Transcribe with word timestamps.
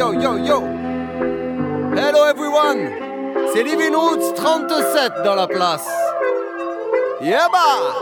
yo, 0.00 0.12
yo, 0.12 0.36
yo. 0.38 0.60
Hello 1.94 2.24
everyone. 2.24 2.88
C'est 3.52 3.62
Living 3.62 3.94
Roots 3.94 4.32
37 4.34 5.22
dans 5.24 5.34
la 5.34 5.46
place. 5.46 5.86
Yaba. 7.20 7.92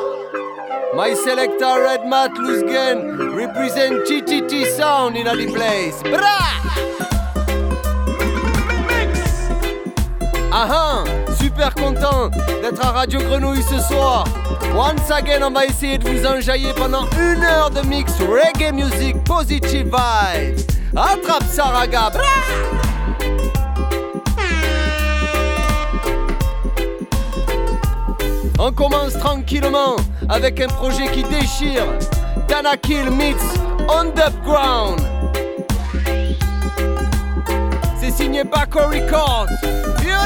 My 0.95 1.13
selector 1.17 1.83
Red 1.83 2.07
Matt 2.07 2.39
Luzgen 2.39 3.35
represent 3.35 4.05
TTT 4.07 4.67
sound 4.77 5.17
in 5.17 5.25
the 5.25 5.53
place. 5.53 6.01
Bra! 6.05 6.39
Ah 10.53 11.03
super 11.37 11.75
content 11.75 12.31
d'être 12.63 12.87
à 12.87 12.93
Radio 12.93 13.19
Grenouille 13.19 13.63
ce 13.63 13.81
soir. 13.81 14.25
Once 14.77 15.11
again, 15.11 15.43
on 15.43 15.51
va 15.51 15.67
essayer 15.67 15.99
de 15.99 16.09
vous 16.09 16.25
enjailler 16.25 16.73
pendant 16.77 17.07
une 17.19 17.43
heure 17.43 17.71
de 17.71 17.85
mix 17.89 18.13
reggae 18.21 18.73
music, 18.73 19.17
positive 19.25 19.87
vibes. 19.87 20.78
Attrape 21.01 21.45
Saraga. 21.45 22.11
On 28.59 28.73
commence 28.73 29.13
tranquillement 29.13 29.95
avec 30.29 30.61
un 30.61 30.67
projet 30.67 31.07
qui 31.13 31.23
déchire. 31.23 31.87
Danakil 32.49 33.11
meets 33.11 33.37
On 33.89 34.11
the 34.11 34.33
Ground. 34.43 35.01
C'est 38.01 38.11
signé 38.11 38.43
Baco 38.43 38.81
Records. 38.81 39.47
Here. 40.03 40.19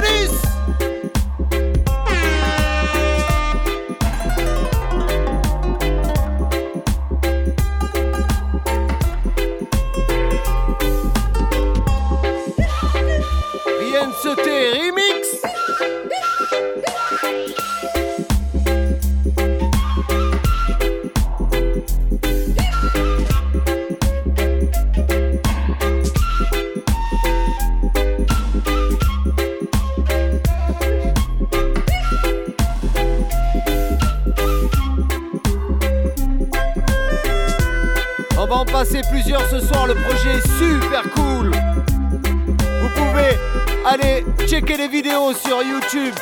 Sur 45.35 45.63
YouTube. 45.63 46.15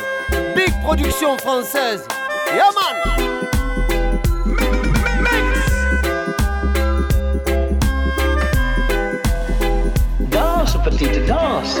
Big 0.53 0.73
production 0.83 1.37
française. 1.37 2.05
Yaman 2.53 2.95
Danse, 10.29 10.77
petite 10.83 11.25
danse. 11.25 11.79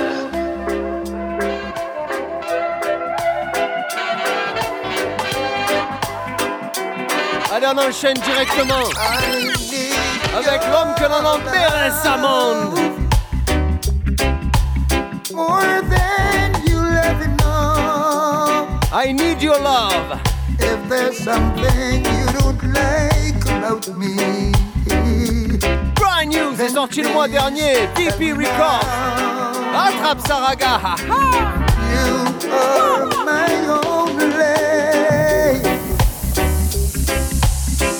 Allez, 7.53 7.67
on 7.67 7.77
enchaîne 7.77 8.17
directement 8.19 8.89
avec 10.37 10.61
l'homme 10.71 10.95
que 10.97 11.03
l'on 11.03 11.25
enterre 11.27 11.93
sa 12.01 12.15
I 19.03 19.11
need 19.13 19.41
your 19.41 19.59
love. 19.59 20.21
If 20.59 20.87
there's 20.87 21.17
something 21.17 22.05
you 22.05 22.25
don't 22.37 22.63
like 22.71 23.43
about 23.45 23.87
me, 23.97 24.51
Brand 25.95 26.29
new, 26.29 26.55
c'est 26.55 26.69
sorti 26.69 27.01
le 27.01 27.09
mois 27.09 27.27
dernier. 27.27 27.87
DP 27.95 28.37
Records. 28.37 28.85
Attrape 29.73 30.21
Saraga. 30.27 30.77
ha, 30.83 30.95
ha. 30.99 31.65
you 31.89 32.51
are 32.53 33.07
my 33.25 33.51
only. 33.87 34.43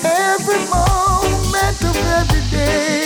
Every 0.06 0.62
moment 0.70 1.82
of 1.82 1.98
every 2.20 2.44
day. 2.52 3.01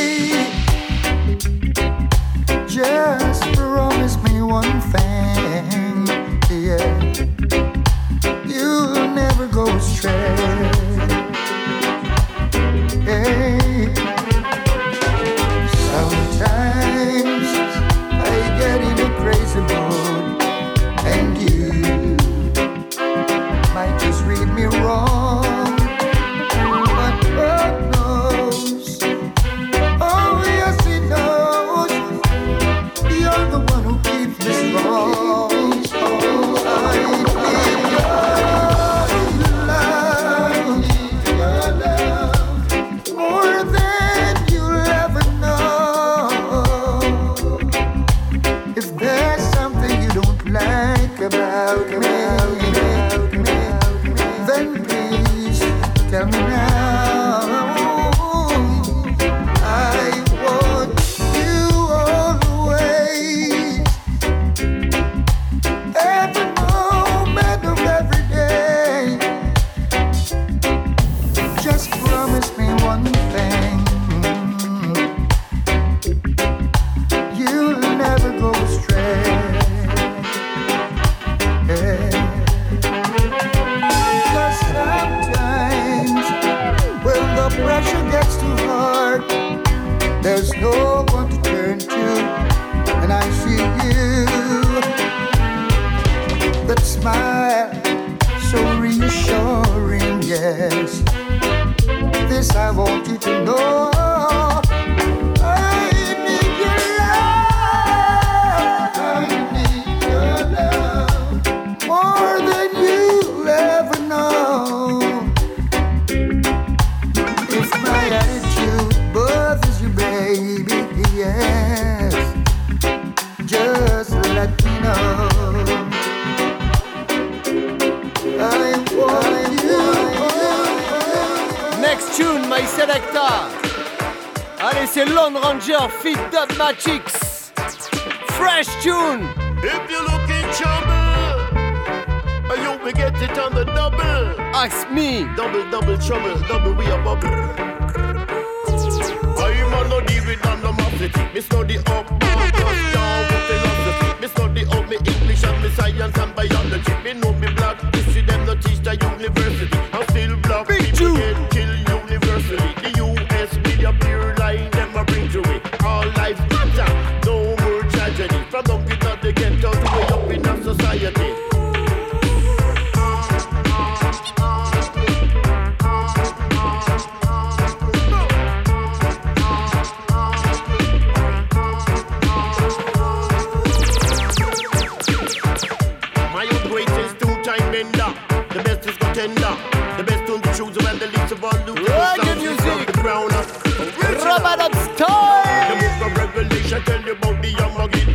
The 189.98 190.04
best 190.04 190.30
on 190.30 190.42
the 190.42 190.54
shoes 190.54 190.76
when 190.84 191.00
the 191.00 191.08
leaves 191.08 191.32
of 191.32 191.44
all 191.44 191.58
loot. 191.66 191.78
Reggae 191.88 192.36
music. 192.42 192.88
The 192.88 192.94
crown. 192.94 193.30
Rub 193.30 194.42
it 194.42 194.60
up 194.66 194.72
The 194.72 194.84
style. 194.96 196.00
book 196.00 196.02
of 196.08 196.18
Revelation 196.36 196.82
tell 196.84 197.02
you 197.02 197.12
about 197.14 197.42
the 197.42 197.52
Armageddon. 197.64 198.15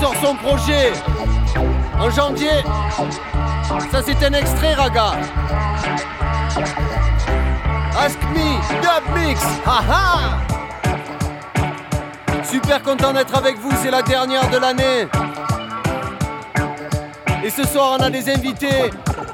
Sort 0.00 0.14
son 0.22 0.34
projet 0.36 0.92
en 1.98 2.10
janvier. 2.10 2.62
Ça 3.90 4.00
c'est 4.04 4.24
un 4.24 4.32
extrait, 4.32 4.74
Raga. 4.74 5.12
Ask 7.98 8.18
me, 8.32 8.80
Dub 8.82 9.16
Mix. 9.16 9.40
Haha. 9.66 10.38
Super 12.44 12.82
content 12.82 13.12
d'être 13.12 13.36
avec 13.36 13.58
vous, 13.58 13.72
c'est 13.82 13.90
la 13.90 14.02
dernière 14.02 14.48
de 14.50 14.58
l'année. 14.58 15.08
Et 17.44 17.50
ce 17.50 17.64
soir, 17.64 17.96
on 17.98 18.02
a 18.02 18.10
des 18.10 18.30
invités 18.30 18.90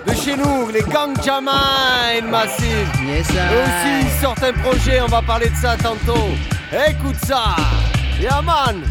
de 0.06 0.14
chez 0.14 0.37
nous, 0.37 0.69
les 0.69 0.82
Gang 0.82 1.14
Jamine 1.22 2.31
Massive. 2.31 2.88
Yes, 3.06 3.28
Eux 3.31 3.62
aussi, 3.62 4.06
ils 4.06 4.22
sortent 4.22 4.43
un 4.43 4.52
projet, 4.52 5.00
on 5.00 5.08
va 5.08 5.22
parler 5.22 5.49
de 5.49 5.56
ça 5.56 5.76
tantôt. 5.76 6.28
Écoute 6.88 7.17
ça 7.25 7.56
Yeah 8.20 8.40
man 8.43 8.82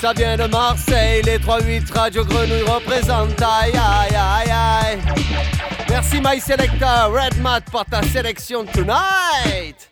Ça 0.00 0.12
vient 0.12 0.36
de 0.36 0.44
Marseille, 0.44 1.22
les 1.24 1.38
3-8 1.38 1.92
Radio 1.92 2.24
Grenouille 2.24 2.62
représentent. 2.62 3.42
Aïe 3.42 3.72
aïe 3.72 4.14
aïe 4.14 4.50
aïe. 4.50 4.98
Merci 5.88 6.20
My 6.24 6.40
Selecta, 6.40 7.06
Red 7.06 7.40
Mat 7.42 7.62
pour 7.70 7.84
ta 7.84 8.02
sélection 8.02 8.64
tonight. 8.64 9.90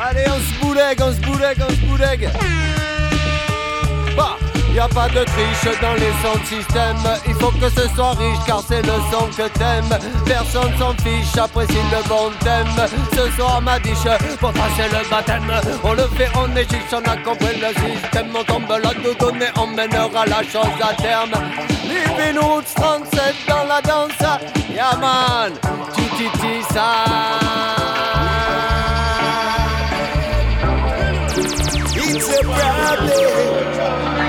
Allez, 0.00 0.24
on 0.28 0.38
se 0.38 0.60
boulegue, 0.60 1.00
on 1.02 1.12
se 1.12 1.20
boulegue, 1.20 1.58
on 1.60 1.70
se 1.70 1.86
boulegue 1.86 2.30
y 4.76 4.78
a 4.78 4.88
pas 4.88 5.08
de 5.08 5.24
triche 5.24 5.80
dans 5.80 5.94
les 5.94 6.12
sons 6.22 6.38
de 6.38 6.44
système. 6.44 6.96
Il 7.26 7.34
faut 7.34 7.50
que 7.50 7.68
ce 7.70 7.88
soit 7.94 8.10
riche 8.10 8.38
car 8.46 8.62
c'est 8.68 8.82
le 8.82 8.92
son 9.10 9.26
que 9.28 9.48
t'aimes. 9.48 9.98
Personne 10.26 10.70
s'en 10.78 10.92
fiche, 11.02 11.38
apprécie 11.38 11.72
le 11.90 12.06
bon 12.08 12.30
thème. 12.40 12.68
Ce 13.12 13.30
soir 13.36 13.62
ma 13.62 13.78
diche, 13.78 14.06
pour 14.38 14.52
passer 14.52 14.88
le 14.92 15.08
baptême. 15.08 15.50
On 15.82 15.94
le 15.94 16.06
fait, 16.16 16.24
est 16.24 16.70
chiche, 16.70 16.92
on 16.92 17.10
a 17.10 17.16
compris 17.16 17.56
le 17.58 17.68
système. 17.68 18.28
On 18.38 18.44
tombe 18.44 18.68
là 18.68 18.92
de 18.92 19.18
donner, 19.18 19.46
on 19.56 19.66
mènera 19.68 20.26
la 20.26 20.42
chose 20.42 20.78
à 20.82 20.92
terme. 21.02 21.32
Living 21.84 22.38
Roots 22.38 22.74
37 22.74 23.34
dans 23.48 23.64
la 23.64 23.80
danse. 23.80 24.12
Yeah 24.70 24.96
man, 25.00 25.52
titi. 25.94 26.26
It's 31.98 32.28
a 32.28 32.42
problem. 32.42 34.25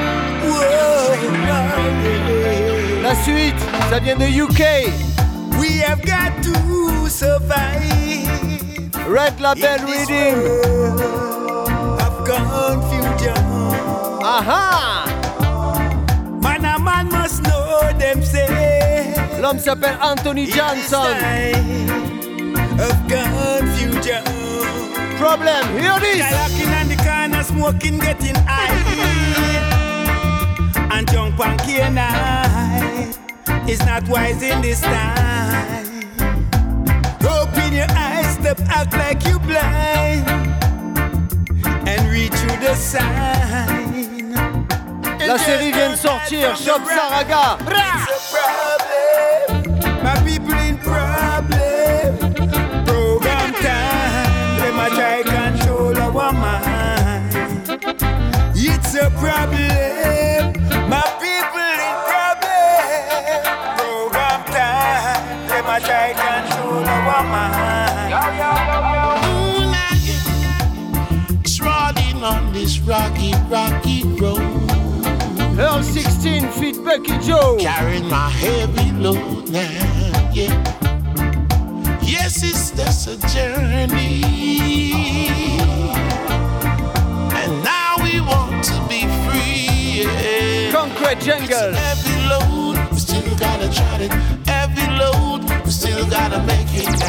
La 3.04 3.16
suite, 3.24 3.56
ça 3.90 4.00
vient 4.00 4.16
de 4.16 4.26
UK. 4.26 4.92
We 5.60 5.82
have 5.82 6.02
got 6.04 6.34
to 6.44 7.10
survive. 7.10 8.28
Red 9.08 9.40
Label 9.40 9.86
Reading. 9.88 10.38
of 12.00 12.26
confusion. 12.26 13.36
Aha! 14.24 15.06
Man, 16.42 16.66
a 16.66 16.80
man 16.80 17.10
must 17.10 17.44
know 17.44 17.92
them 17.98 18.22
say. 18.24 19.14
L'homme 19.42 19.60
s'appelle 19.60 19.98
Anthony 20.02 20.46
Johnson. 20.48 21.16
Of 22.80 22.98
confusion. 23.08 24.24
Problem, 25.18 25.66
hear 25.80 26.00
this! 26.00 26.22
Jalocking 26.22 26.82
on 26.82 26.88
the 26.90 26.96
corner, 26.98 27.44
smoking, 27.44 27.98
getting 28.00 28.36
high. 28.46 28.87
And 30.98 31.08
jump 31.12 31.40
on 31.40 31.60
canine 31.60 33.14
is 33.70 33.80
not 33.86 34.08
wise 34.10 34.42
in 34.42 34.64
this 34.64 34.82
time. 34.82 35.86
Open 37.22 37.72
your 37.72 37.86
eyes, 37.92 38.34
step 38.34 38.60
act 38.62 38.94
like 38.94 39.24
you 39.28 39.38
blind, 39.38 40.28
and 41.88 42.10
read 42.10 42.34
through 42.34 42.58
the 42.66 42.74
sign. 42.74 44.34
La 45.20 45.38
série 45.38 45.72
vient 45.72 45.92
de 45.92 45.98
sortir, 45.98 46.56
Shop 46.56 46.82
Saraga. 46.82 47.60
It's 47.62 48.34
a 48.34 48.40
problem. 48.82 50.04
My 50.04 50.16
people 50.26 50.58
in 50.68 50.78
problem. 50.80 52.18
Program 52.88 53.54
time. 53.62 54.60
Them 54.62 54.80
a 54.80 54.90
try 54.90 55.22
control 55.22 55.96
our 55.96 56.34
mind. 56.34 57.36
It's 58.56 58.96
a 58.96 59.12
problem. 59.12 60.37
16, 76.98 77.04
feat 77.04 77.20
Becky 77.20 77.28
Joe. 77.28 77.58
Carrying 77.60 78.10
my 78.10 78.30
heavy 78.30 78.92
load 78.92 79.50
now, 79.50 80.32
yeah. 80.34 80.54
Yes, 82.02 82.44
it's 82.44 82.72
just 82.72 83.08
a 83.08 83.18
journey. 83.28 84.24
And 87.34 87.64
now 87.64 87.96
we 88.04 88.22
want 88.22 88.64
to 88.66 88.80
be 88.88 89.02
free, 89.26 90.04
yeah. 90.04 90.72
Concrete 90.72 91.20
Jungle. 91.22 91.76
Every 91.76 92.28
load, 92.28 92.78
we 92.92 93.00
still 93.00 93.38
gotta 93.38 93.70
try 93.74 94.00
it. 94.02 94.12
Every 94.48 94.88
load, 94.98 95.44
we 95.66 95.72
still 95.72 96.06
gotta 96.10 96.40
make 96.44 96.68
it 96.74 96.88
now. 97.00 97.08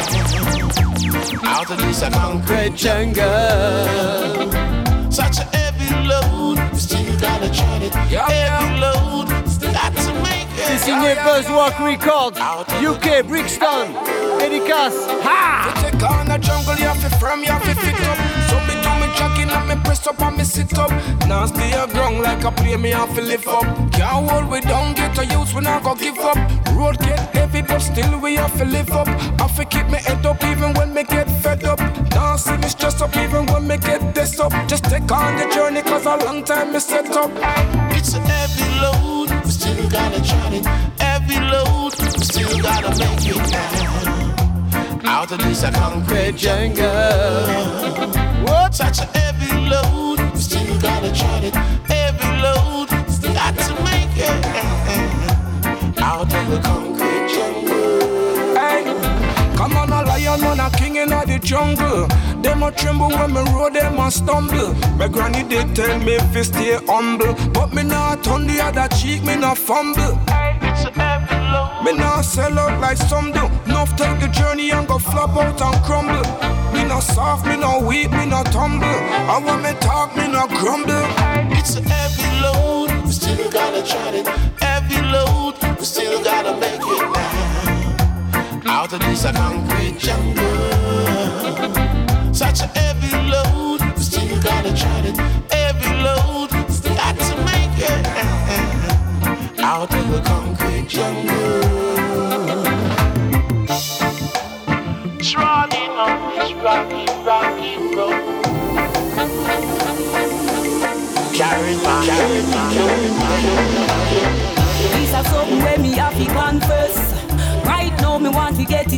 Out 1.45 1.71
of 1.71 1.78
this 1.78 2.02
a 2.02 2.11
concrete 2.11 2.75
Jungle. 2.75 3.25
such 5.11 5.38
a 5.38 5.45
heavy 5.57 5.90
load, 6.07 6.59
we 6.73 6.78
still 6.78 7.21
gotta 7.21 7.50
try 7.50 7.76
it. 7.78 7.95
Every 7.97 8.80
load, 8.80 9.38
C'est 10.68 10.76
signé 10.76 11.14
Buzzwalk 11.25 11.78
Records. 11.78 12.38
UK, 12.82 13.26
Brixton. 13.26 13.88
Dédicace. 14.38 15.00
Ha! 15.25 15.72
Take 15.80 16.02
on 16.02 16.30
a 16.30 16.38
jungle, 16.38 16.76
you 16.76 16.84
have 16.84 17.00
to 17.00 17.08
you 17.08 17.50
have 17.50 17.62
to 17.62 17.70
up. 18.10 18.18
So 18.50 18.60
me 18.68 18.75
do 18.82 18.90
me 19.00 19.08
jogging 19.16 19.48
and 19.48 19.66
me 19.66 19.76
press 19.82 20.06
up 20.06 20.20
and 20.20 20.37
me 20.37 20.44
sit 20.44 20.78
up. 20.78 20.90
Now 21.26 21.46
stay 21.46 21.72
a 21.72 21.87
ground 21.87 22.20
like 22.20 22.44
a 22.44 22.52
play 22.52 22.76
me 22.76 22.92
off 22.92 23.14
to 23.14 23.22
lift 23.22 23.46
up. 23.46 23.64
Can't 23.92 24.28
hold 24.28 24.50
we 24.50 24.60
down, 24.60 24.92
get 24.92 25.16
a 25.16 25.25
use, 25.25 25.54
we 25.54 25.62
not 25.62 25.84
go 25.84 25.94
give 25.94 26.18
up. 26.18 26.37
Road 26.76 26.98
get 26.98 27.18
heavy, 27.34 27.62
but 27.62 27.78
still 27.80 28.20
we 28.20 28.37
have 28.37 28.56
to 28.58 28.66
live 28.66 28.90
up. 28.90 29.08
I 29.08 29.48
have 29.48 29.56
to 29.56 29.64
keep 29.64 29.87
me 29.88 29.98
head 29.98 30.26
up 30.26 30.44
even 30.44 30.75
when 30.75 30.92
me 30.92 31.04
get 31.04 31.30
fed 31.42 31.64
up. 31.64 31.80
Now 32.10 32.37
see 32.37 32.58
me 32.58 32.68
stressed 32.68 33.00
up 33.00 33.16
even 33.16 33.46
when 33.46 33.66
me 33.66 33.78
get 33.78 34.14
this 34.14 34.38
up. 34.38 34.52
Just 34.68 34.84
take 34.84 35.10
on 35.10 35.37
the 35.37 35.48
journey, 35.54 35.80
cause 35.80 36.04
a 36.04 36.16
long 36.26 36.44
time 36.44 36.75
me 36.75 36.80
set 36.80 37.10
up. 37.16 37.30
It's 37.96 38.12
a 38.12 38.20
heavy 38.20 38.68
load, 38.80 39.17
still 39.75 39.90
gotta 39.90 40.22
try 40.22 40.54
it. 40.54 40.66
Every 41.00 41.40
load, 41.52 41.92
still 42.22 42.62
gotta 42.62 42.90
make 42.98 43.26
it 43.26 43.50
now. 43.52 45.20
Out 45.20 45.32
of 45.32 45.38
this 45.38 45.62
concrete 45.70 46.37
jungle. 46.37 46.84
What? 48.44 48.75
Such 48.75 49.00
a 49.00 49.06
heavy 49.18 49.52
load, 49.68 50.18
still 50.37 50.80
gotta 50.80 51.12
try 51.12 51.38
it. 51.48 51.54
Heavy 51.92 52.28
load, 52.42 52.88
still 53.10 53.34
got 53.34 53.56
to 53.58 53.75
make 53.84 54.16
it 54.16 54.58
out 56.00 56.32
of 56.32 56.50
the 56.50 56.60
concrete 56.62 57.07
king 60.88 60.97
in 60.97 61.09
the 61.09 61.38
jungle. 61.42 62.07
Them 62.42 62.62
a 62.62 62.73
tremble 62.73 63.09
when 63.09 63.33
me 63.33 63.42
roll, 63.52 63.71
them 63.71 63.99
a 63.99 64.11
stumble. 64.11 64.75
My 64.97 65.09
granny 65.09 65.42
did 65.42 65.75
tell 65.75 65.99
me 66.00 66.18
fi 66.33 66.42
stay 66.42 66.78
humble, 66.87 67.35
but 67.52 67.73
me 67.75 67.83
not 67.83 68.25
turn 68.25 68.47
the 68.47 68.61
other 68.62 68.88
cheek, 68.97 69.23
me 69.25 69.37
not 69.37 69.59
fumble. 69.59 70.14
Me 71.85 71.92
not 71.97 72.23
sell 72.23 72.59
out 72.59 72.80
like 72.80 72.97
some 72.97 73.33
do. 73.33 73.45
Enough 73.66 73.97
take 73.97 74.21
the 74.21 74.28
journey 74.28 74.71
and 74.71 74.87
go 74.88 74.99
flop 74.99 75.37
out 75.37 75.61
and 75.61 75.85
crumble. 75.85 76.26
Me 76.73 76.85
not 76.85 77.00
soft, 77.02 77.47
me 77.47 77.57
not 77.57 77.83
weak, 77.83 78.11
me 78.11 78.26
not 78.26 78.47
tumble. 78.47 78.99
I 79.33 79.40
want 79.45 79.62
me 79.62 79.73
talk, 79.80 80.16
me 80.16 80.26
not 80.28 80.49
grumble. 80.50 81.07
It's 81.59 81.76
a 81.76 81.83
heavy 81.83 82.28
load, 82.42 82.90
we 83.04 83.12
still 83.12 83.50
gotta 83.50 83.83
try 83.83 84.11
it. 84.21 84.26
Heavy 84.62 85.00
load, 85.02 85.54
we 85.78 85.85
still 85.85 86.23
gotta 86.23 86.54
make 86.61 86.80
it. 86.80 87.38
Out 88.78 88.92
of 88.92 89.00
this 89.00 89.25
concrete 89.25 89.99
jungle. 89.99 90.44
Such 92.32 92.61
a 92.61 92.66
heavy 92.78 93.11
load, 93.28 93.80
still 93.99 94.40
gotta 94.40 94.73
try 94.73 95.00
it. 95.00 95.16
Heavy 95.50 95.90
load, 96.00 96.50
still 96.70 96.94
got 96.94 97.18
to 97.18 97.37
make 97.38 97.76
it 97.76 98.06
out 99.58 99.92
of 99.92 100.11
the 100.12 100.20
concrete 100.20 100.87
jungle. 100.87 101.62
Trotting 105.20 105.90
on 106.04 106.38
this 106.38 106.52
rocky, 106.62 107.06
rocky 107.26 107.75
road. 107.97 108.44
Carry 111.35 111.75
my, 111.82 112.06
carry 112.06 112.42
my, 112.47 112.88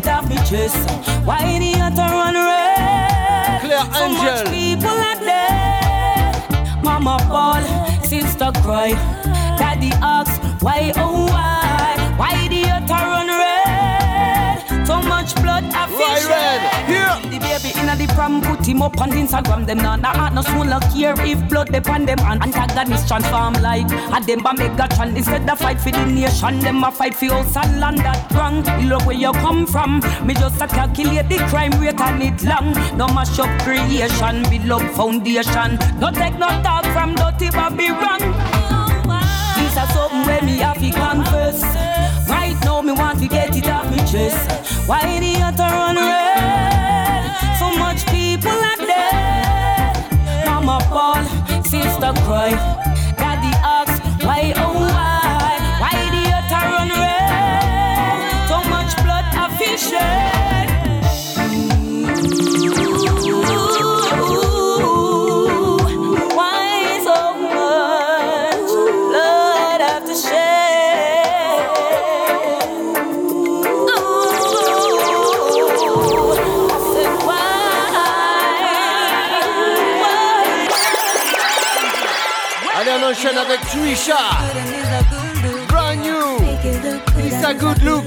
it 0.01 0.09
off 0.09 0.29
chest. 0.49 0.77
Why 1.25 1.59
the 1.59 1.75
other 1.81 2.09
run 2.17 2.35
red? 2.35 3.61
Claire 3.61 3.87
so 3.93 4.09
much 4.09 4.45
people 4.51 4.89
are 4.89 5.21
dead. 5.21 6.85
Mama 6.85 7.17
ball, 7.29 7.63
sister 8.03 8.51
cry. 8.63 8.91
Daddy 9.59 9.91
ask, 10.03 10.41
why 10.63 10.93
oh 10.97 11.27
why? 11.27 12.15
Why 12.17 12.49
the 12.49 12.63
other 12.71 12.79
run 12.79 12.79
red? 12.79 12.89
So 12.89 12.90
much 15.31 15.43
blood 15.43 15.65
I 15.65 15.87
feel 15.87 15.99
Right, 16.01 16.27
red. 16.29 17.23
Here. 17.23 17.31
The 17.31 17.39
baby 17.39 17.79
inna 17.79 17.97
the 17.97 18.07
pram, 18.15 18.41
put 18.41 18.67
him 18.67 18.83
up 18.83 19.01
on 19.01 19.11
Instagram. 19.11 19.67
Them 19.67 19.79
nah 19.79 19.97
heart 19.99 20.35
no 20.35 20.43
soul 20.43 20.67
look 20.67 20.85
here 20.85 21.15
if 21.19 21.49
blood 21.49 21.69
pan 21.85 22.07
them 22.07 22.19
and 22.21 22.43
antagonist 22.43 23.09
transform 23.09 23.55
like 23.55 23.91
a 23.91 24.21
them 24.25 24.43
ba 24.43 24.51
Megatron 24.51 25.17
instead 25.17 25.49
of 25.49 25.59
fight 25.59 25.81
for 25.81 25.91
the 25.91 26.05
nation. 26.07 26.61
Them 26.61 26.85
a 26.85 26.91
fight 26.91 27.15
for 27.15 27.27
house 27.27 27.57
and 27.57 27.81
land 27.81 27.99
that 27.99 28.31
wrong. 28.33 28.63
Look 28.89 29.07
where 29.07 29.17
you 29.17 29.33
come 29.33 29.67
from. 29.67 30.01
Me 30.25 30.35
just 30.35 30.61
a 30.61 30.67
calculate 30.67 31.29
the 31.29 31.39
crime 31.49 31.73
rate 31.81 32.01
and 32.01 32.23
it 32.23 32.43
long. 32.45 32.73
No 32.97 33.07
mash 33.09 33.39
up 33.39 33.51
creation, 33.63 34.43
build 34.51 34.71
up 34.73 34.95
foundation. 34.95 35.79
No 35.99 36.11
take 36.11 36.39
no 36.39 36.49
talk 36.63 36.85
from 36.87 37.15
dirty 37.15 37.51
Bobby 37.51 37.91
wrong. 37.91 38.23
This 39.57 39.77
is 39.77 39.95
something 39.95 40.27
where 40.27 40.43
me 40.43 40.59
have 40.59 40.79
to 40.81 40.91
confess. 40.91 41.63
Right 42.29 42.57
now 42.65 42.81
me 42.81 42.93
want 42.93 43.19
to 43.21 43.29
get 43.29 43.57
it 43.57 43.60
off. 44.29 44.89
Why 44.89 45.19
the 45.21 45.43
other 45.43 45.65
run 45.65 45.97
red? 45.97 47.59
So 47.59 47.67
much 47.79 48.05
people 48.07 48.51
are 48.51 48.77
dead. 48.77 50.47
Mama 50.47 50.79
ball, 50.91 51.25
sister 51.65 52.13
cry. 52.25 52.90
Avec 83.41 83.61
Trisha. 83.69 84.19
Brand 85.69 86.03
new. 86.03 86.37
It's 87.17 87.43
a 87.43 87.55
good 87.55 87.83
look. 87.83 88.05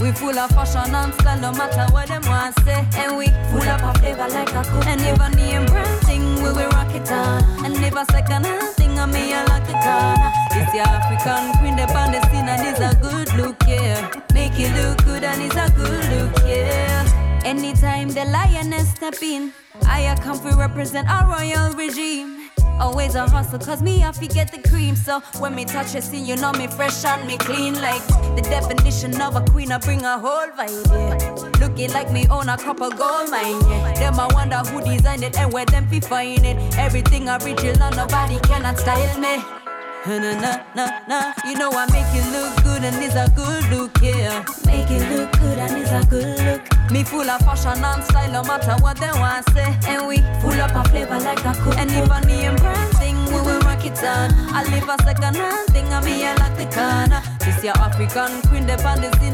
We 0.00 0.12
full 0.12 0.38
of 0.38 0.50
fashion 0.50 0.94
and 0.94 1.14
style, 1.14 1.40
no 1.40 1.52
matter 1.52 1.86
what 1.92 2.08
them 2.08 2.20
want 2.26 2.54
say. 2.60 2.86
And 2.98 3.16
we 3.16 3.28
full 3.50 3.66
of 3.66 3.80
a 3.80 3.98
flavor 3.98 4.28
like 4.28 4.52
a 4.52 4.62
cook. 4.64 4.86
And 4.86 5.00
never 5.00 5.30
name 5.34 5.64
brand 5.66 6.00
thing, 6.04 6.34
we 6.42 6.52
will 6.52 6.68
rock 6.70 6.94
it 6.94 7.10
on. 7.10 7.64
And 7.64 7.74
if 7.74 7.80
never 7.80 8.04
second 8.10 8.44
hand 8.44 8.76
thing, 8.76 8.98
I 8.98 9.06
mean, 9.06 9.32
I 9.32 9.44
like 9.46 9.68
it 9.68 9.76
on. 9.76 10.18
It's 10.52 10.72
the 10.72 10.80
African 10.80 11.58
queen, 11.58 11.76
the 11.76 11.86
on 11.96 12.12
the 12.12 12.20
scene, 12.28 12.46
and 12.46 12.66
it's 12.66 12.80
a 12.80 12.94
good 13.00 13.32
look, 13.34 13.56
yeah. 13.66 14.10
Make 14.34 14.58
it 14.58 14.74
look 14.76 15.02
good, 15.06 15.24
and 15.24 15.40
it's 15.40 15.56
a 15.56 15.72
good 15.74 16.04
look, 16.10 16.46
yeah. 16.46 17.40
Anytime 17.44 18.08
the 18.08 18.26
lioness 18.26 18.90
step 18.90 19.22
in, 19.22 19.52
I 19.86 20.14
come 20.22 20.38
to 20.40 20.54
represent 20.54 21.08
our 21.08 21.26
royal 21.28 21.72
regime. 21.72 22.45
Always 22.78 23.14
a 23.14 23.26
hustle, 23.28 23.58
cause 23.58 23.82
me 23.82 24.02
I 24.02 24.12
forget 24.12 24.52
the 24.52 24.66
cream. 24.68 24.96
So 24.96 25.20
when 25.38 25.54
me 25.54 25.64
touch 25.64 25.94
a 25.94 26.02
scene, 26.02 26.26
you 26.26 26.36
know 26.36 26.52
me 26.52 26.66
fresh 26.66 27.04
and 27.04 27.26
me 27.26 27.36
clean. 27.38 27.74
Like 27.74 28.06
the 28.36 28.42
definition 28.42 29.20
of 29.20 29.36
a 29.36 29.40
queen, 29.50 29.72
I 29.72 29.78
bring 29.78 30.04
a 30.04 30.18
whole 30.18 30.48
vibe, 30.48 30.86
yeah. 30.90 31.60
Looking 31.60 31.92
like 31.92 32.10
me 32.12 32.26
own 32.28 32.48
a 32.48 32.56
couple 32.56 32.90
gold 32.90 33.30
mine, 33.30 33.60
yeah. 33.68 33.94
Them 33.94 34.20
I 34.20 34.28
wonder 34.32 34.58
who 34.58 34.82
designed 34.82 35.24
it 35.24 35.38
and 35.38 35.52
where 35.52 35.66
them 35.66 35.88
fi 35.88 36.00
find 36.00 36.44
it. 36.44 36.56
Everything 36.78 37.28
original, 37.28 37.90
nobody 37.90 38.38
cannot 38.40 38.78
style 38.78 39.18
me. 39.18 39.65
Na 40.06 40.18
na 40.18 40.62
na 40.76 40.86
na, 41.08 41.34
you 41.44 41.58
know 41.58 41.68
I 41.72 41.84
make 41.90 42.06
it 42.14 42.30
look 42.30 42.62
good 42.62 42.84
and 42.84 43.02
it's 43.02 43.16
a 43.16 43.26
good 43.34 43.64
look, 43.74 43.90
yeah. 44.00 44.44
Make 44.64 44.88
it 44.88 45.02
look 45.10 45.32
good 45.32 45.58
and 45.58 45.82
it's 45.82 45.90
a 45.90 46.06
good 46.08 46.38
look. 46.46 46.62
Me 46.92 47.02
full 47.02 47.28
of 47.28 47.40
fashion 47.40 47.82
and 47.82 48.04
style, 48.04 48.30
no 48.30 48.42
matter 48.44 48.76
what 48.80 48.98
they 48.98 49.10
want 49.18 49.50
say. 49.50 49.76
And 49.88 50.06
we 50.06 50.18
full 50.40 50.54
up 50.62 50.76
a 50.76 50.88
flavor 50.90 51.18
like 51.18 51.44
a 51.44 51.52
cook. 51.58 51.76
And 51.76 51.90
if 51.90 52.08
I 52.08 52.20
brand 52.22 52.96
thing, 52.98 53.15
we 53.26 53.40
will 53.40 53.60
rock 53.60 53.84
it 53.84 53.98
on. 54.02 54.30
I 54.54 54.64
live 54.70 54.88
a 54.88 54.96
second 55.04 55.36
hand 55.36 55.68
thing, 55.72 55.86
I 55.92 56.00
me 56.04 56.24
I 56.24 56.34
like 56.34 56.56
the 56.56 56.66
corner. 56.74 57.22
This 57.40 57.62
your 57.64 57.76
African 57.78 58.42
queen, 58.48 58.66
the 58.66 58.76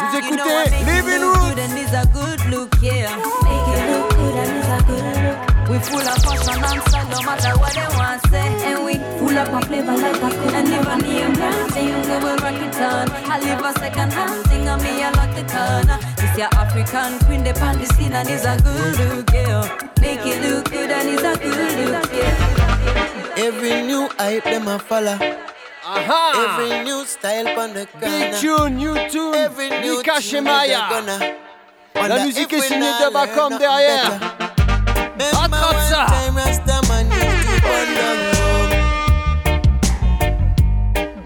Vous 0.02 0.18
You 0.20 0.36
know 0.36 0.46
écoutez 0.46 0.68
I 0.68 0.70
make 0.70 0.82
it 0.82 0.86
Living 0.86 1.22
look 1.22 1.36
Roots. 1.38 1.50
good 1.50 1.60
and 1.60 1.80
it's 1.80 1.94
a 1.94 2.06
good 2.14 2.46
look, 2.50 2.76
yeah. 2.82 3.16
Make 3.44 3.70
it 3.72 3.92
look 3.92 4.10
good 4.16 4.36
and 4.36 4.58
it's 4.58 4.68
a 4.68 4.84
good 4.88 5.06
look. 5.24 5.70
We 5.70 5.80
full 5.80 6.02
of 6.02 6.18
fashion 6.22 6.64
and 6.64 6.82
style, 6.90 7.08
no 7.10 7.22
matter 7.24 7.54
what 7.60 7.74
they 7.74 7.88
want 7.96 8.22
say. 8.30 8.48
And 8.68 8.84
we 8.86 8.96
full 9.18 9.38
up 9.38 9.48
a 9.48 9.66
flavor 9.66 9.96
like 9.98 10.16
a 10.18 10.30
cook. 10.30 10.54
And 10.54 10.68
if 10.68 10.88
I 10.88 10.98
name 11.00 11.34
brand 11.34 11.72
thing, 11.72 11.96
we 12.02 12.18
will 12.20 12.38
rock 12.38 12.60
it 12.60 12.76
on. 12.82 13.10
I 13.32 13.40
live 13.40 13.64
a 13.64 13.72
second 13.80 14.12
hand 14.14 14.44
thing, 14.48 14.68
and 14.68 14.82
me 14.84 15.04
I 15.04 15.12
lock 15.12 15.32
the 15.36 15.44
corner. 15.48 16.00
This 16.18 16.38
your 16.38 16.50
African 16.54 17.20
queen, 17.26 17.44
the 17.44 17.54
on 17.64 17.78
the 17.80 17.86
scene, 17.96 18.12
and 18.14 18.30
it's 18.30 18.44
a 18.46 18.58
good 18.62 19.00
look, 19.00 19.32
yeah. 19.34 19.90
Make 20.02 20.26
it 20.26 20.42
look 20.44 20.70
good 20.70 20.92
and 20.92 21.10
it's 21.10 21.24
a 21.24 21.38
good 21.42 21.92
look, 21.92 22.12
yeah. 22.14 22.53
Every 23.38 23.82
new 23.82 24.08
hype 24.18 24.44
them 24.44 24.68
a 24.68 24.80
follow. 24.80 25.18
Aha! 25.86 26.58
Every 26.60 26.84
new 26.84 27.06
style 27.06 27.48
on 27.60 27.74
the 27.74 27.86
corner. 27.86 28.08
Big 28.08 28.36
tune, 28.40 28.78
new 28.78 28.96
tune, 29.10 29.36
Every 29.36 29.70
new 29.70 29.98
Mika 29.98 30.22
Shemaya. 30.22 30.90
La 31.96 32.26
musique 32.26 32.54
est 32.54 32.62
signée 32.62 32.92
de 33.02 33.12
Bacom 33.12 33.58
derrière. 33.58 34.20
Attrape 35.20 35.80
ça. 35.90 36.06
time 36.08 36.36
Rastaman 36.36 37.06
used 37.12 37.48
to 37.48 37.56
run 37.68 37.88
down 37.96 38.18
road. 38.40 38.72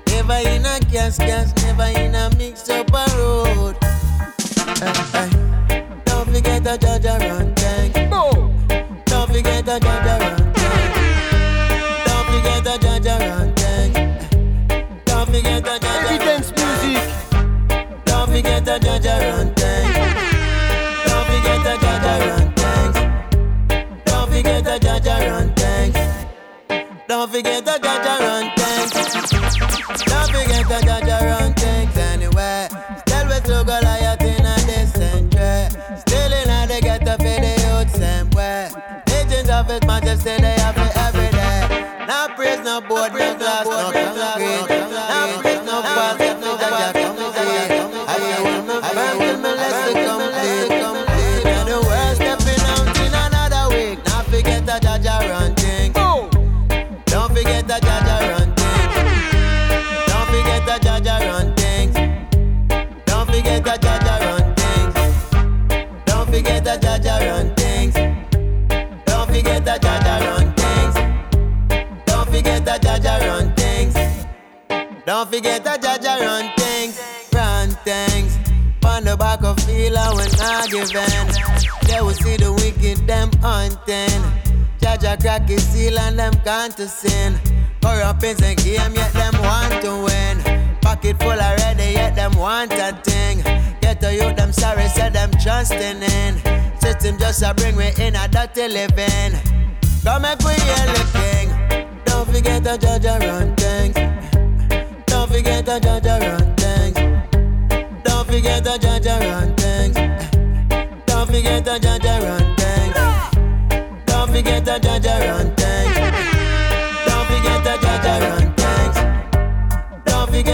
Never 0.08 0.40
in 0.50 0.66
a 0.66 0.80
gas, 0.92 1.18
gas, 1.18 1.54
never 1.64 1.90
in 2.00 2.16
a 2.16 2.30
mix 2.38 2.70
up 2.70 2.92
a 2.94 3.06
road. 3.18 3.87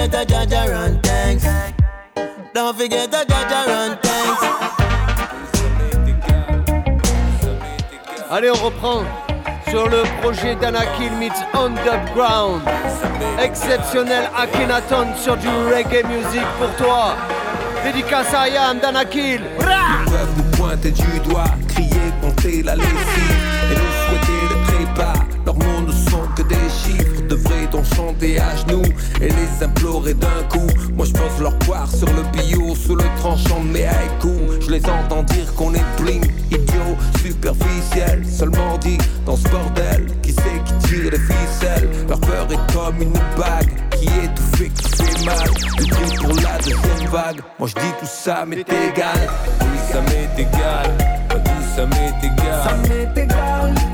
Forget 0.04 0.28
the 0.28 0.46
judge 0.46 0.70
run 0.70 1.00
things. 1.02 1.46
Don't 2.54 2.78
forget 2.78 3.12
the 3.12 3.26
judge 3.26 3.68
run 3.68 3.98
things. 4.02 4.40
Allez, 8.30 8.50
on 8.50 8.56
reprend 8.56 9.04
sur 9.70 9.88
le 9.88 10.04
projet 10.22 10.56
d'Anakil 10.56 11.12
meets 11.20 11.42
Underground. 11.54 12.62
Exceptionnel 13.40 14.30
Akhenaton 14.36 15.16
sur 15.16 15.38
du 15.38 15.48
reggae 15.48 16.04
music 16.08 16.46
pour 16.58 16.76
toi. 16.76 17.16
Dédicace 17.84 18.34
à 18.34 18.50
Yam 18.50 18.80
d'Anakil. 18.80 19.42
Bra 19.58 20.04
peuvent 20.06 20.38
nous 20.38 20.58
pointer 20.58 20.92
du 20.92 21.20
doigt, 21.30 21.52
crier, 21.70 22.12
compter 22.22 22.64
la 22.64 22.76
lessive 22.76 23.38
et 23.72 23.76
nous 23.76 23.94
souhaiter 24.08 24.40
le 24.50 24.58
trépas. 24.68 25.20
Leurs 25.46 25.56
mots 25.56 25.82
ne 25.88 25.92
sont 25.92 26.28
que 26.36 26.44
des 26.44 26.70
chiffres, 26.70 27.13
devrait-on 27.74 27.96
chanter 27.96 28.40
à 28.40 28.56
genoux 28.56 28.84
et 29.22 29.30
les 29.30 29.64
implorer 29.64 30.14
d'un 30.14 30.44
coup 30.50 30.68
Moi 30.94 31.06
je 31.06 31.14
pose 31.14 31.42
leur 31.42 31.58
poire 31.60 31.90
sur 31.90 32.08
le 32.08 32.24
bio, 32.32 32.76
sous 32.76 32.96
le 32.96 33.04
tranchant 33.18 33.62
de 33.62 33.70
mes 33.70 33.86
haïkus. 33.86 34.66
Je 34.66 34.72
les 34.72 34.86
entends 34.86 35.24
dire 35.24 35.54
qu'on 35.56 35.74
est 35.74 35.84
bling, 35.98 36.24
idiot, 36.52 36.98
superficiel, 37.22 38.24
seulement 38.26 38.78
dit 38.78 38.98
dans 39.26 39.36
ce 39.36 39.48
bordel. 39.50 40.08
Qui 40.22 40.34
c'est 40.34 40.64
qui 40.66 40.88
tire 40.88 41.12
les 41.12 41.20
ficelles? 41.20 41.90
Leur 42.08 42.20
peur 42.22 42.48
est 42.52 42.74
comme 42.74 43.02
une 43.02 43.14
bague 43.38 43.72
qui 43.98 44.06
étouffe 44.06 44.62
et 44.62 44.70
qui 44.70 44.90
fait 44.90 45.26
mal. 45.26 45.50
Du 45.78 46.18
pour 46.20 46.36
la 46.42 46.58
deuxième 46.58 47.10
vague, 47.12 47.42
moi 47.60 47.68
je 47.68 47.76
dis 47.76 47.94
tout 48.00 48.06
ça 48.06 48.46
m'est 48.46 48.60
égal. 48.60 49.30
Oui 49.62 49.80
ça 49.92 50.02
m'est 50.02 50.42
égal, 50.42 50.92
moi 51.30 51.40
tout 51.40 51.76
ça 51.76 51.86
m'est 51.86 52.28
égal. 52.28 52.64
Ça 52.64 52.76
m'est 52.88 53.24
égal. 53.24 53.93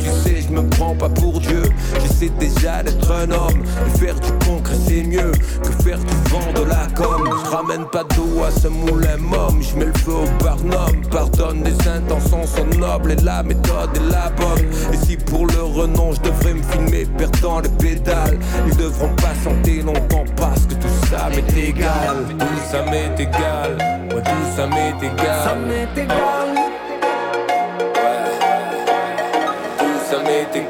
Tu 0.00 0.06
sais, 0.06 0.40
je 0.40 0.48
me 0.48 0.66
prends 0.70 0.94
pas 0.94 1.10
pour 1.10 1.38
Dieu. 1.38 1.62
J'essaie 2.00 2.30
déjà 2.38 2.82
d'être 2.82 3.10
un 3.10 3.30
homme. 3.30 3.62
Et 3.86 3.98
faire 3.98 4.14
du 4.14 4.32
concret 4.46 4.76
c'est 4.86 5.02
mieux 5.02 5.32
que 5.62 5.82
faire 5.84 5.98
du 5.98 6.30
vent 6.30 6.52
de 6.54 6.66
la 6.66 6.86
com. 6.96 7.28
Je 7.44 7.50
ramène 7.50 7.84
pas 7.86 8.04
d'eau 8.04 8.42
à 8.46 8.50
ce 8.50 8.68
moulin 8.68 9.18
môme. 9.18 9.62
Je 9.62 9.76
mets 9.76 9.84
le 9.84 9.92
feu 9.92 10.12
au 10.12 10.42
barnum. 10.44 11.02
Pardonne, 11.10 11.64
les 11.64 11.88
intentions 11.88 12.46
sont 12.46 12.78
nobles 12.78 13.12
et 13.12 13.16
la 13.16 13.42
méthode 13.42 13.90
est 13.94 14.10
la 14.10 14.30
bonne. 14.30 14.66
Et 14.92 14.96
si 14.96 15.18
pour 15.18 15.46
le 15.46 15.62
renom 15.62 16.12
je 16.12 16.20
devrais 16.22 16.54
me 16.54 16.62
filmer 16.62 17.04
perdant 17.18 17.60
les 17.60 17.68
pédales, 17.68 18.38
ils 18.66 18.76
devront 18.76 19.14
patienter 19.16 19.82
longtemps 19.82 20.24
parce 20.36 20.62
que 20.62 20.74
tout 20.74 21.06
ça 21.10 21.28
m'est 21.28 21.60
égal. 21.60 22.24
Tout 22.38 22.46
ça 22.70 22.82
m'est 22.84 23.20
égal. 23.20 23.76
Ouais, 24.14 24.22
tout 24.22 24.56
ça 24.56 24.66
m'est 24.66 24.96
égal. 24.96 25.44
Ça 25.44 25.54
m'est 25.54 26.02
égal. 26.02 26.71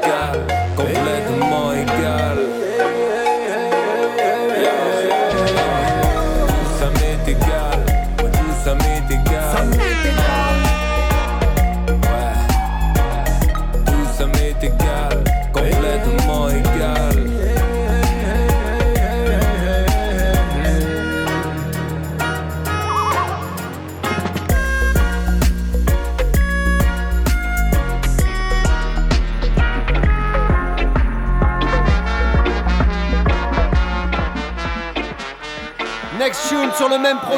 got. 0.01 0.62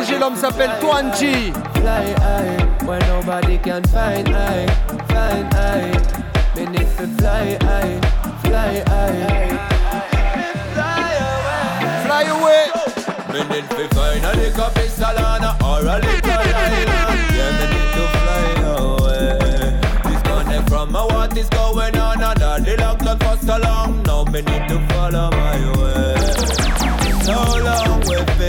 Projet, 0.06 0.20
l'homme 0.20 0.36
s'appelle 0.36 0.72
Twanji. 0.80 1.54
Fly 1.76 2.14
high, 2.22 2.86
where 2.86 3.00
nobody 3.08 3.58
can 3.58 3.84
find 3.86 4.30
I, 4.30 4.68
find 5.08 5.54
I. 5.54 5.92
Me 6.56 6.66
need 6.66 6.88
to 6.98 7.08
fly 7.18 7.58
high, 7.62 8.00
fly 8.44 8.84
high. 8.88 9.58
Fly 12.06 12.24
away. 12.24 12.66
Me 13.34 13.40
need 13.50 13.70
to 13.70 13.96
find 13.96 14.24
a 14.26 14.36
little 14.36 14.70
pistol 14.76 15.08
or 15.64 15.80
a 15.80 16.00
little 16.00 16.32
island. 16.32 16.90
Yeah, 17.36 17.52
me 17.60 17.66
need 17.74 17.92
to 17.96 18.04
fly 18.22 18.46
away. 18.78 19.36
Disconnect 20.04 20.70
from 20.70 20.92
my 20.92 21.04
what 21.06 21.38
is 21.38 21.50
going 21.50 21.66
going 21.76 21.98
on 21.98 22.24
under 22.24 22.64
the 22.64 22.78
lockdown 22.78 23.18
for 23.24 23.46
so 23.46 23.58
long. 23.58 24.04
Now 24.04 24.24
me 24.26 24.42
need 24.42 24.68
to 24.70 24.80
follow 24.90 25.30
my 25.32 25.60
way. 25.78 26.16
So 27.24 27.34
long 27.34 27.56
we've 27.56 27.65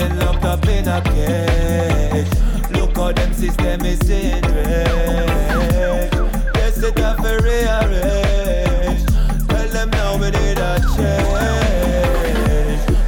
been 0.09 0.19
locked 0.19 0.45
up 0.45 0.69
in 0.69 0.87
a 0.89 1.01
cage. 1.03 2.29
Look 2.73 2.97
how 2.97 3.13
them 3.13 3.33
system 3.33 3.85
is 3.85 4.11
in 4.11 4.43
rage. 4.55 6.13
Yes, 6.55 6.83
it 6.83 6.99
have 6.99 7.17
to 7.23 7.39
rearrange. 7.43 9.05
Tell 9.49 9.69
them 9.69 9.91
now 9.91 10.17
we 10.17 10.31
need 10.31 10.59
a 10.59 10.79
change. 10.95 11.21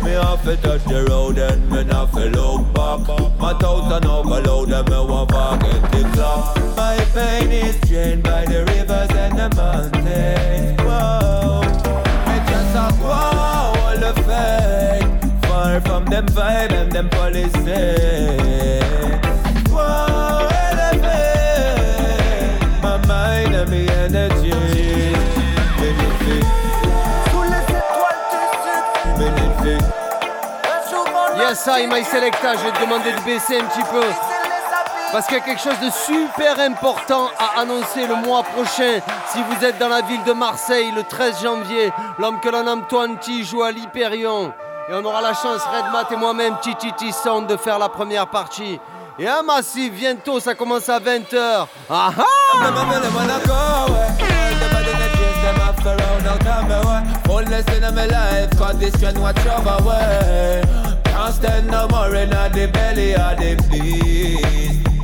Me 0.02 0.10
have 0.10 0.42
to 0.44 0.56
touch 0.56 0.84
the 0.84 1.06
road 1.08 1.38
and 1.38 1.70
me 1.70 1.84
not 1.84 2.12
to 2.14 2.30
look 2.30 2.72
back. 2.74 3.06
My 3.38 3.52
thousand 3.54 4.06
overload 4.06 4.70
and 4.70 4.88
me 4.88 4.96
want 4.96 5.30
forget 5.30 5.82
the 5.92 6.10
clock. 6.14 6.56
My 6.76 6.96
pain 7.14 7.50
is 7.50 7.76
drained 7.88 8.22
by 8.22 8.44
the 8.44 8.64
rivers 8.64 8.87
Je 32.56 32.64
vais 32.64 32.72
te 32.72 32.80
demander 32.80 33.12
de 33.12 33.20
baisser 33.20 33.58
un 33.58 33.64
petit 33.64 33.82
peu. 33.90 34.02
Parce 35.12 35.26
qu'il 35.26 35.36
y 35.36 35.40
a 35.40 35.44
quelque 35.44 35.60
chose 35.60 35.78
de 35.80 35.90
super 35.90 36.58
important 36.60 37.28
à 37.38 37.60
annoncer 37.60 38.06
le 38.06 38.14
mois 38.16 38.42
prochain. 38.42 39.00
Si 39.32 39.38
vous 39.42 39.64
êtes 39.64 39.78
dans 39.78 39.88
la 39.88 40.00
ville 40.02 40.22
de 40.24 40.32
Marseille 40.32 40.90
le 40.94 41.02
13 41.02 41.42
janvier, 41.42 41.92
l'homme 42.18 42.40
que 42.40 42.48
l'on 42.48 42.64
nomme 42.64 42.86
Twenty 42.88 43.44
joue 43.44 43.62
à 43.62 43.70
l'Hyperion. 43.70 44.52
Et 44.88 44.94
on 44.94 45.04
aura 45.04 45.20
la 45.20 45.34
chance, 45.34 45.60
Redmat 45.66 46.06
et 46.10 46.16
moi-même, 46.16 46.54
Titi 46.62 47.12
Sound, 47.12 47.46
de 47.46 47.58
faire 47.58 47.78
la 47.78 47.90
première 47.90 48.26
partie. 48.26 48.80
Et 49.18 49.28
un 49.28 49.42
massif, 49.42 49.92
bientôt, 49.92 50.40
ça 50.40 50.54
commence 50.54 50.88
à 50.88 50.98
20h. 50.98 51.66
Ah 51.90 52.10
beast. 63.70 64.97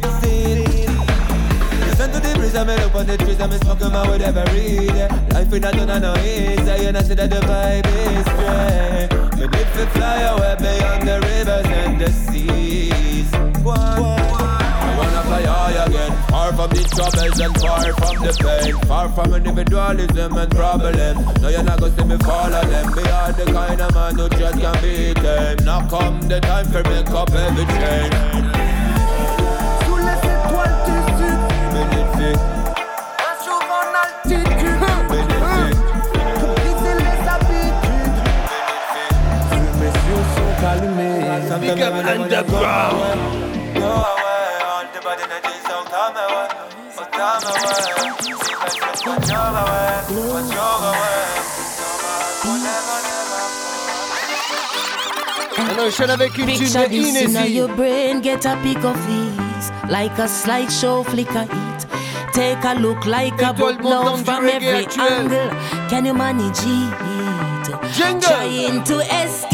I'm 2.57 2.69
up 2.69 2.95
on 2.95 3.07
the 3.07 3.17
trees, 3.17 3.41
I'm 3.41 3.51
smoking 3.51 3.91
my 3.91 4.09
wood 4.09 4.23
every 4.23 4.87
day. 4.87 5.09
Life 5.31 5.53
in 5.53 5.65
a 5.65 5.73
done 5.73 5.91
and 5.91 6.03
no 6.03 6.15
easy, 6.19 6.87
and 6.87 6.97
I 6.97 7.03
see 7.03 7.15
that 7.15 7.29
the 7.29 7.41
vibe 7.41 7.87
is 7.91 8.25
straight. 8.31 9.11
Me 9.39 9.47
need 9.51 9.69
to 9.75 9.87
fly 9.91 10.21
away 10.23 10.55
beyond 10.63 11.09
the 11.09 11.21
rivers 11.27 11.67
and 11.67 12.01
the 12.01 12.11
seas. 12.13 13.35
I 13.35 14.95
wanna 14.97 15.23
fly 15.27 15.43
high 15.43 15.85
again, 15.85 16.13
far 16.29 16.53
from 16.53 16.71
the 16.71 16.85
troubles 16.95 17.41
and 17.41 17.61
far 17.61 17.93
from 17.93 18.23
the 18.23 18.33
pain, 18.39 18.75
far 18.87 19.09
from 19.09 19.35
individualism 19.35 20.37
and 20.37 20.51
problem. 20.53 21.25
No, 21.43 21.49
you're 21.49 21.65
not 21.65 21.81
gonna 21.81 21.97
see 21.97 22.05
me 22.05 22.17
follow 22.19 22.63
them. 22.63 22.95
Me 22.95 23.03
are 23.03 23.33
the 23.33 23.47
kind 23.47 23.81
of 23.81 23.95
man 23.95 24.15
who 24.15 24.29
just 24.29 24.61
can't 24.61 24.81
beat 24.81 25.15
them. 25.15 25.57
Now 25.65 25.89
come 25.89 26.23
the 26.23 26.41
time 26.41 26.67
for 26.67 26.85
make 26.89 27.11
up 27.11 27.33
every 27.33 27.67
chain. 27.67 28.54
Big 41.75 41.83
up 41.83 41.95
underground. 41.95 43.45
On 55.59 55.87
enchaîne 55.87 56.11
avec 56.11 56.39
une 56.39 56.47
tune 56.47 56.59
Picture 56.59 56.81
de 56.81 56.87
this 56.89 57.17
in 57.17 57.29
Inési. 57.31 57.55
your 57.55 57.69
brain, 57.69 58.21
get 58.21 58.47
a 58.47 58.57
pic 58.63 58.85
of 58.85 58.97
these. 59.09 59.73
Like 59.91 60.17
a 60.19 60.29
slideshow 60.29 61.05
flicker 61.05 61.43
it. 61.43 61.87
Take 62.33 62.65
a 62.65 62.75
look 62.79 63.05
like 63.05 63.43
a 63.43 63.53
Étoile 63.53 63.57
book 63.57 63.81
montante 63.83 64.27
now 64.27 64.35
from 64.37 64.49
every 64.49 64.87
angle. 65.01 65.51
Can 65.89 66.07
you 66.07 66.15
manage 66.15 66.61
it? 66.65 67.15
Jungle. 67.97 68.21
Trying 68.21 68.85
to 68.85 69.01
escape 69.01 69.54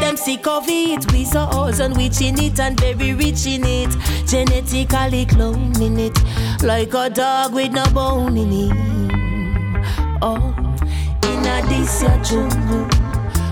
them 0.00 0.16
sick 0.16 0.46
of 0.46 0.64
it. 0.68 1.10
We 1.12 1.24
saw 1.24 1.64
us 1.64 1.80
and 1.80 1.96
witch 1.96 2.20
in 2.20 2.38
it 2.38 2.58
and 2.60 2.78
very 2.78 3.14
rich 3.14 3.46
in 3.46 3.64
it. 3.64 3.90
Genetically 4.26 5.26
cloning 5.26 5.98
it. 5.98 6.62
Like 6.62 6.94
a 6.94 7.10
dog 7.10 7.54
with 7.54 7.72
no 7.72 7.84
bone 7.90 8.36
in 8.36 8.52
it. 8.52 9.08
Oh, 10.20 10.54
in 11.24 11.46
a 11.46 11.62
this 11.68 12.02
a 12.02 12.20
jungle. 12.24 12.88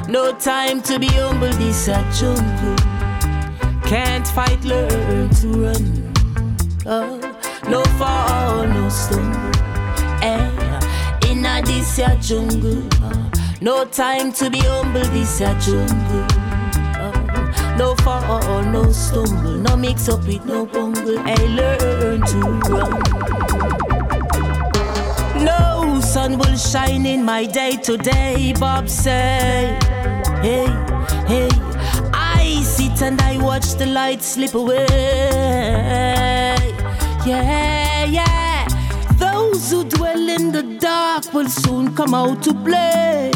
No 0.09 0.33
time 0.33 0.83
to 0.83 0.99
be 0.99 1.09
humble, 1.09 1.51
this 1.53 1.89
a 1.89 2.05
jungle. 2.19 2.77
Can't 3.89 4.27
fight, 4.27 4.65
learn 4.65 5.31
to 5.31 5.49
run. 5.49 6.13
Oh, 6.87 7.19
no 7.69 7.83
fall, 7.99 8.67
no 8.67 8.89
stumble. 8.89 9.53
Eh, 10.23 11.31
in 11.31 11.45
a 11.45 11.63
this 11.65 11.99
a 11.99 12.17
jungle. 12.21 12.83
Oh, 13.03 13.31
no 13.61 13.85
time 13.85 14.33
to 14.33 14.51
be 14.51 14.59
humble, 14.59 15.05
this 15.07 15.41
a 15.41 15.55
jungle. 15.61 16.36
No 17.77 17.95
fall, 17.97 18.25
or 18.51 18.62
no 18.65 18.91
stumble. 18.91 19.59
No 19.59 19.77
mix 19.77 20.09
up 20.09 20.27
with 20.27 20.45
no 20.47 20.65
bungle. 20.65 21.19
I 21.19 21.35
learn 21.59 22.23
to 22.23 22.41
run. 22.71 23.03
No 25.45 26.01
sun 26.01 26.39
will 26.39 26.57
shine 26.57 27.05
in 27.05 27.23
my 27.23 27.45
day 27.45 27.77
today, 27.77 28.55
Bob 28.59 28.89
say. 28.89 29.77
Hey, 30.41 30.67
hey, 31.27 31.51
I 32.15 32.62
sit 32.65 33.03
and 33.03 33.21
I 33.21 33.37
watch 33.43 33.75
the 33.75 33.87
light 33.87 34.23
slip 34.23 34.55
away. 34.55 34.87
Yeah, 37.27 38.05
yeah. 38.05 38.67
Those 39.19 39.71
who 39.71 39.85
dwell 39.85 40.29
in 40.29 40.53
the 40.53 40.62
dark 40.81 41.35
will 41.35 41.49
soon 41.49 41.95
come 41.95 42.15
out 42.15 42.43
to 42.45 42.55
play. 42.55 43.36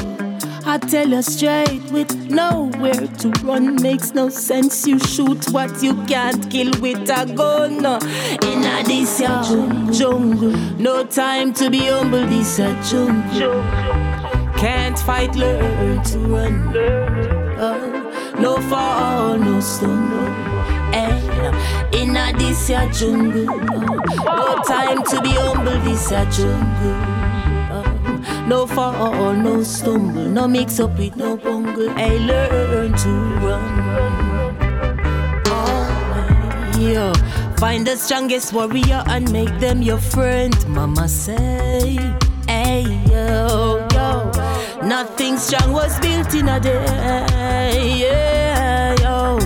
I 0.71 0.79
tell 0.79 1.09
you 1.09 1.21
straight, 1.21 1.83
with 1.91 2.31
nowhere 2.31 3.09
to 3.19 3.31
run 3.43 3.83
makes 3.83 4.15
no 4.15 4.29
sense. 4.29 4.87
You 4.87 5.01
shoot 5.01 5.51
what 5.51 5.83
you 5.83 5.97
can't 6.05 6.49
kill 6.49 6.71
with 6.81 7.11
a 7.11 7.27
gun. 7.35 7.85
In 8.45 8.65
a 8.65 8.85
this 8.85 9.19
ya 9.19 9.43
jungle, 9.91 10.53
no 10.79 11.05
time 11.07 11.53
to 11.55 11.71
be 11.71 11.79
humble. 11.89 12.25
This 12.29 12.61
a 12.61 12.73
jungle. 12.89 13.65
Can't 14.61 14.97
fight, 14.97 15.35
learn 15.35 16.05
to 16.05 16.19
run. 16.21 16.73
Oh, 17.59 18.37
no 18.39 18.61
fall, 18.71 19.39
no 19.39 19.59
stumble. 19.59 20.29
Eh, 20.95 22.01
in 22.01 22.17
a 22.17 22.33
this 22.39 22.71
ya 22.71 22.89
jungle, 22.93 23.45
no 23.45 24.63
time 24.69 25.03
to 25.03 25.21
be 25.21 25.31
humble. 25.31 25.81
This 25.81 26.13
a 26.13 26.25
jungle. 26.31 27.20
No 28.49 28.67
fall, 28.67 29.15
or 29.15 29.35
no 29.35 29.63
stumble, 29.63 30.29
no 30.29 30.49
mix 30.49 30.81
up 30.81 30.99
with 30.99 31.17
no 31.17 31.37
bungle. 31.37 31.91
I 31.91 32.17
learn 32.17 32.93
to 32.95 33.09
run. 33.45 34.57
Oh, 35.47 36.77
yeah. 36.79 37.13
Find 37.61 37.87
the 37.87 37.97
strongest 37.97 38.53
warrior 38.55 39.05
and 39.07 39.31
make 39.31 39.55
them 39.61 39.83
your 39.83 39.99
friend. 39.99 40.57
Mama 40.67 41.07
say, 41.09 41.99
hey 42.49 42.85
yo 43.11 43.87
yo, 43.93 44.31
nothing 44.83 45.37
strong 45.37 45.73
was 45.73 46.01
built 46.01 46.33
in 46.35 46.49
a 46.49 46.59
day. 46.59 47.99
Yeah 47.99 48.95
yo. 48.99 49.39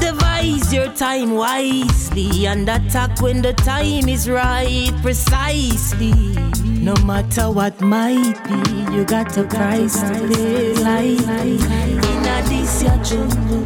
Devise 0.00 0.74
your 0.74 0.92
time 0.94 1.34
wisely 1.36 2.48
and 2.48 2.68
attack 2.68 3.20
when 3.20 3.40
the 3.42 3.52
time 3.52 4.08
is 4.08 4.28
right, 4.28 4.90
precisely. 5.00 6.34
No 6.84 6.94
matter 6.96 7.50
what 7.50 7.80
might 7.80 8.36
be, 8.44 8.94
you 8.94 9.06
got 9.06 9.30
to 9.32 9.44
Christ 9.48 10.04
to 10.06 10.22
live 10.22 10.80
life. 10.80 11.28
In 11.30 12.26
a 12.28 12.42
this 12.46 12.82
ya 12.82 13.02
jungle, 13.02 13.64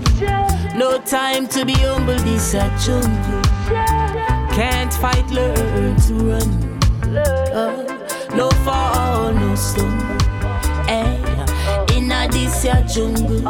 no 0.78 0.98
time 1.00 1.48
to 1.48 1.64
be 1.64 1.72
humble. 1.72 2.14
This 2.18 2.54
a 2.54 2.70
jungle, 2.78 3.42
can't 4.54 4.94
fight, 4.94 5.28
learn 5.32 5.96
to 6.06 6.14
run. 6.14 6.78
Uh, 7.52 7.82
no 8.36 8.50
fall, 8.62 9.32
no 9.32 9.52
stumble. 9.56 10.16
Eh, 10.86 11.96
in 11.96 12.12
a 12.12 12.28
this 12.30 12.64
ya 12.64 12.80
jungle, 12.82 13.42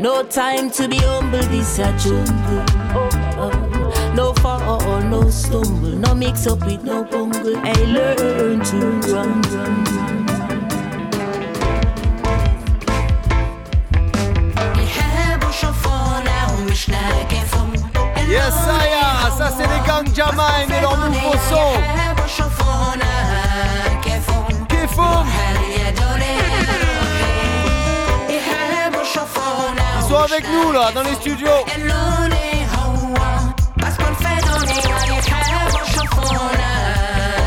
no 0.00 0.24
time 0.24 0.68
to 0.68 0.88
be 0.88 0.96
humble. 0.96 1.38
This 1.42 1.78
a 1.78 1.96
jungle, 1.96 2.64
uh, 2.90 3.09
no 4.14 4.32
fall, 4.34 5.02
no 5.02 5.28
stumble, 5.30 5.96
no 5.96 6.14
mix 6.14 6.46
up 6.46 6.64
with 6.66 6.82
no 6.82 7.04
bungle. 7.04 7.56
I 7.56 7.72
learn 7.84 8.60
to 8.60 8.76
run, 9.12 9.42
run, 9.52 9.82
run. 9.92 10.20
Yes, 18.28 18.54
ça 19.36 19.50
c'est 19.56 19.66
les 19.66 19.86
gangs 19.86 20.14
Jamine 20.14 20.70
et 20.70 20.80
leur 20.80 20.96
nouveau 20.96 21.34
son. 21.48 21.72
Kefum. 24.68 25.26
Ils 29.98 30.08
sont 30.08 30.16
avec 30.16 30.44
nous 30.48 30.72
là, 30.72 30.90
dans 30.94 31.02
les 31.02 31.14
studios. 31.14 31.64
Why 34.80 34.88
you 34.88 34.94
have 34.94 35.10
a 35.10 35.22
your 35.94 36.06
phone? 36.08 37.39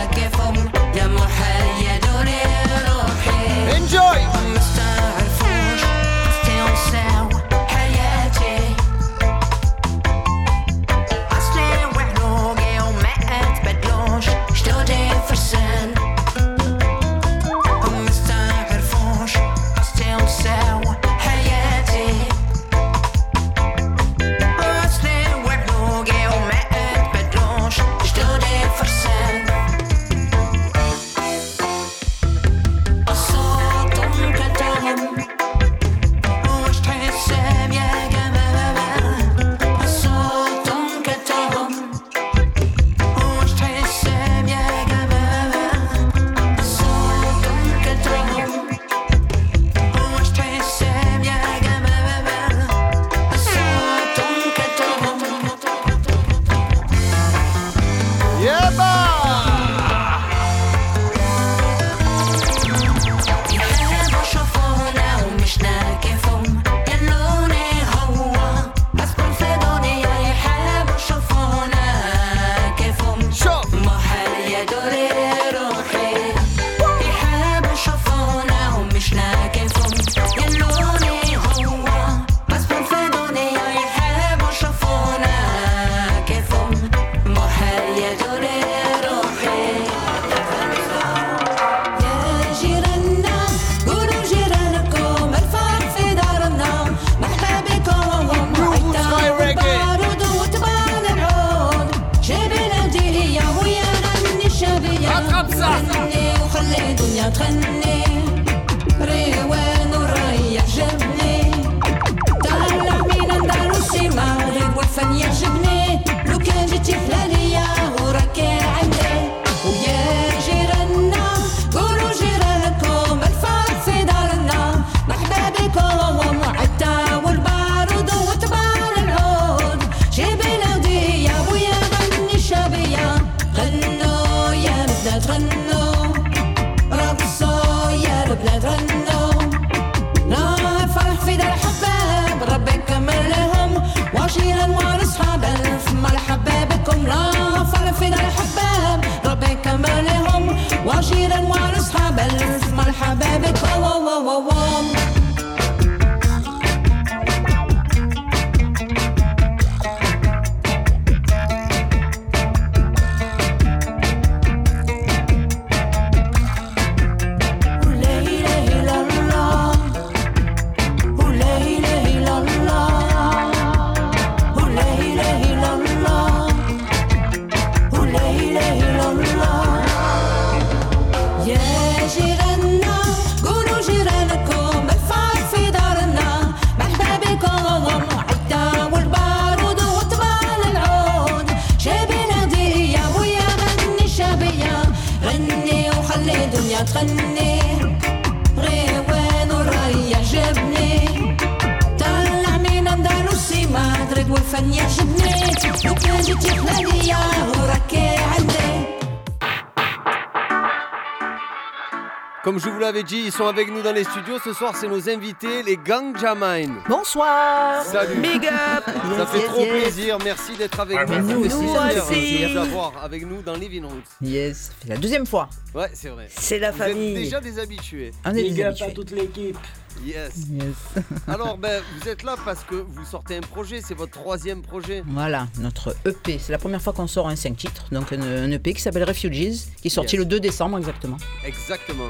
Comme 212.44 212.60
je 212.60 212.68
vous 212.68 212.78
l'avais 212.80 213.04
dit, 213.04 213.22
ils 213.28 213.32
sont 213.32 213.48
avec 213.48 213.72
nous 213.72 213.82
dans 213.82 213.94
les 213.94 214.04
studios. 214.04 214.38
Ce 214.44 214.52
soir, 214.52 214.76
c'est 214.76 214.89
nos 214.89 215.10
invités, 215.10 215.63
les 215.63 215.78
Gang 215.78 216.16
Jamine. 216.20 216.76
Bonsoir. 216.89 217.84
Salut. 217.86 218.20
Big 218.20 218.46
up. 218.46 218.84
Ça 218.86 218.92
Yes, 219.18 219.30
fait 219.32 219.38
yes, 219.39 219.48
trop 219.48 219.62
yes. 219.62 219.70
plaisir. 219.82 220.18
Merci 220.26 220.58
d'être 220.58 220.78
avec 220.82 221.08
nous. 221.08 221.46
Nous 221.46 221.50
Ça 221.50 221.58
fait 221.88 222.02
plaisir 222.02 222.04
aussi. 222.12 222.44
de 222.44 222.48
vous 222.52 222.58
avoir 222.58 222.92
avec 223.02 223.26
nous 223.26 223.42
dans 223.42 223.54
Living 223.56 223.86
Roots. 223.86 224.04
Yes, 224.22 224.72
c'est 224.82 224.89
la 224.89 224.98
deuxième 224.98 225.26
fois. 225.26 225.48
Ouais, 225.74 225.89
c'est 225.94 226.10
vrai. 226.10 226.28
C'est 226.30 226.60
la 226.60 226.72
Vous 226.72 226.82
êtes 226.82 226.89
famille. 226.89 227.13
déjà 227.13 227.39
des 227.39 227.58
habitués. 227.60 228.12
On 228.26 228.32
est 228.36 228.44
Big 228.44 228.62
up 228.62 228.68
habitués. 228.68 228.86
à 228.88 228.92
toute 228.92 229.12
l'équipe. 229.12 229.58
Yes. 230.06 230.32
Yes. 230.51 231.03
Alors, 231.27 231.58
ben, 231.58 231.82
vous 231.99 232.10
êtes 232.10 232.23
là 232.23 232.36
parce 232.45 232.63
que 232.63 232.75
vous 232.75 233.06
sortez 233.06 233.38
un 233.38 233.41
projet. 233.41 233.82
C'est 233.82 233.93
votre 233.93 234.12
troisième 234.12 234.62
projet. 234.62 235.03
Voilà, 235.08 235.47
notre 235.60 235.95
EP. 236.06 236.39
C'est 236.39 236.51
la 236.51 236.58
première 236.58 236.82
fois 236.82 236.93
qu'on 236.93 237.08
sort 237.08 237.27
un 237.27 237.36
5 237.36 237.56
titres. 237.58 237.86
Donc 237.91 238.12
un, 238.13 238.21
un 238.21 238.51
EP 238.51 238.73
qui 238.73 238.82
s'appelle 238.82 239.03
Refugees, 239.03 239.65
qui 239.82 239.88
est 239.88 239.89
sorti 239.89 240.15
Yes. 240.15 240.19
le 240.19 240.25
2 240.25 240.39
décembre 240.39 240.77
exactement. 240.77 241.17
Exactement. 241.45 242.08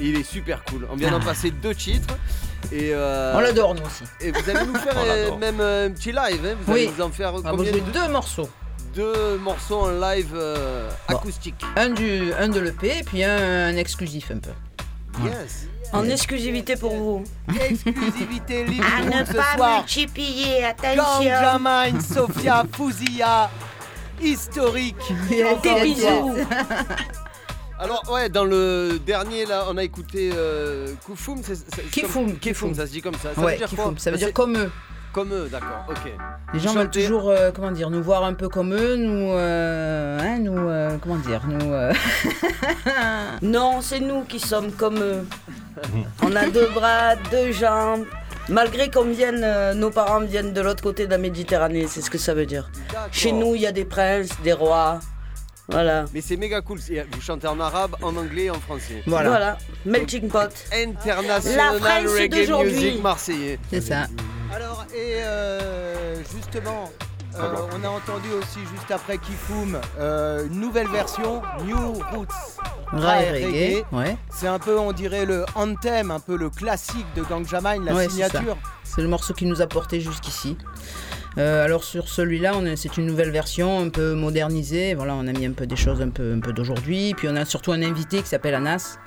Et 0.00 0.08
il 0.08 0.16
est 0.16 0.22
super 0.24 0.64
cool. 0.64 0.86
On 0.90 0.96
vient 0.96 1.10
d'en 1.10 1.20
Ah. 1.20 1.24
passer 1.26 1.50
deux 1.50 1.74
titres. 1.74 2.14
Et 2.72 2.90
euh, 2.92 3.34
On 3.36 3.40
l'adore 3.40 3.74
nous 3.74 3.82
aussi. 3.82 4.04
Et 4.20 4.30
vous 4.32 4.50
allez 4.50 4.66
nous 4.66 4.74
faire 4.78 4.94
euh, 4.96 5.36
même 5.38 5.60
euh, 5.60 5.86
un 5.88 5.90
petit 5.92 6.12
live. 6.12 6.40
hein. 6.44 6.54
Vous 6.66 6.72
Oui. 6.72 6.80
allez 6.86 6.92
nous 6.96 7.02
en 7.04 7.10
faire 7.10 7.32
va 7.38 7.50
combien 7.50 7.72
de- 7.72 7.78
deux 7.80 8.08
morceaux. 8.08 8.48
Deux 8.94 9.38
morceaux 9.38 9.80
en 9.82 9.90
live 9.92 10.32
euh, 10.34 10.90
Bon. 11.08 11.16
acoustique. 11.16 11.54
Un, 11.76 11.90
du, 11.90 12.32
un 12.34 12.48
de 12.48 12.60
l'EP 12.60 12.98
et 12.98 13.02
puis 13.04 13.22
un, 13.24 13.66
un 13.68 13.76
exclusif 13.76 14.30
un 14.30 14.38
peu. 14.38 14.50
Yes. 15.24 15.66
En 15.92 16.04
exclusivité 16.04 16.76
pour 16.76 16.94
vous. 16.94 17.24
Exclusivité 17.68 18.64
Living 18.64 18.82
À 18.84 19.04
ne 19.20 19.24
ce 19.24 19.32
pas 19.32 19.56
soir. 19.56 19.78
multiplier, 19.78 20.64
attention. 20.64 21.22
Jamine, 21.22 22.00
Sofia, 22.00 22.64
Fouzia. 22.72 23.50
historique. 24.20 24.96
Des 25.28 25.80
bisous. 25.82 26.36
Alors 27.78 28.02
ouais, 28.12 28.28
dans 28.28 28.44
le 28.44 28.98
dernier 29.04 29.46
là, 29.46 29.64
on 29.70 29.76
a 29.78 29.82
écouté 29.82 30.30
euh, 30.34 30.88
Koufoum, 31.06 31.38
c'est 31.42 31.54
c'est- 31.54 31.64
c'est 31.74 31.90
Kifoum, 31.90 32.26
comme- 32.26 32.38
Kifoum, 32.38 32.74
ça 32.74 32.86
se 32.86 32.92
dit 32.92 33.00
comme 33.00 33.14
ça. 33.14 33.30
Ça 33.34 33.40
Ouais, 33.40 33.52
veut 33.52 33.58
dire 33.58 33.68
Kifoum, 33.68 33.84
quoi 33.86 33.94
ça 33.96 34.10
veut 34.10 34.18
C'est- 34.18 34.24
dire 34.26 34.34
comme 34.34 34.56
eux. 34.58 34.70
Comme 35.12 35.32
eux, 35.32 35.48
d'accord, 35.50 35.86
ok. 35.88 36.12
Les 36.54 36.60
gens 36.60 36.72
veulent 36.72 36.90
toujours, 36.90 37.30
euh, 37.30 37.50
comment 37.52 37.72
dire, 37.72 37.90
nous 37.90 38.00
voir 38.02 38.22
un 38.22 38.34
peu 38.34 38.48
comme 38.48 38.72
eux, 38.74 38.94
nous, 38.94 39.32
euh, 39.32 40.20
hein, 40.20 40.38
nous, 40.38 40.56
euh, 40.68 40.98
comment 41.02 41.16
dire, 41.16 41.40
nous. 41.48 41.72
euh, 41.72 41.92
Non, 43.42 43.80
c'est 43.80 43.98
nous 43.98 44.22
qui 44.22 44.38
sommes 44.38 44.70
comme 44.70 44.98
eux. 44.98 45.24
On 46.22 46.34
a 46.36 46.48
deux 46.48 46.68
bras, 46.68 47.16
deux 47.30 47.52
jambes. 47.52 48.06
Malgré 48.48 48.90
qu'on 48.90 49.04
vienne, 49.04 49.42
euh, 49.44 49.74
nos 49.74 49.90
parents 49.90 50.20
viennent 50.20 50.52
de 50.52 50.60
l'autre 50.60 50.82
côté 50.82 51.06
de 51.06 51.10
la 51.10 51.18
Méditerranée, 51.18 51.86
c'est 51.88 52.00
ce 52.00 52.10
que 52.10 52.18
ça 52.18 52.34
veut 52.34 52.46
dire. 52.46 52.70
Chez 53.12 53.32
nous, 53.32 53.54
il 53.54 53.60
y 53.60 53.66
a 53.66 53.72
des 53.72 53.84
princes, 53.84 54.30
des 54.42 54.52
rois. 54.52 54.98
Voilà. 55.68 56.04
Mais 56.12 56.20
c'est 56.20 56.36
méga 56.36 56.60
cool, 56.60 56.78
vous 56.78 57.20
chantez 57.20 57.46
en 57.46 57.60
arabe, 57.60 57.94
en 58.02 58.16
anglais 58.16 58.44
et 58.44 58.50
en 58.50 58.58
français. 58.58 59.02
Voilà. 59.06 59.56
Melting 59.86 60.28
pot. 60.28 60.50
International 60.72 61.78
La 61.80 62.10
Reggae. 62.10 62.64
Music 62.64 63.02
marseillais. 63.02 63.58
C'est 63.70 63.80
ça. 63.80 64.06
Alors, 64.52 64.84
et 64.92 65.22
euh, 65.22 66.16
justement, 66.34 66.90
euh, 67.38 67.54
on 67.78 67.84
a 67.84 67.88
entendu 67.88 68.28
aussi 68.38 68.58
juste 68.72 68.90
après 68.90 69.18
Kifoum 69.18 69.78
euh, 69.98 70.46
une 70.46 70.60
nouvelle 70.60 70.88
version, 70.88 71.42
New 71.64 71.76
Roots. 71.76 72.26
Rail 72.92 73.30
reggae, 73.30 73.84
ouais. 73.92 74.16
C'est 74.30 74.48
un 74.48 74.58
peu, 74.58 74.78
on 74.78 74.92
dirait, 74.92 75.24
le 75.24 75.44
anthem, 75.54 76.10
un 76.10 76.18
peu 76.18 76.36
le 76.36 76.50
classique 76.50 77.06
de 77.14 77.22
Gang 77.22 77.46
Jamaïne, 77.46 77.84
la 77.84 77.94
Ouais, 77.94 78.08
signature. 78.08 78.56
C'est 78.82 79.02
le 79.02 79.08
morceau 79.08 79.32
qui 79.32 79.46
nous 79.46 79.62
a 79.62 79.66
porté 79.66 80.00
jusqu'ici. 80.00 80.56
Euh, 81.38 81.64
alors 81.64 81.84
sur 81.84 82.08
celui-là, 82.08 82.54
c'est 82.76 82.96
une 82.96 83.06
nouvelle 83.06 83.30
version, 83.30 83.80
un 83.80 83.88
peu 83.88 84.14
modernisée. 84.14 84.94
Voilà, 84.94 85.14
on 85.14 85.28
a 85.28 85.32
mis 85.32 85.46
un 85.46 85.52
peu 85.52 85.66
des 85.66 85.76
choses 85.76 86.02
un 86.02 86.10
peu, 86.10 86.34
un 86.34 86.40
peu 86.40 86.52
d'aujourd'hui. 86.52 87.14
Puis 87.16 87.28
on 87.28 87.36
a 87.36 87.44
surtout 87.44 87.70
un 87.70 87.82
invité 87.82 88.22
qui 88.22 88.28
s'appelle 88.28 88.54
Anas. 88.54 88.98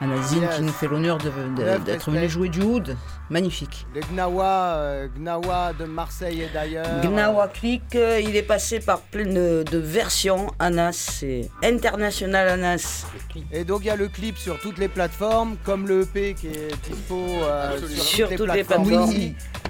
Anazine 0.00 0.42
Yes. 0.42 0.56
qui 0.56 0.62
nous 0.62 0.72
fait 0.72 0.88
l'honneur 0.88 1.18
d'être 1.18 2.10
venu 2.10 2.28
jouer 2.28 2.48
du 2.48 2.62
oud. 2.62 2.96
Magnifique. 3.28 3.86
Les 3.94 4.00
Gnawa, 4.00 4.74
euh, 4.74 5.08
Gnawa 5.16 5.72
de 5.78 5.84
Marseille 5.84 6.42
et 6.42 6.48
d'ailleurs. 6.52 7.00
Gnawa 7.02 7.48
Click, 7.48 7.94
euh, 7.94 8.18
il 8.20 8.34
est 8.34 8.42
passé 8.42 8.80
par 8.80 9.00
plein 9.02 9.26
de, 9.26 9.62
de 9.70 9.78
versions. 9.78 10.50
Anas, 10.58 10.92
c'est 10.92 11.50
international 11.62 12.48
Anas. 12.48 13.04
Et 13.52 13.64
donc 13.64 13.80
il 13.82 13.86
y 13.86 13.90
a 13.90 13.96
le 13.96 14.08
clip 14.08 14.36
sur 14.38 14.58
toutes 14.58 14.78
les 14.78 14.88
plateformes, 14.88 15.56
comme 15.64 15.86
le 15.86 16.02
EP 16.02 16.34
qui 16.34 16.48
est 16.48 16.74
dispo 16.88 17.16
euh, 17.42 17.78
sur, 17.78 17.88
Sur 18.02 18.28
toutes, 18.28 18.38
toutes 18.38 18.54
les 18.54 18.64
plateformes. 18.64 19.12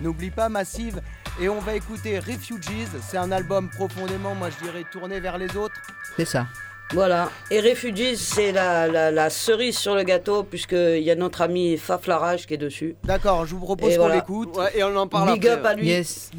N'oublie 0.00 0.30
pas 0.30 0.48
Massive. 0.48 1.00
Et 1.40 1.48
on 1.48 1.58
va 1.60 1.74
écouter 1.74 2.18
Refugees. 2.18 2.88
C'est 3.02 3.16
un 3.18 3.32
album 3.32 3.68
profondément, 3.68 4.34
moi 4.34 4.48
je 4.50 4.64
dirais, 4.64 4.84
tourné 4.90 5.20
vers 5.20 5.38
les 5.38 5.56
autres. 5.56 5.74
C'est 6.16 6.24
ça. 6.24 6.46
Voilà. 6.92 7.30
Et 7.50 7.60
Refugees, 7.60 8.16
c'est 8.16 8.50
la, 8.52 8.88
la- 8.88 9.10
la 9.12 9.30
cerise 9.30 9.78
sur 9.78 9.94
le 9.94 10.02
gâteau, 10.02 10.42
puisqu'il 10.42 11.02
y 11.02 11.10
a 11.10 11.14
notre 11.14 11.42
ami 11.42 11.76
Faf 11.76 12.06
Larage 12.06 12.46
qui 12.46 12.54
est 12.54 12.58
dessus. 12.58 12.96
D'accord, 13.04 13.46
je 13.46 13.54
vous 13.54 13.60
propose 13.60 13.92
Et 13.92 13.96
qu'on 13.96 14.02
voilà. 14.02 14.16
l'écoute. 14.16 14.56
Ouais, 14.56 14.70
et 14.76 14.82
on 14.82 14.96
en 14.96 15.06
parle 15.06 15.32
Big 15.34 15.46
après. 15.46 15.60
up 15.60 15.66
à 15.66 15.74
lui. 15.74 15.86
Yes. 15.88 16.30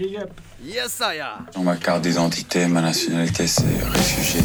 Yes, 0.64 0.88
Saya. 0.90 1.38
Sur 1.52 1.62
ma 1.64 1.76
carte 1.78 2.02
d'identité, 2.02 2.66
ma 2.68 2.82
nationalité, 2.82 3.48
c'est 3.48 3.64
réfugié. 3.64 4.42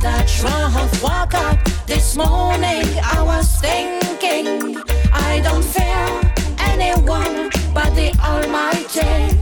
The 0.00 0.24
truth. 0.26 1.02
Woke 1.02 1.34
up 1.34 1.58
this 1.86 2.16
morning, 2.16 2.86
I 3.02 3.22
was 3.22 3.60
thinking 3.60 4.76
I 5.12 5.40
don't 5.42 5.64
fear 5.64 6.06
anyone 6.58 7.50
but 7.74 7.94
the 7.94 8.12
Almighty. 8.20 9.38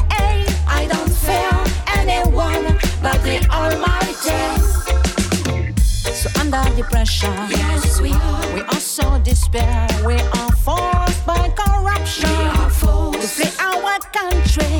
I 0.67 0.87
don't 0.89 1.13
fear 1.13 1.53
anyone 1.99 2.65
but 3.03 3.23
the 3.23 3.39
Almighty. 3.51 4.43
So 6.13 6.29
under 6.41 6.63
the 6.77 6.85
pressure, 6.85 7.35
yes 7.51 8.01
we 8.01 8.13
are. 8.13 8.55
We 8.55 8.63
also 8.63 9.19
despair. 9.21 9.87
We 10.07 10.15
are 10.15 10.53
forced 10.65 11.27
by 11.27 11.49
corruption. 11.51 12.31
We 12.31 12.45
are 12.45 12.71
forced 12.71 13.21
to 13.21 13.29
flee 13.29 13.53
our 13.61 13.99
country. 14.13 14.75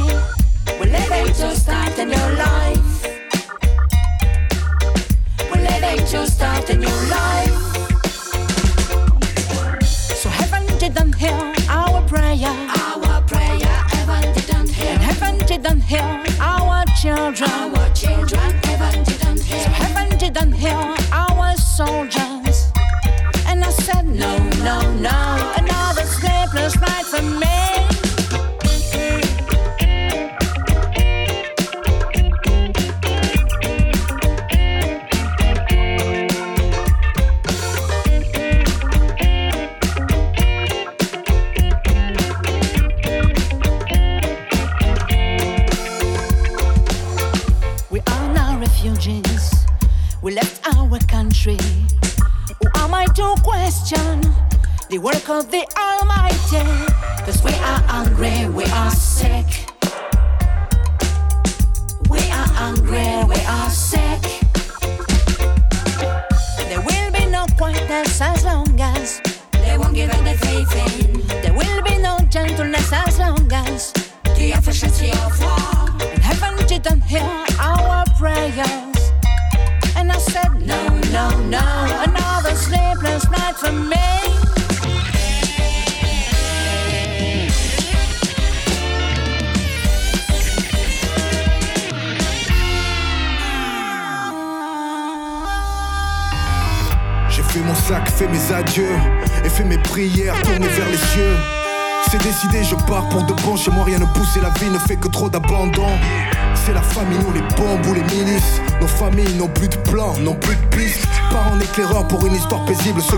We're 0.79 0.93
living 0.93 1.33
to 1.35 1.57
start 1.57 1.99
a 1.99 2.05
new 2.05 2.29
life. 2.37 2.92
To 6.13 6.27
start 6.27 6.69
a 6.69 6.77
new 6.77 6.97
life. 7.09 7.57
So 9.83 10.29
heaven 10.29 10.67
didn't 10.77 11.15
hear 11.15 11.55
our 11.71 12.03
prayer. 12.07 12.53
Our 12.83 13.23
prayer, 13.23 13.75
heaven 13.95 14.35
didn't 14.35 14.69
hear. 14.69 14.89
And 14.89 15.01
heaven 15.01 15.39
didn't 15.47 15.81
hear 15.81 16.23
our 16.39 16.85
children. 17.01 17.51
Our 17.51 17.89
children, 17.95 18.62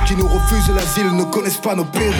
qui 0.06 0.16
nous 0.16 0.28
refusent 0.28 0.70
l'asile 0.74 1.10
ne 1.16 1.24
connaissent 1.24 1.60
pas 1.60 1.74
nos 1.74 1.84
périls. 1.84 2.12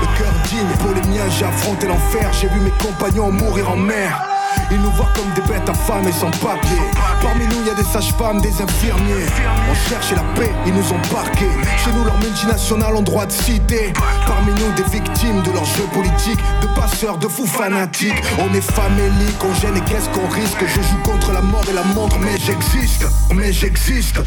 Le 0.00 0.18
cœur 0.18 0.32
digne 0.48 0.76
pour 0.78 0.94
les 0.94 1.08
miens, 1.08 1.28
j'ai 1.30 1.44
affronté 1.44 1.86
l'enfer. 1.86 2.30
J'ai 2.32 2.48
vu 2.48 2.60
mes 2.60 2.70
compagnons 2.70 3.30
mourir 3.32 3.70
en 3.70 3.76
mer. 3.76 4.22
Ils 4.70 4.80
nous 4.80 4.90
voient 4.92 5.08
comme 5.14 5.30
des 5.34 5.52
bêtes 5.52 5.68
affamées 5.68 6.12
sans 6.12 6.30
papier. 6.30 6.78
Parmi 7.20 7.44
nous, 7.46 7.56
il 7.62 7.66
y 7.66 7.70
a 7.70 7.74
des 7.74 7.84
sages-femmes, 7.84 8.40
des 8.40 8.62
infirmiers. 8.62 9.26
On 9.70 9.88
cherchait 9.88 10.14
la 10.14 10.22
paix, 10.34 10.50
ils 10.66 10.72
nous 10.72 10.92
ont 10.92 11.00
parqués. 11.12 11.50
Chez 11.84 11.92
nous, 11.92 12.04
leurs 12.04 12.18
multinationales 12.18 12.94
ont 12.94 13.02
droit 13.02 13.26
de 13.26 13.32
citer. 13.32 13.92
Parmi 14.26 14.52
nous, 14.52 14.72
des 14.76 14.88
victimes 14.90 15.42
de 15.42 15.50
leurs 15.50 15.64
jeux 15.64 15.88
politiques, 15.92 16.40
de 16.62 16.66
passeurs, 16.68 17.18
de 17.18 17.28
fous 17.28 17.46
fanatiques. 17.46 18.22
On 18.38 18.54
est 18.54 18.60
famélique, 18.60 19.42
on 19.42 19.54
gêne 19.54 19.76
et 19.76 19.80
qu'est-ce 19.80 20.08
qu'on 20.10 20.28
risque? 20.28 20.64
Je 20.66 20.80
joue 20.80 21.02
contre 21.04 21.32
la 21.32 21.40
mort 21.40 21.64
et 21.68 21.74
la 21.74 21.84
montre, 21.94 22.18
mais 22.20 22.38
j'existe, 22.38 23.06
mais 23.34 23.52
j'existe. 23.52 24.20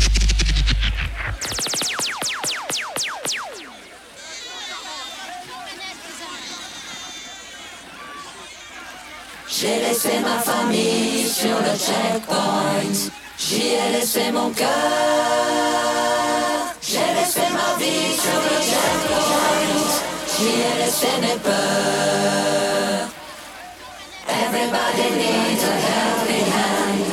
Laissé 9.98 10.20
ma 10.20 10.38
famille 10.38 11.28
sur 11.28 11.58
le 11.58 11.76
checkpoint. 11.76 12.98
J'y 13.40 13.74
ai 13.74 13.90
laissé 13.94 14.32
mon 14.32 14.52
cœur, 14.52 14.68
j'ai 16.82 17.14
laissé 17.18 17.42
ma 17.52 17.76
vie 17.80 18.14
sur 18.16 18.40
le 18.48 18.58
checkpoint, 18.62 19.90
j'y 20.38 20.54
ai 20.70 20.76
laissé 20.84 21.12
mes 21.22 21.40
peurs. 21.42 23.08
Everybody 24.28 25.08
needs 25.18 25.64
a 25.64 25.76
helping 25.90 26.48
hand. 26.58 27.06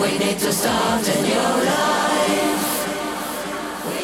We 0.00 0.10
need 0.24 0.38
to 0.38 0.52
start 0.52 1.08
a 1.08 1.16
new 1.22 1.48
life. 1.64 2.66
We 3.88 3.98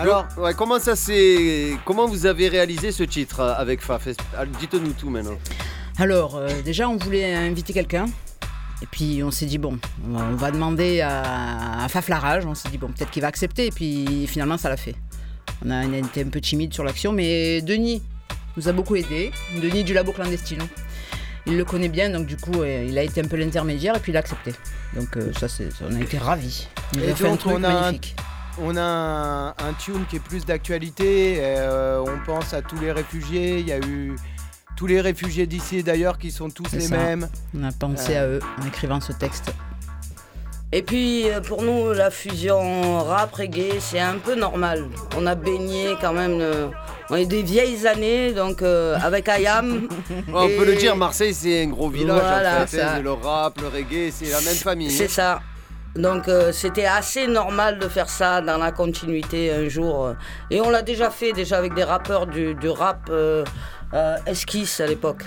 Alors, 0.00 0.26
ouais, 0.38 0.54
comment 0.54 0.78
ça 0.78 0.96
s'est. 0.96 1.76
Comment 1.84 2.06
vous 2.06 2.26
avez 2.26 2.48
réalisé 2.48 2.90
ce 2.90 3.04
titre 3.04 3.40
euh, 3.40 3.54
avec 3.54 3.80
Faf? 3.80 4.08
Ah, 4.36 4.44
Dites-nous 4.44 4.92
tout 4.92 5.08
maintenant. 5.08 5.38
Alors, 5.98 6.36
euh, 6.36 6.48
déjà, 6.64 6.88
on 6.88 6.96
voulait 6.96 7.32
inviter 7.34 7.72
quelqu'un. 7.72 8.06
Et 8.82 8.86
puis, 8.86 9.22
on 9.22 9.30
s'est 9.30 9.46
dit, 9.46 9.58
bon, 9.58 9.78
on 10.06 10.34
va, 10.34 10.50
demander 10.50 11.00
à, 11.00 11.84
à 11.84 11.88
Faf 11.88 12.08
Larage. 12.08 12.44
On 12.44 12.54
s'est 12.54 12.68
dit, 12.68 12.78
bon, 12.78 12.88
peut-être 12.88 13.10
qu'il 13.10 13.22
va 13.22 13.28
accepter. 13.28 13.66
Et 13.66 13.70
puis, 13.70 14.26
finalement, 14.26 14.58
ça 14.58 14.68
l'a 14.68 14.76
fait. 14.76 14.96
On 15.64 15.70
a, 15.70 15.86
on 15.86 15.92
a 15.92 15.96
été 15.96 16.22
un 16.22 16.28
peu 16.28 16.40
timide 16.40 16.74
sur 16.74 16.82
l'action. 16.82 17.12
Mais 17.12 17.62
Denis 17.62 18.02
nous 18.56 18.68
a 18.68 18.72
beaucoup 18.72 18.96
aidé. 18.96 19.30
Denis 19.62 19.84
du 19.84 19.94
Labo 19.94 20.12
Clandestino. 20.12 20.64
Il 21.46 21.56
le 21.58 21.64
connaît 21.64 21.88
bien, 21.88 22.08
donc 22.08 22.26
du 22.26 22.36
coup, 22.36 22.62
euh, 22.62 22.86
il 22.88 22.96
a 22.98 23.02
été 23.02 23.20
un 23.20 23.28
peu 23.28 23.36
l'intermédiaire 23.36 23.96
et 23.96 24.00
puis 24.00 24.12
il 24.12 24.16
a 24.16 24.20
accepté. 24.20 24.52
Donc, 24.94 25.16
euh, 25.16 25.30
ça, 25.38 25.46
c'est, 25.46 25.68
on 25.82 25.94
a 25.94 26.00
été 26.00 26.16
ravis. 26.16 26.68
Il 26.94 27.00
nous 27.00 27.04
Et 27.04 27.12
a 27.12 27.14
fait 27.14 27.28
un 27.28 27.36
truc 27.36 27.52
on 27.54 27.62
a, 27.64 27.68
un, 27.68 27.80
magnifique. 27.82 28.16
On 28.62 28.76
a 28.76 28.82
un, 28.82 29.48
un 29.50 29.72
tune 29.78 30.04
qui 30.08 30.16
est 30.16 30.20
plus 30.20 30.44
d'actualité. 30.44 31.36
euh, 31.40 32.00
on 32.06 32.24
pense 32.24 32.54
à 32.54 32.62
tous 32.62 32.78
les 32.80 32.92
réfugiés. 32.92 33.58
Il 33.60 33.68
y 33.68 33.72
a 33.72 33.78
eu 33.78 34.14
tous 34.76 34.86
les 34.86 35.00
réfugiés 35.00 35.46
d'ici 35.46 35.78
et 35.78 35.82
d'ailleurs 35.82 36.18
qui 36.18 36.30
sont 36.30 36.50
tous 36.50 36.64
les 36.72 36.80
ça. 36.80 36.96
mêmes. 36.96 37.28
On 37.58 37.62
a 37.64 37.72
pensé 37.72 38.16
Euh, 38.16 38.20
à 38.22 38.26
eux 38.28 38.40
en 38.62 38.66
écrivant 38.66 39.00
ce 39.00 39.12
texte. 39.12 39.52
Et 40.72 40.82
puis 40.82 41.28
euh, 41.30 41.40
pour 41.40 41.62
nous, 41.62 41.92
la 41.92 42.10
fusion 42.10 43.04
rap 43.04 43.32
reggae, 43.34 43.78
c'est 43.78 44.00
un 44.00 44.16
peu 44.18 44.34
normal. 44.34 44.84
On 45.16 45.26
a 45.26 45.34
baigné 45.36 45.94
quand 46.00 46.12
même. 46.12 46.42
on 47.10 47.14
est 47.16 47.26
des 47.26 47.42
vieilles 47.42 47.86
années, 47.86 48.32
donc 48.32 48.62
euh, 48.62 48.96
avec 49.00 49.28
Ayam. 49.28 49.88
on 50.32 50.48
peut 50.48 50.64
le 50.64 50.74
dire, 50.74 50.96
Marseille, 50.96 51.34
c'est 51.34 51.62
un 51.62 51.68
gros 51.68 51.88
village 51.90 52.20
Voilà, 52.20 52.62
en 52.62 52.66
fait. 52.66 52.80
hein, 52.82 52.94
ça. 52.94 53.00
le 53.00 53.12
rap, 53.12 53.60
le 53.60 53.68
reggae, 53.68 54.10
c'est 54.12 54.30
la 54.30 54.40
même 54.40 54.54
famille. 54.56 54.90
C'est 54.90 55.06
ça. 55.08 55.40
Donc 55.96 56.26
euh, 56.28 56.50
c'était 56.52 56.86
assez 56.86 57.26
normal 57.28 57.78
de 57.78 57.88
faire 57.88 58.08
ça 58.08 58.40
dans 58.40 58.58
la 58.58 58.72
continuité 58.72 59.52
un 59.52 59.68
jour. 59.68 60.06
euh. 60.06 60.14
Et 60.50 60.60
on 60.60 60.70
l'a 60.70 60.82
déjà 60.82 61.08
fait 61.10 61.32
déjà 61.32 61.56
avec 61.58 61.74
des 61.74 61.84
rappeurs 61.84 62.26
du, 62.26 62.54
du 62.54 62.68
rap 62.68 63.08
euh, 63.10 63.44
euh, 63.94 64.16
esquisse 64.26 64.80
à 64.80 64.86
l'époque. 64.86 65.22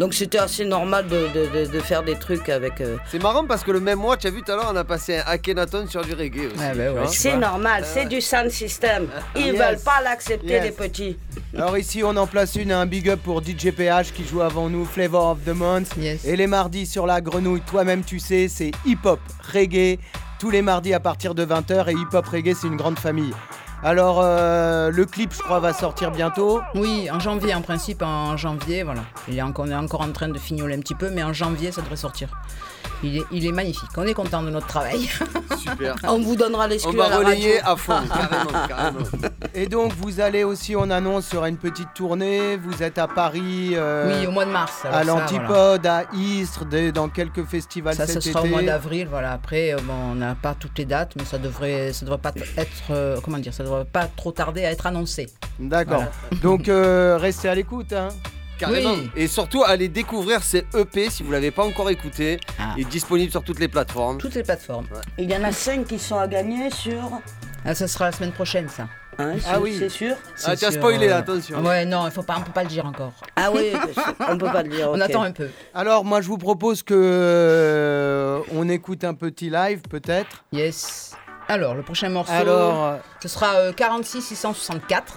Donc 0.00 0.12
c'était 0.12 0.38
assez 0.38 0.64
normal 0.64 1.06
de, 1.06 1.28
de- 1.32 1.46
de- 1.66 1.70
de 1.72 1.80
faire 1.80 2.02
des 2.02 2.16
trucs 2.18 2.48
avec. 2.48 2.80
euh, 2.80 2.96
C'est 3.10 3.22
marrant 3.22 3.46
parce 3.46 3.62
que 3.62 3.70
le 3.70 3.78
même 3.80 4.00
mois, 4.00 4.16
tu 4.16 4.26
as 4.26 4.30
vu 4.30 4.42
tout 4.42 4.50
à 4.50 4.56
l'heure, 4.56 4.70
on 4.72 4.76
a 4.76 4.82
passé 4.84 5.18
un 5.18 5.22
Akhenaton 5.26 5.86
sur 5.86 6.02
du 6.04 6.14
reggae 6.14 6.46
aussi. 6.48 6.56
tu 6.74 6.88
vois. 6.88 7.06
C'est 7.06 7.36
normal, 7.36 7.84
c'est 7.86 8.06
du 8.06 8.20
sound 8.20 8.50
system. 8.50 9.06
Ils 9.36 9.46
Yes. 9.46 9.56
veulent 9.56 9.82
pas 9.84 10.00
l'accepter 10.02 10.48
Yes. 10.48 10.64
les 10.64 10.70
petits. 10.72 11.16
Alors 11.56 11.78
ici 11.78 12.02
on 12.02 12.16
en 12.16 12.26
place 12.26 12.56
une, 12.56 12.72
un 12.72 12.84
big 12.84 13.08
up 13.08 13.20
pour 13.22 13.40
DJ 13.40 13.70
PH 13.70 14.12
qui 14.12 14.24
joue 14.24 14.40
avant 14.40 14.68
nous, 14.68 14.84
Flavor 14.84 15.30
of 15.30 15.44
the 15.44 15.54
Month. 15.54 15.96
Et 16.24 16.34
les 16.34 16.48
mardis 16.48 16.84
sur 16.84 17.06
la 17.06 17.20
grenouille, 17.20 17.60
toi-même 17.60 18.02
tu 18.02 18.18
sais, 18.18 18.48
c'est 18.48 18.72
hip-hop, 18.84 19.20
reggae, 19.52 20.00
tous 20.40 20.50
les 20.50 20.62
mardis 20.62 20.94
à 20.94 21.00
partir 21.00 21.34
de 21.34 21.46
20h 21.46 21.90
et 21.90 21.92
hip-hop 21.92 22.26
reggae 22.26 22.54
c'est 22.60 22.66
une 22.66 22.76
grande 22.76 22.98
famille. 22.98 23.32
Alors 23.84 24.20
euh, 24.20 24.90
le 24.90 25.04
clip 25.04 25.32
je 25.32 25.38
crois 25.38 25.60
va 25.60 25.72
sortir 25.72 26.10
bientôt. 26.10 26.60
Oui, 26.74 27.08
en 27.12 27.20
janvier, 27.20 27.54
en 27.54 27.62
principe, 27.62 28.02
en 28.02 28.36
janvier, 28.36 28.82
voilà. 28.82 29.02
Il 29.28 29.38
est 29.38 29.42
encore, 29.42 29.66
on 29.66 29.70
est 29.70 29.74
encore 29.76 30.00
en 30.00 30.10
train 30.10 30.28
de 30.28 30.38
fignoler 30.38 30.74
un 30.74 30.80
petit 30.80 30.94
peu, 30.94 31.10
mais 31.10 31.22
en 31.22 31.32
janvier, 31.32 31.70
ça 31.70 31.82
devrait 31.82 31.96
sortir. 31.96 32.30
Il 33.02 33.18
est, 33.18 33.24
il 33.32 33.46
est 33.46 33.52
magnifique. 33.52 33.90
On 33.96 34.06
est 34.06 34.14
content 34.14 34.42
de 34.42 34.50
notre 34.50 34.66
travail. 34.66 35.08
Super. 35.58 35.94
On 36.04 36.18
vous 36.20 36.36
donnera 36.36 36.66
les 36.68 36.84
On 36.86 36.90
à 36.90 36.96
va 36.96 37.08
la 37.10 37.16
relayer 37.18 37.58
radio. 37.60 37.72
à 37.72 37.76
fond, 37.76 37.94
carrément, 38.08 38.66
carrément. 38.68 38.98
Et 39.54 39.66
donc 39.66 39.92
vous 39.94 40.20
allez 40.20 40.42
aussi, 40.44 40.74
on 40.76 40.90
annonce 40.90 41.26
sur 41.26 41.44
une 41.44 41.56
petite 41.58 41.92
tournée, 41.94 42.56
vous 42.56 42.82
êtes 42.82 42.98
à 42.98 43.06
Paris. 43.08 43.70
euh, 43.74 44.20
Oui, 44.20 44.26
au 44.26 44.30
mois 44.30 44.44
de 44.46 44.50
mars, 44.50 44.72
à 44.84 44.92
ça, 44.92 45.04
l'Antipode, 45.04 45.86
à 45.86 46.04
Istres, 46.14 46.64
dans 46.94 47.08
quelques 47.08 47.44
festivals 47.44 47.94
Ça, 47.94 48.06
cet 48.06 48.22
ce 48.22 48.30
sera 48.30 48.40
au 48.42 48.44
été. 48.46 48.52
mois 48.54 48.62
d'avril, 48.62 49.06
voilà. 49.10 49.32
Après, 49.32 49.72
euh, 49.74 49.78
bon, 49.84 49.94
on 50.12 50.14
n'a 50.14 50.34
pas 50.34 50.54
toutes 50.58 50.78
les 50.78 50.84
dates, 50.86 51.12
mais 51.16 51.24
ça 51.24 51.38
devrait, 51.38 51.92
ça 51.92 52.04
devrait 52.04 52.18
pas 52.20 52.32
être, 52.56 52.68
euh, 52.90 53.18
comment 53.22 53.38
dire, 53.38 53.52
ça 53.54 53.64
devrait 53.64 53.84
pas 53.84 54.06
trop 54.16 54.32
tarder 54.32 54.64
à 54.64 54.70
être 54.70 54.86
annoncé. 54.86 55.28
D'accord. 55.58 56.04
Voilà. 56.30 56.42
Donc 56.42 56.68
euh, 56.68 57.16
restez 57.20 57.48
à 57.48 57.54
l'écoute. 57.54 57.92
Hein. 57.92 58.08
Carrément. 58.58 58.94
Oui. 58.94 59.10
Et 59.16 59.26
surtout, 59.26 59.62
allez 59.64 59.88
découvrir 59.88 60.42
ces 60.42 60.64
EP 60.74 61.10
si 61.10 61.22
vous 61.22 61.32
l'avez 61.32 61.50
pas 61.50 61.64
encore 61.64 61.90
écouté. 61.90 62.38
Ah. 62.58 62.74
Il 62.76 62.82
est 62.82 62.90
disponible 62.90 63.30
sur 63.30 63.42
toutes 63.42 63.58
les 63.60 63.68
plateformes. 63.68 64.18
Toutes 64.18 64.34
les 64.34 64.42
plateformes. 64.42 64.86
Il 65.18 65.30
y 65.30 65.36
en 65.36 65.44
a 65.44 65.52
cinq 65.52 65.86
qui 65.86 65.98
sont 65.98 66.18
à 66.18 66.28
gagner 66.28 66.70
sur. 66.70 67.20
Ah, 67.64 67.74
ça 67.74 67.88
sera 67.88 68.06
la 68.06 68.12
semaine 68.12 68.32
prochaine, 68.32 68.68
ça. 68.68 68.88
Hein, 69.18 69.34
Ah 69.48 69.60
oui. 69.60 69.76
C'est 69.78 69.88
sûr 69.88 70.16
Ah, 70.44 70.56
tu 70.56 70.64
as 70.64 70.70
sur, 70.70 70.80
spoilé, 70.80 71.08
euh, 71.08 71.18
attention. 71.18 71.64
Ouais, 71.64 71.84
non, 71.84 72.06
il 72.06 72.10
faut 72.10 72.22
pas, 72.22 72.36
on 72.38 72.42
peut 72.42 72.52
pas 72.52 72.64
le 72.64 72.68
dire 72.68 72.84
encore. 72.84 73.12
Ah 73.36 73.50
oui, 73.54 73.72
on 74.28 74.36
peut 74.36 74.50
pas 74.50 74.62
le 74.62 74.70
dire. 74.70 74.90
On 74.90 75.00
attend 75.00 75.22
un 75.22 75.30
peu. 75.32 75.48
Alors 75.72 76.04
moi 76.04 76.20
je 76.20 76.26
vous 76.26 76.38
propose 76.38 76.82
que 76.82 76.94
euh, 76.96 78.40
on 78.52 78.68
écoute 78.68 79.04
un 79.04 79.14
petit 79.14 79.50
live 79.50 79.82
peut-être. 79.88 80.44
Yes. 80.52 81.14
Alors, 81.48 81.74
le 81.74 81.82
prochain 81.82 82.08
morceau, 82.08 82.32
Alors, 82.32 82.84
euh, 82.84 82.96
ce 83.22 83.28
sera 83.28 83.54
euh, 83.56 83.72
46 83.72 84.22
664. 84.22 85.14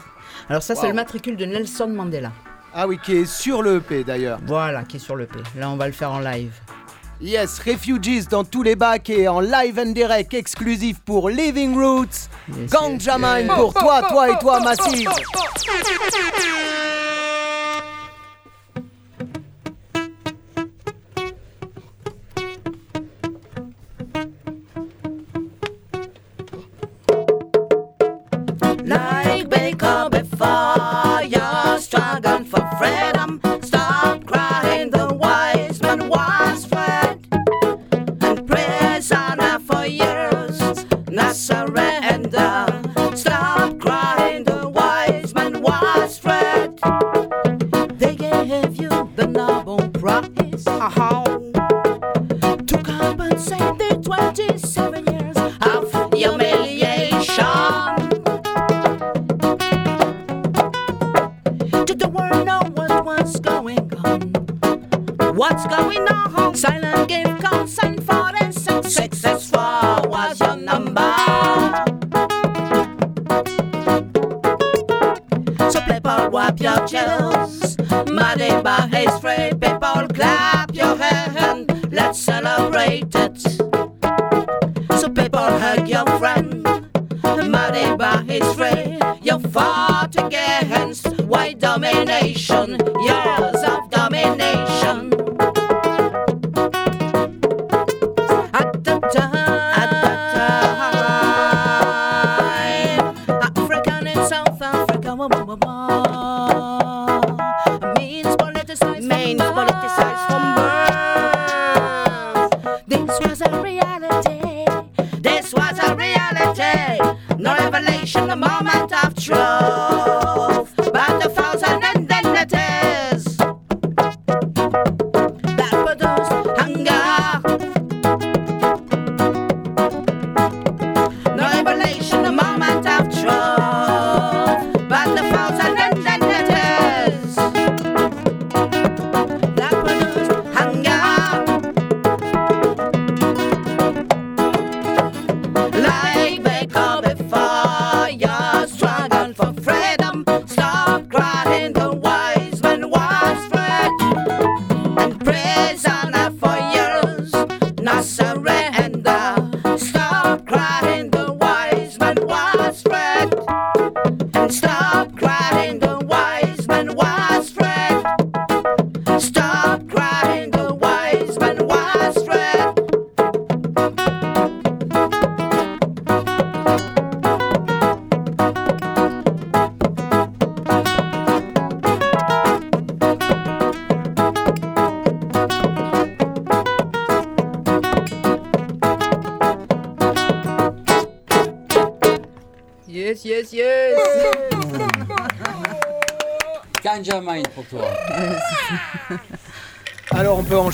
Alors 0.50 0.62
ça, 0.62 0.76
c'est 0.76 0.88
le 0.88 0.94
matricule 0.94 1.38
de 1.38 1.46
Nelson 1.46 1.88
Mandela. 1.88 2.32
Ah 2.80 2.86
oui, 2.88 3.00
qui 3.04 3.16
est 3.16 3.26
sur 3.26 3.64
le 3.64 3.78
EP 3.78 4.04
d'ailleurs. 4.04 4.38
Voilà, 4.46 4.84
qui 4.84 4.98
est 4.98 5.00
sur 5.00 5.16
le 5.16 5.26
P. 5.26 5.40
Là, 5.56 5.72
on 5.72 5.78
va 5.78 5.88
le 5.88 5.94
faire 5.94 6.12
en 6.12 6.20
live. 6.20 6.54
Yes, 7.20 7.58
Refugees 7.58 8.28
dans 8.30 8.44
tous 8.44 8.62
les 8.62 8.76
bacs 8.76 9.10
et 9.10 9.28
en 9.28 9.40
live 9.40 9.80
and 9.84 9.94
direct 9.94 10.32
exclusif 10.36 11.00
pour 11.00 11.32
Living 11.32 11.76
Roots. 11.76 12.30
Yes. 12.56 12.70
pour 13.56 13.74
toi, 13.74 14.04
toi 14.04 14.30
et 14.30 14.38
toi 14.38 14.60
Massive. 14.60 15.10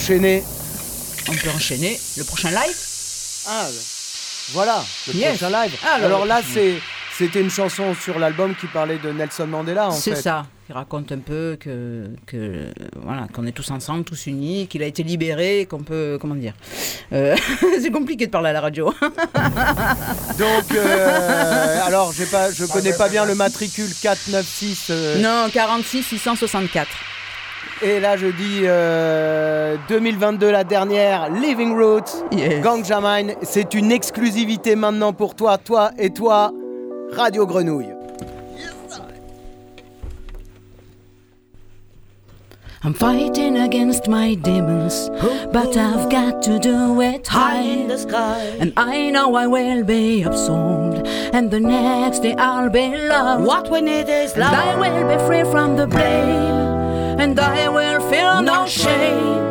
Enchaîner. 0.03 0.43
On 1.29 1.33
peut 1.33 1.49
enchaîner 1.55 1.97
le 2.17 2.23
prochain 2.25 2.49
live. 2.49 2.75
Ah, 3.47 3.67
voilà, 4.51 4.83
le 5.07 5.13
Yes. 5.13 5.37
prochain 5.37 5.49
live. 5.63 5.73
Alors, 5.85 6.05
Alors, 6.05 6.25
là, 6.25 6.41
c'est 6.53 6.73
c'était 7.17 7.39
une 7.39 7.49
chanson 7.49 7.93
sur 7.95 8.19
l'album 8.19 8.53
qui 8.55 8.65
parlait 8.67 8.97
de 8.97 9.11
Nelson 9.11 9.47
Mandela, 9.47 9.87
en 9.87 9.91
fait. 9.91 10.15
C'est 10.15 10.21
ça, 10.21 10.45
qui 10.67 10.73
raconte 10.73 11.11
un 11.13 11.19
peu 11.19 11.55
que, 11.57 12.07
que 12.25 12.73
voilà, 13.01 13.27
qu'on 13.33 13.45
est 13.47 13.53
tous 13.53 13.69
ensemble, 13.71 14.03
tous 14.03 14.25
unis, 14.25 14.67
qu'il 14.67 14.83
a 14.83 14.87
été 14.87 15.03
libéré, 15.03 15.67
qu'on 15.69 15.83
peut, 15.83 16.17
comment 16.19 16.35
dire. 16.35 16.53
Euh, 17.13 17.37
c'est 17.81 17.91
compliqué 17.91 18.25
de 18.25 18.31
parler 18.31 18.49
à 18.49 18.53
la 18.53 18.61
radio. 18.61 18.93
Donc, 20.37 20.71
euh, 20.75 21.79
alors, 21.85 22.11
j'ai 22.11 22.25
pas, 22.25 22.51
je 22.51 22.65
connais 22.65 22.93
pas 22.93 23.07
bien 23.07 23.23
le 23.25 23.35
matricule 23.35 23.89
496. 24.01 24.77
euh, 24.89 25.19
Non, 25.21 25.49
46 25.49 26.03
664. 26.03 26.87
Et 27.84 27.99
là, 27.99 28.15
je 28.15 28.27
dis 28.27 28.61
euh, 28.63 29.75
2022, 29.89 30.49
la 30.49 30.63
dernière, 30.63 31.29
Living 31.29 31.77
Roots, 31.77 32.23
Ganja 32.63 33.01
Mine. 33.01 33.34
C'est 33.41 33.73
une 33.73 33.91
exclusivité 33.91 34.77
maintenant 34.77 35.11
pour 35.11 35.36
toi, 35.36 35.57
toi 35.57 35.91
et 35.97 36.11
toi, 36.11 36.53
Radio 37.11 37.45
Grenouille. 37.45 37.93
I'm 42.86 42.93
fighting 42.93 43.57
against 43.57 44.09
my 44.09 44.36
demons, 44.36 45.09
but 45.53 45.77
I've 45.77 46.09
got 46.09 46.41
to 46.43 46.59
do 46.59 46.99
it 46.99 47.25
high 47.25 47.61
in 47.61 47.88
the 47.88 47.97
sky. 47.97 48.57
And 48.59 48.73
I 48.75 49.09
know 49.09 49.36
I 49.36 49.47
will 49.47 49.86
be 49.86 50.23
absorbed, 50.23 51.07
and 51.34 51.49
the 51.49 51.61
next 51.61 52.19
day 52.23 52.36
I'll 52.38 52.69
be 52.69 52.93
loved. 53.07 53.45
What 53.45 53.71
we 53.71 53.79
need 53.79 54.09
is 54.09 54.36
love. 54.36 54.53
I 54.53 54.75
will 54.75 55.07
be 55.07 55.17
free 55.25 55.49
from 55.49 55.77
the 55.77 55.88
blame, 55.88 56.72
and 57.20 57.39
I 57.39 57.70
will 57.70 58.01
feel 58.09 58.41
no 58.41 58.66
shame. 58.68 59.43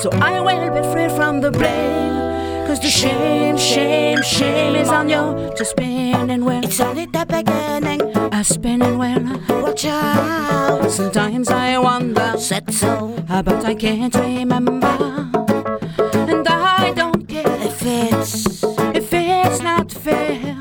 So 0.00 0.10
I 0.20 0.40
will 0.40 0.70
be 0.70 0.82
free 0.92 1.08
from 1.16 1.40
the 1.40 1.50
blame. 1.50 2.66
Cause 2.66 2.80
the 2.80 2.88
shame, 2.88 3.56
shame, 3.56 4.22
shame 4.22 4.76
is 4.76 4.88
on 4.88 5.08
you 5.08 5.52
to 5.56 5.64
spinning 5.64 6.44
well. 6.44 6.64
It's 6.64 6.80
only 6.80 7.06
the 7.06 7.26
beginning. 7.26 8.00
A 8.32 8.42
spinning 8.44 8.98
well. 8.98 9.62
Watch 9.62 9.84
out. 9.84 10.90
Sometimes 10.90 11.48
I 11.50 11.78
wonder. 11.78 12.34
Said 12.38 12.72
so. 12.72 13.14
But 13.28 13.64
I 13.64 13.74
can't 13.74 14.14
remember. 14.14 15.30
And 16.30 16.48
I 16.48 16.92
don't 16.96 17.28
care 17.28 17.56
if 17.60 17.82
it's 17.82 18.62
if 18.94 19.12
it's 19.12 19.60
not 19.60 19.92
fair. 19.92 20.56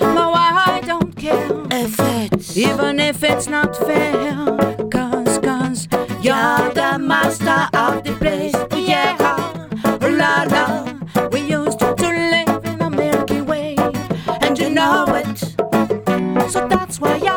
No, 0.00 0.32
I 0.34 0.82
don't 0.84 1.16
care 1.16 1.50
if 1.70 1.98
it's 1.98 2.56
even 2.56 3.00
if 3.00 3.22
it's 3.22 3.46
not 3.46 3.76
fair. 3.76 4.51
You're 6.22 6.72
the 6.72 6.98
master 7.00 7.68
of 7.76 8.04
the 8.04 8.12
place. 8.12 8.54
Yeah. 8.76 9.16
La 10.00 10.44
la. 10.44 11.28
We 11.32 11.40
used 11.40 11.80
to 11.80 11.94
live 11.96 12.64
in 12.64 12.80
a 12.80 12.88
Milky 12.88 13.40
Way, 13.40 13.74
and 14.40 14.56
you 14.56 14.70
know 14.70 15.04
it. 15.16 15.38
So 16.48 16.68
that's 16.68 17.00
why 17.00 17.16
I'm 17.16 17.31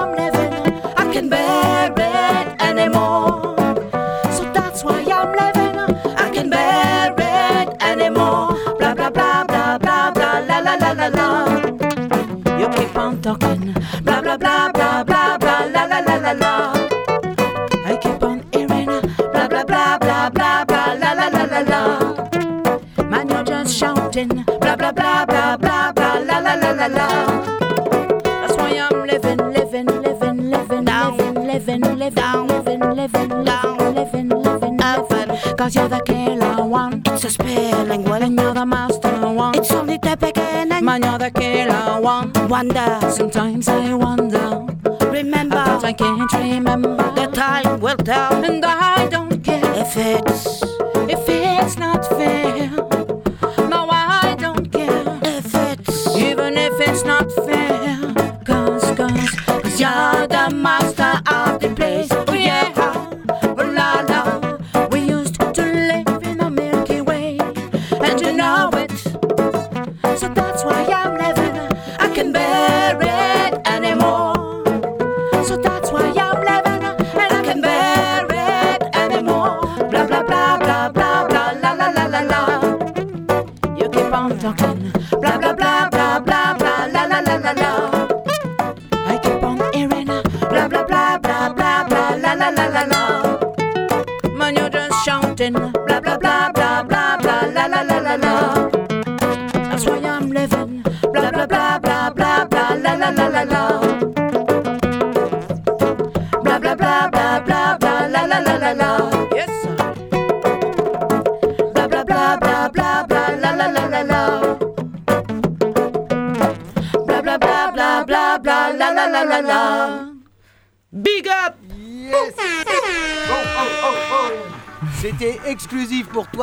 you're 35.74 35.88
the 35.88 36.02
killer 36.02 36.64
one. 36.64 37.02
It's 37.08 37.24
a 37.24 37.30
spelling 37.32 38.06
and 38.08 38.40
you're 38.40 38.54
the 38.54 38.66
master 38.66 39.10
one. 39.32 39.58
It's 39.58 39.72
only 39.72 39.98
the 39.98 40.16
beginning. 40.16 40.86
Man, 40.86 41.02
you're 41.02 41.18
the 41.18 41.32
killer 41.32 42.00
one. 42.02 42.32
Wonder. 42.48 43.00
Sometimes 43.10 43.68
I 43.68 43.94
wonder. 43.96 44.68
Remember, 45.10 45.64
but 45.66 45.84
I 45.84 45.94
can't 45.94 46.32
remember. 46.34 46.98
The 47.16 47.28
time 47.34 47.80
will 47.80 47.98
tell, 47.98 48.44
and 48.44 48.64
I 48.64 49.08
don't 49.08 49.44
care 49.44 49.74
if 49.74 49.98
it's 49.98 50.55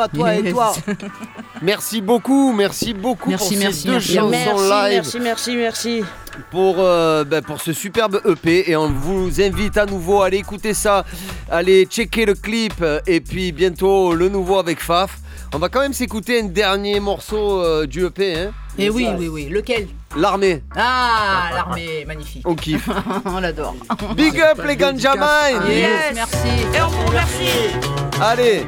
toi, 0.09 0.35
toi 0.35 0.35
et 0.35 0.51
toi. 0.53 0.73
Merci 1.63 2.01
beaucoup, 2.01 2.53
merci 2.53 2.93
beaucoup 2.93 3.31
Merci, 3.31 3.55
pour 3.55 3.63
merci, 3.65 3.81
ces 3.83 3.87
deux 3.87 3.93
merci. 3.95 4.15
chansons 4.15 4.31
Merci, 4.31 4.63
live. 4.65 4.93
merci, 4.95 5.21
merci, 5.21 5.57
merci. 5.57 6.05
pour, 6.51 6.77
euh, 6.79 7.23
ben, 7.23 7.41
pour 7.41 7.61
ce 7.61 7.73
superbe 7.73 8.21
EP 8.25 8.69
et 8.69 8.75
on 8.75 8.89
vous 8.89 9.41
invite 9.41 9.77
à 9.77 9.87
nouveau 9.87 10.23
à 10.23 10.27
aller 10.27 10.39
écouter 10.39 10.75
ça, 10.75 11.05
aller 11.49 11.85
checker 11.85 12.27
le 12.27 12.35
clip 12.35 12.85
et 13.07 13.21
puis 13.21 13.53
bientôt 13.53 14.15
le 14.15 14.29
nouveau 14.29 14.59
avec 14.59 14.81
Faf. 14.81 15.19
On 15.55 15.59
va 15.59 15.69
quand 15.69 15.81
même 15.81 15.93
s'écouter 15.93 16.41
un 16.41 16.45
dernier 16.47 16.99
morceau 16.99 17.61
euh, 17.63 17.87
du 17.87 18.07
EP. 18.07 18.35
Hein 18.37 18.53
Et 18.79 18.89
oui, 18.89 19.07
oui, 19.19 19.29
oui. 19.29 19.49
Lequel? 19.51 19.87
L'armée. 20.17 20.63
Ah, 20.75 21.51
l'armée, 21.55 22.05
magnifique. 22.07 22.43
On 22.47 22.55
kiffe. 22.55 22.89
On 23.27 23.39
l'adore. 23.39 23.75
Big 24.17 24.41
up 24.41 24.61
les 24.67 24.77
Ganja 24.77 25.15
Mine 25.15 25.61
Yes, 25.69 26.15
merci. 26.15 26.49
Et 26.75 26.81
on 26.81 26.89
vous 26.89 27.07
remercie. 27.07 27.77
Allez 28.21 28.65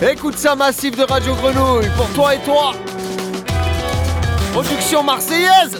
Écoute 0.00 0.38
ça 0.38 0.54
massif 0.54 0.96
de 0.96 1.02
Radio 1.02 1.34
Grenouille 1.34 1.88
pour 1.96 2.08
toi 2.10 2.32
et 2.36 2.38
toi. 2.44 2.72
Production 4.52 5.02
marseillaise 5.02 5.76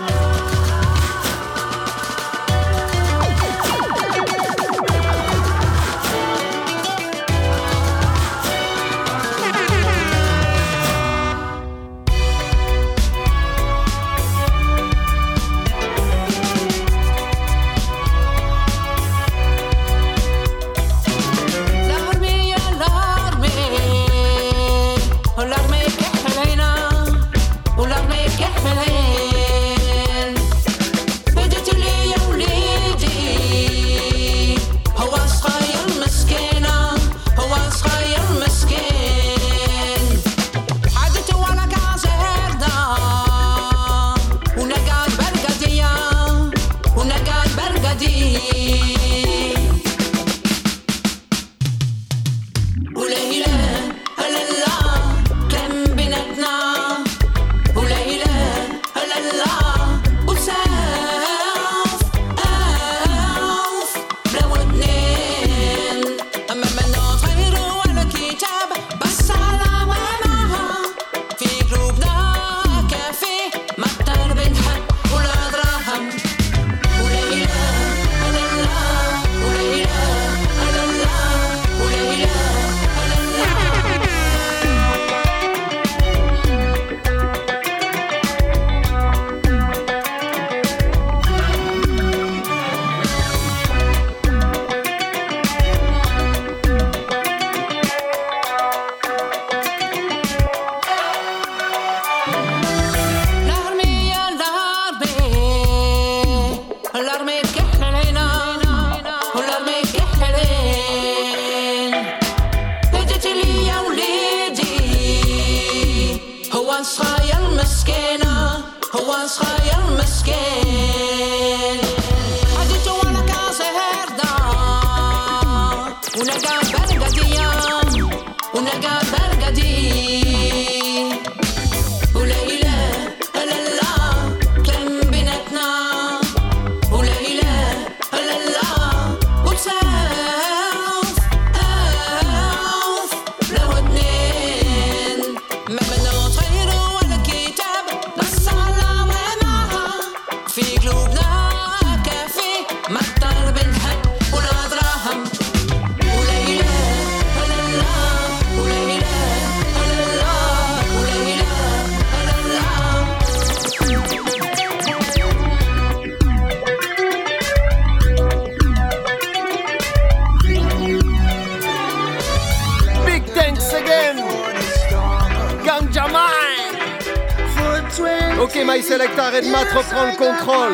Mat 179.46 179.66
reprend 179.72 180.06
le 180.06 180.16
contrôle. 180.16 180.72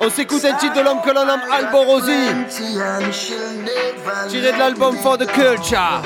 On 0.00 0.10
s'écoute 0.10 0.44
un 0.44 0.54
titre 0.54 0.74
de 0.74 0.80
l'homme 0.80 1.02
que 1.02 1.10
l'on 1.10 1.26
nomme 1.26 1.40
Alborosi. 1.52 2.12
Tiré 4.28 4.52
de 4.52 4.58
l'album 4.58 4.96
For 4.96 5.18
the 5.18 5.26
Culture. 5.26 6.02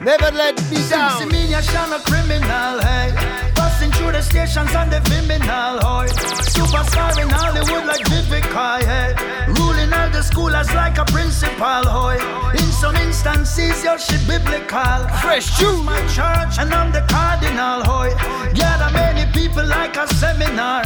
Never 0.00 0.30
let 0.36 0.54
me 0.70 0.76
down. 0.88 1.18
See 1.18 1.26
me 1.26 1.54
a 1.54 1.62
criminal, 2.04 2.80
hey. 2.80 3.12
Passing 3.54 3.90
through 3.92 4.12
the 4.12 4.20
stations 4.20 4.74
on 4.74 4.90
the 4.90 5.00
criminal, 5.00 5.80
hoy. 5.80 6.06
Superstar 6.44 7.16
in 7.20 7.28
Hollywood 7.30 7.86
like 7.86 8.04
Vivica, 8.06 8.82
hey. 8.84 9.14
Ruling 9.58 9.92
all 9.92 10.10
the 10.10 10.20
schoolers 10.20 10.72
like 10.74 10.98
a 10.98 11.04
principal, 11.06 11.82
hoy. 11.88 12.18
In 12.52 12.70
some 12.72 12.96
instances, 12.96 13.82
yo, 13.82 13.96
she 13.96 14.16
biblical. 14.26 15.08
Fresh 15.22 15.58
tune. 15.58 15.84
my 15.84 15.98
church 16.06 16.58
and 16.58 16.72
I'm 16.74 16.92
the 16.92 17.00
cardinal, 17.08 17.82
hoy. 17.82 18.10
Gather 18.54 18.92
many 18.92 19.15
people 19.36 19.66
like 19.66 19.96
a 19.96 20.06
seminar. 20.14 20.82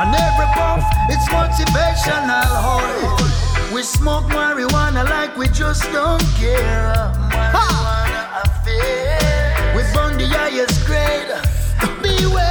And 0.00 0.14
every 0.14 0.48
puff, 0.54 0.84
it's 1.08 1.26
motivational, 1.32 2.50
hoy. 2.66 3.74
We 3.74 3.82
smoke 3.82 4.26
marijuana 4.26 5.08
like 5.08 5.36
we 5.36 5.48
just 5.48 5.82
don't 5.92 6.22
care. 6.36 6.92
Marijuana 7.32 8.22
affair. 8.44 9.74
We 9.74 9.82
burn 9.94 10.18
the 10.18 10.28
highest 10.28 10.84
grade. 10.86 11.32
Beware. 12.02 12.45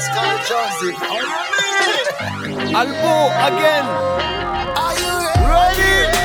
Pascal 0.00 0.38
Johnson. 0.48 0.94
Albo 2.74 3.14
again. 3.48 3.84
Are 4.74 4.96
you 4.96 5.12
ready? 5.44 5.82
ready? 5.84 6.19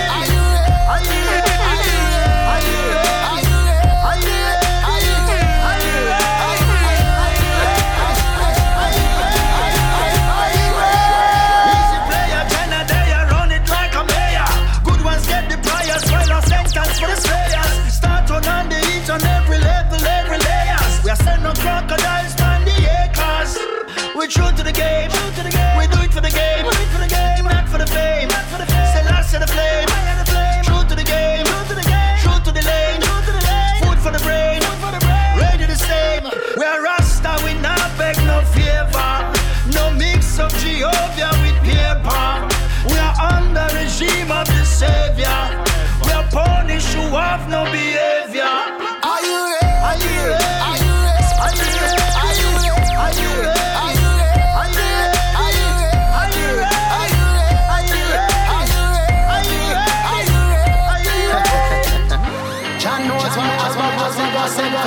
We 24.25 24.29
true 24.31 24.51
to 24.57 24.63
the 24.63 24.71
game, 24.71 25.14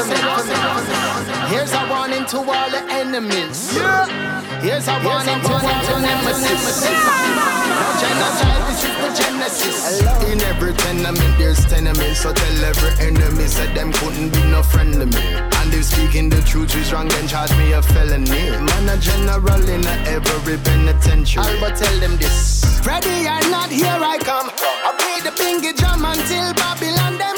it 0.07 0.23
was 0.23 0.45
sent 0.47 0.63
for 0.63 0.83
me. 0.87 1.49
Here's 1.51 1.73
a 1.73 1.83
warning 1.91 2.25
to 2.27 2.39
all 2.39 2.71
the 2.71 2.83
enemies. 2.93 3.75
Here's 4.63 4.87
a 4.87 4.97
warning 5.03 5.41
to 5.43 5.53
all 5.59 5.83
the 5.87 5.97
nemesis. 5.99 6.85
Now 6.87 7.91
genocide, 7.99 8.63
this 8.69 8.85
is 8.85 8.95
the 9.03 9.11
genesis. 9.19 10.03
In 10.31 10.41
every 10.43 10.73
tenement 10.75 11.39
there's 11.39 11.65
tenements, 11.67 12.21
so 12.21 12.33
tell 12.33 12.65
every 12.65 13.07
enemy 13.07 13.47
said 13.47 13.75
them 13.75 13.93
couldn't 13.93 14.31
be 14.31 14.43
no 14.51 14.63
friend 14.63 14.93
to 14.95 15.07
me. 15.07 15.25
And 15.59 15.75
if 15.75 15.87
speaking 15.87 16.29
the 16.29 16.43
truth 16.43 16.75
is 16.77 16.93
wrong, 16.93 17.09
then 17.09 17.27
charge 17.27 17.51
me 17.57 17.73
a 17.73 17.83
felony. 17.83 18.51
Man 18.51 18.89
a 18.89 18.97
general 18.99 19.69
in 19.69 19.85
a 19.87 19.95
every 20.07 20.59
penitentiary. 20.59 21.45
I'll 21.45 21.61
but 21.61 21.77
tell 21.77 21.99
them 22.01 22.17
this. 22.19 22.81
Ready 22.87 23.27
or 23.27 23.43
not, 23.51 23.71
here 23.71 23.87
I 23.89 24.19
come. 24.19 24.51
I'll 24.85 24.95
play 24.95 25.21
the 25.23 25.35
bingy 25.35 25.75
drum 25.77 26.05
until 26.05 26.55
Babylon 26.55 27.19
them. 27.19 27.38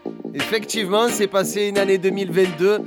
Effectivement, 0.33 1.07
c'est 1.09 1.27
passé 1.27 1.67
une 1.67 1.77
année 1.77 1.97
2022 1.97 2.79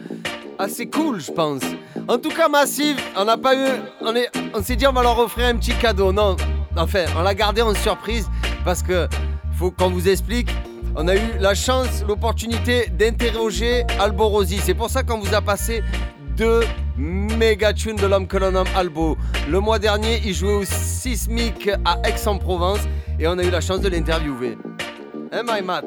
assez 0.58 0.86
cool 0.86 1.20
je 1.20 1.30
pense. 1.32 1.62
En 2.08 2.18
tout 2.18 2.30
cas 2.30 2.48
Massive, 2.48 2.96
on 3.16 3.24
n'a 3.24 3.36
pas 3.36 3.54
eu... 3.54 3.66
On 4.00 4.14
est- 4.14 4.30
on 4.54 4.62
s'est 4.62 4.76
dit 4.76 4.86
on 4.86 4.92
va 4.92 5.02
leur 5.02 5.18
offrir 5.18 5.46
un 5.46 5.56
petit 5.56 5.74
cadeau. 5.74 6.12
Non, 6.12 6.36
enfin, 6.76 7.04
on 7.18 7.22
l'a 7.22 7.34
gardé 7.34 7.60
en 7.62 7.74
surprise 7.74 8.28
parce 8.64 8.82
que 8.82 9.08
faut 9.58 9.70
qu'on 9.70 9.90
vous 9.90 10.08
explique. 10.08 10.48
On 10.96 11.08
a 11.08 11.16
eu 11.16 11.20
la 11.40 11.54
chance, 11.54 12.04
l'opportunité 12.06 12.86
d'interroger 12.88 13.84
Alborosi. 13.98 14.58
C'est 14.62 14.74
pour 14.74 14.90
ça 14.90 15.02
qu'on 15.02 15.18
vous 15.18 15.34
a 15.34 15.40
passé 15.40 15.82
deux 16.36 16.60
méga 16.96 17.72
tunes 17.72 17.96
de 17.96 18.06
l'homme 18.06 18.28
que 18.28 18.36
l'on 18.36 18.52
nomme 18.52 18.68
Albo. 18.76 19.16
Le 19.50 19.58
mois 19.60 19.78
dernier, 19.80 20.20
il 20.24 20.34
jouait 20.34 20.52
au 20.54 20.64
Sismic 20.64 21.68
à 21.84 21.98
Aix-en-Provence 22.08 22.80
et 23.18 23.26
on 23.26 23.38
a 23.38 23.42
eu 23.42 23.50
la 23.50 23.60
chance 23.60 23.80
de 23.80 23.88
l'interviewer. 23.88 24.56
Hein, 25.32 25.42
my 25.48 25.62
Matt 25.62 25.84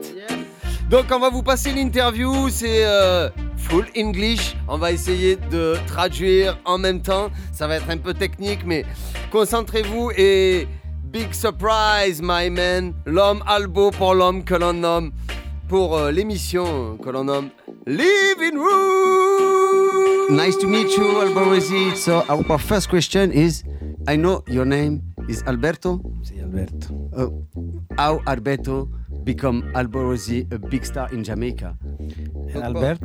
Donc, 0.89 1.05
on 1.11 1.19
va 1.19 1.29
vous 1.29 1.43
passer 1.43 1.73
l'interview. 1.73 2.47
C'est 2.49 2.85
euh, 2.85 3.29
full 3.57 3.85
English. 3.97 4.55
On 4.69 4.77
va 4.77 4.93
essayer 4.93 5.35
de 5.35 5.75
traduire 5.85 6.57
en 6.63 6.77
même 6.77 7.01
temps. 7.01 7.29
Ça 7.51 7.67
va 7.67 7.75
être 7.75 7.89
un 7.89 7.97
peu 7.97 8.13
technique, 8.13 8.59
mais 8.65 8.85
concentrez-vous 9.29 10.11
et 10.15 10.65
big 11.03 11.33
surprise, 11.33 12.21
my 12.23 12.49
man. 12.49 12.93
L'homme 13.05 13.43
Albo 13.45 13.91
pour 13.91 14.13
l'homme 14.13 14.45
que 14.45 14.55
l'on 14.55 14.73
nomme, 14.73 15.11
pour 15.67 15.97
euh, 15.97 16.11
l'émission 16.11 16.97
que 17.03 17.09
l'on 17.09 17.25
nomme 17.25 17.49
Living 17.85 18.57
Room. 18.57 20.38
Nice 20.38 20.57
to 20.57 20.67
meet 20.67 20.95
you, 20.95 21.19
Albo 21.19 21.59
So 21.95 22.23
our 22.29 22.57
first 22.57 22.88
question 22.89 23.31
is, 23.33 23.63
I 24.07 24.15
know 24.15 24.41
your 24.47 24.65
name 24.65 25.01
is 25.28 25.43
Alberto? 25.45 26.01
Sí, 26.23 26.39
Alberto. 26.39 26.93
Uh, 27.15 27.30
how 27.97 28.21
Alberto 28.25 28.89
become 29.23 29.69
Albo 29.75 30.11
a 30.11 30.57
big 30.69 30.86
star 30.86 31.11
in 31.13 31.23
Jamaica? 31.23 31.78
Albert? 32.55 32.99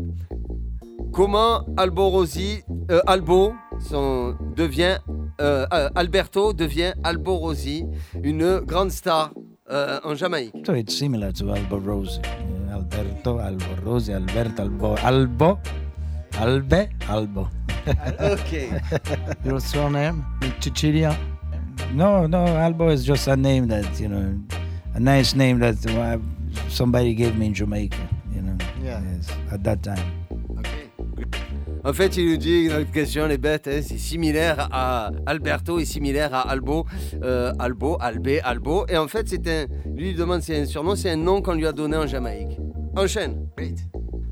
Comment 1.12 1.64
Albo 1.76 2.08
Rosi, 2.08 2.62
euh, 2.90 3.00
Albo 3.06 3.52
son, 3.80 4.34
devient, 4.56 4.98
euh, 5.40 5.66
euh, 5.72 5.88
Alberto 5.94 6.52
devient 6.52 6.94
Albo 7.04 7.36
Rosi, 7.36 7.84
une 8.22 8.60
grande 8.60 8.90
star 8.90 9.32
euh, 9.70 10.00
en 10.04 10.14
Jamaïque? 10.14 10.64
So 10.64 10.72
it's 10.74 10.96
similar 10.96 11.32
to 11.32 11.50
Albo 11.52 11.78
Rosi. 11.78 12.20
Uh, 12.20 12.76
Alberto, 12.76 13.38
Albo 13.38 13.64
Rosi, 13.84 14.12
Alberto, 14.12 14.62
Albo, 14.62 14.94
Albo, 15.04 15.58
Albe, 16.38 16.88
Albo. 17.08 17.48
okay. 18.20 18.68
Your 19.44 19.60
surname? 19.60 20.24
Cecilia? 20.60 21.14
No, 21.94 22.26
no, 22.26 22.44
Albo 22.46 22.88
is 22.88 23.04
just 23.04 23.28
a 23.28 23.36
name 23.36 23.68
that, 23.68 24.00
you 24.00 24.08
know, 24.08 24.34
a 24.94 25.00
nice 25.00 25.34
name 25.34 25.58
that 25.60 25.84
uh, 25.86 26.18
somebody 26.68 27.14
gave 27.14 27.36
me 27.36 27.46
in 27.46 27.54
Jamaica, 27.54 28.08
you 28.34 28.42
know. 28.42 28.56
Yeah. 28.82 29.00
Yes, 29.02 29.28
at 29.50 29.62
that 29.64 29.82
time. 29.82 30.22
En 31.84 31.92
fait, 31.92 32.16
il 32.16 32.30
nous 32.30 32.36
dit 32.36 32.68
notre 32.68 32.92
question, 32.92 33.26
les 33.26 33.38
bêtes, 33.38 33.66
hein, 33.66 33.80
c'est 33.82 33.98
similaire 33.98 34.68
à 34.70 35.10
Alberto 35.26 35.80
et 35.80 35.84
similaire 35.84 36.32
à 36.32 36.42
Albo, 36.48 36.86
euh, 37.24 37.52
Albo, 37.58 37.96
Albé, 38.00 38.38
Albo. 38.40 38.86
Et 38.88 38.96
en 38.96 39.08
fait, 39.08 39.28
c'est 39.28 39.48
un, 39.48 39.66
lui 39.92 40.10
il 40.10 40.16
demande 40.16 40.42
c'est 40.42 40.60
un 40.60 40.64
surnom, 40.64 40.94
c'est 40.94 41.10
un 41.10 41.16
nom 41.16 41.42
qu'on 41.42 41.54
lui 41.54 41.66
a 41.66 41.72
donné 41.72 41.96
en 41.96 42.06
Jamaïque. 42.06 42.56
Enchaîne. 42.96 43.48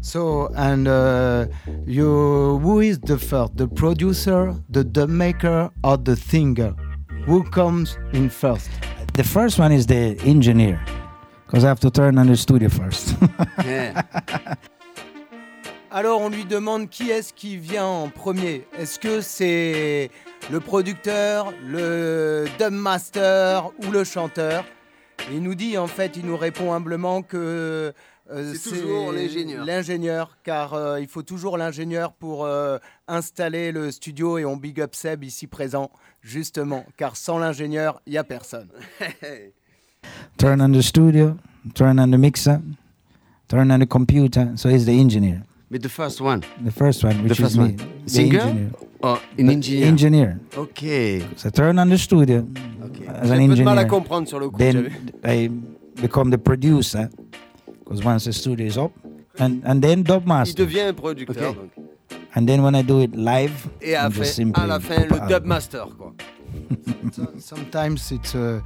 So, 0.00 0.48
and 0.56 0.86
uh, 0.86 1.46
you, 1.86 2.58
who 2.62 2.80
is 2.80 2.98
the 3.00 3.18
first, 3.18 3.56
the 3.56 3.66
producer, 3.66 4.54
the 4.70 4.84
dub 4.84 5.10
maker, 5.10 5.70
or 5.82 5.98
the 5.98 6.16
singer? 6.16 6.74
Who 7.26 7.44
comes 7.44 7.98
in 8.12 8.30
first? 8.30 8.70
The 9.14 9.24
first 9.24 9.58
one 9.58 9.72
is 9.72 9.86
the 9.86 10.18
engineer, 10.24 10.80
because 11.46 11.64
I 11.64 11.68
have 11.68 11.80
to 11.80 11.90
turn 11.90 12.18
on 12.18 12.26
the 12.26 12.36
studio 12.36 12.68
first. 12.68 13.14
Alors 15.92 16.20
on 16.20 16.30
lui 16.30 16.44
demande 16.44 16.88
qui 16.88 17.10
est-ce 17.10 17.32
qui 17.32 17.56
vient 17.56 17.86
en 17.86 18.08
premier. 18.08 18.66
Est-ce 18.78 18.98
que 18.98 19.20
c'est 19.20 20.10
le 20.50 20.60
producteur, 20.60 21.52
le 21.66 22.46
dub 22.58 22.72
master 22.72 23.70
ou 23.84 23.90
le 23.90 24.04
chanteur? 24.04 24.64
Il 25.30 25.42
nous 25.42 25.54
dit 25.54 25.76
en 25.76 25.88
fait, 25.88 26.16
il 26.16 26.24
nous 26.24 26.36
répond 26.36 26.72
humblement 26.72 27.22
que 27.22 27.92
euh, 28.32 28.54
C'est 28.54 28.80
toujours 28.80 29.12
l'ingénieur. 29.12 29.64
L'ingénieur, 29.64 30.38
car 30.44 30.74
euh, 30.74 31.00
il 31.00 31.06
faut 31.08 31.22
toujours 31.22 31.58
l'ingénieur 31.58 32.12
pour 32.12 32.44
euh, 32.44 32.78
installer 33.08 33.72
le 33.72 33.90
studio 33.90 34.38
et 34.38 34.44
on 34.44 34.56
big 34.56 34.80
up 34.80 34.94
Seb 34.94 35.24
ici 35.24 35.46
présent, 35.46 35.90
justement, 36.22 36.84
car 36.96 37.16
sans 37.16 37.38
l'ingénieur, 37.38 38.00
il 38.06 38.12
n'y 38.12 38.18
a 38.18 38.24
personne. 38.24 38.68
turn 40.38 40.60
on 40.60 40.72
the 40.72 40.82
studio, 40.82 41.36
turn 41.74 41.98
on 41.98 42.10
the 42.10 42.18
mixer, 42.18 42.60
turn 43.48 43.70
on 43.70 43.78
the 43.78 43.86
computer. 43.88 44.48
So 44.56 44.68
he's 44.68 44.84
the 44.86 44.98
engineer. 44.98 45.42
But 45.70 45.82
the 45.82 45.88
first 45.88 46.20
one. 46.20 46.40
The 46.64 46.72
first 46.72 47.04
one, 47.04 47.22
which 47.22 47.36
the 47.36 47.42
first 47.42 47.52
is 47.52 47.58
one. 47.58 47.68
me. 47.68 47.76
the 48.04 48.10
Singer 48.10 48.40
engineer. 48.40 48.70
or 49.02 49.18
an 49.38 49.50
engineer? 49.50 49.86
Engineer. 49.86 50.40
Okay. 50.56 51.22
So 51.36 51.50
turn 51.50 51.78
on 51.78 51.88
the 51.90 51.98
studio 51.98 52.44
as 53.08 53.28
J'ai 53.28 53.34
an 53.34 53.40
un 53.40 53.48
peu 53.48 53.54
de 53.56 53.62
mal 53.62 53.78
à 53.78 53.82
engineer. 53.82 53.88
comprendre 53.88 54.26
sur 54.28 54.40
le 54.40 54.50
coup, 54.50 54.58
Then. 54.58 54.90
I 55.24 55.48
become 56.00 56.30
the 56.30 56.38
producer 56.38 57.08
because 57.90 58.04
once 58.04 58.24
the 58.24 58.32
studio 58.32 58.66
is 58.66 58.78
up, 58.78 58.92
and 59.38 59.62
and 59.64 59.82
then 59.82 60.02
dub 60.04 60.22
Il 60.22 60.28
master. 60.28 60.64
devient 60.64 60.88
un 60.88 60.94
producteur. 60.94 61.54
donc. 61.54 61.70
And 62.36 62.46
then 62.46 62.62
when 62.62 62.76
I 62.76 62.82
do 62.82 63.00
it 63.00 63.16
live, 63.16 63.68
Et 63.80 63.96
à, 63.96 64.06
I'm 64.06 64.12
just 64.12 64.36
simply 64.36 64.62
à 64.62 64.66
la 64.68 64.78
fin, 64.78 65.08
pop 65.08 65.20
le 65.22 65.28
dub 65.28 65.44
master. 65.44 65.86
Quoi. 65.98 66.12
Sometimes 67.40 68.12
it's. 68.12 68.34
Uh, 68.34 68.60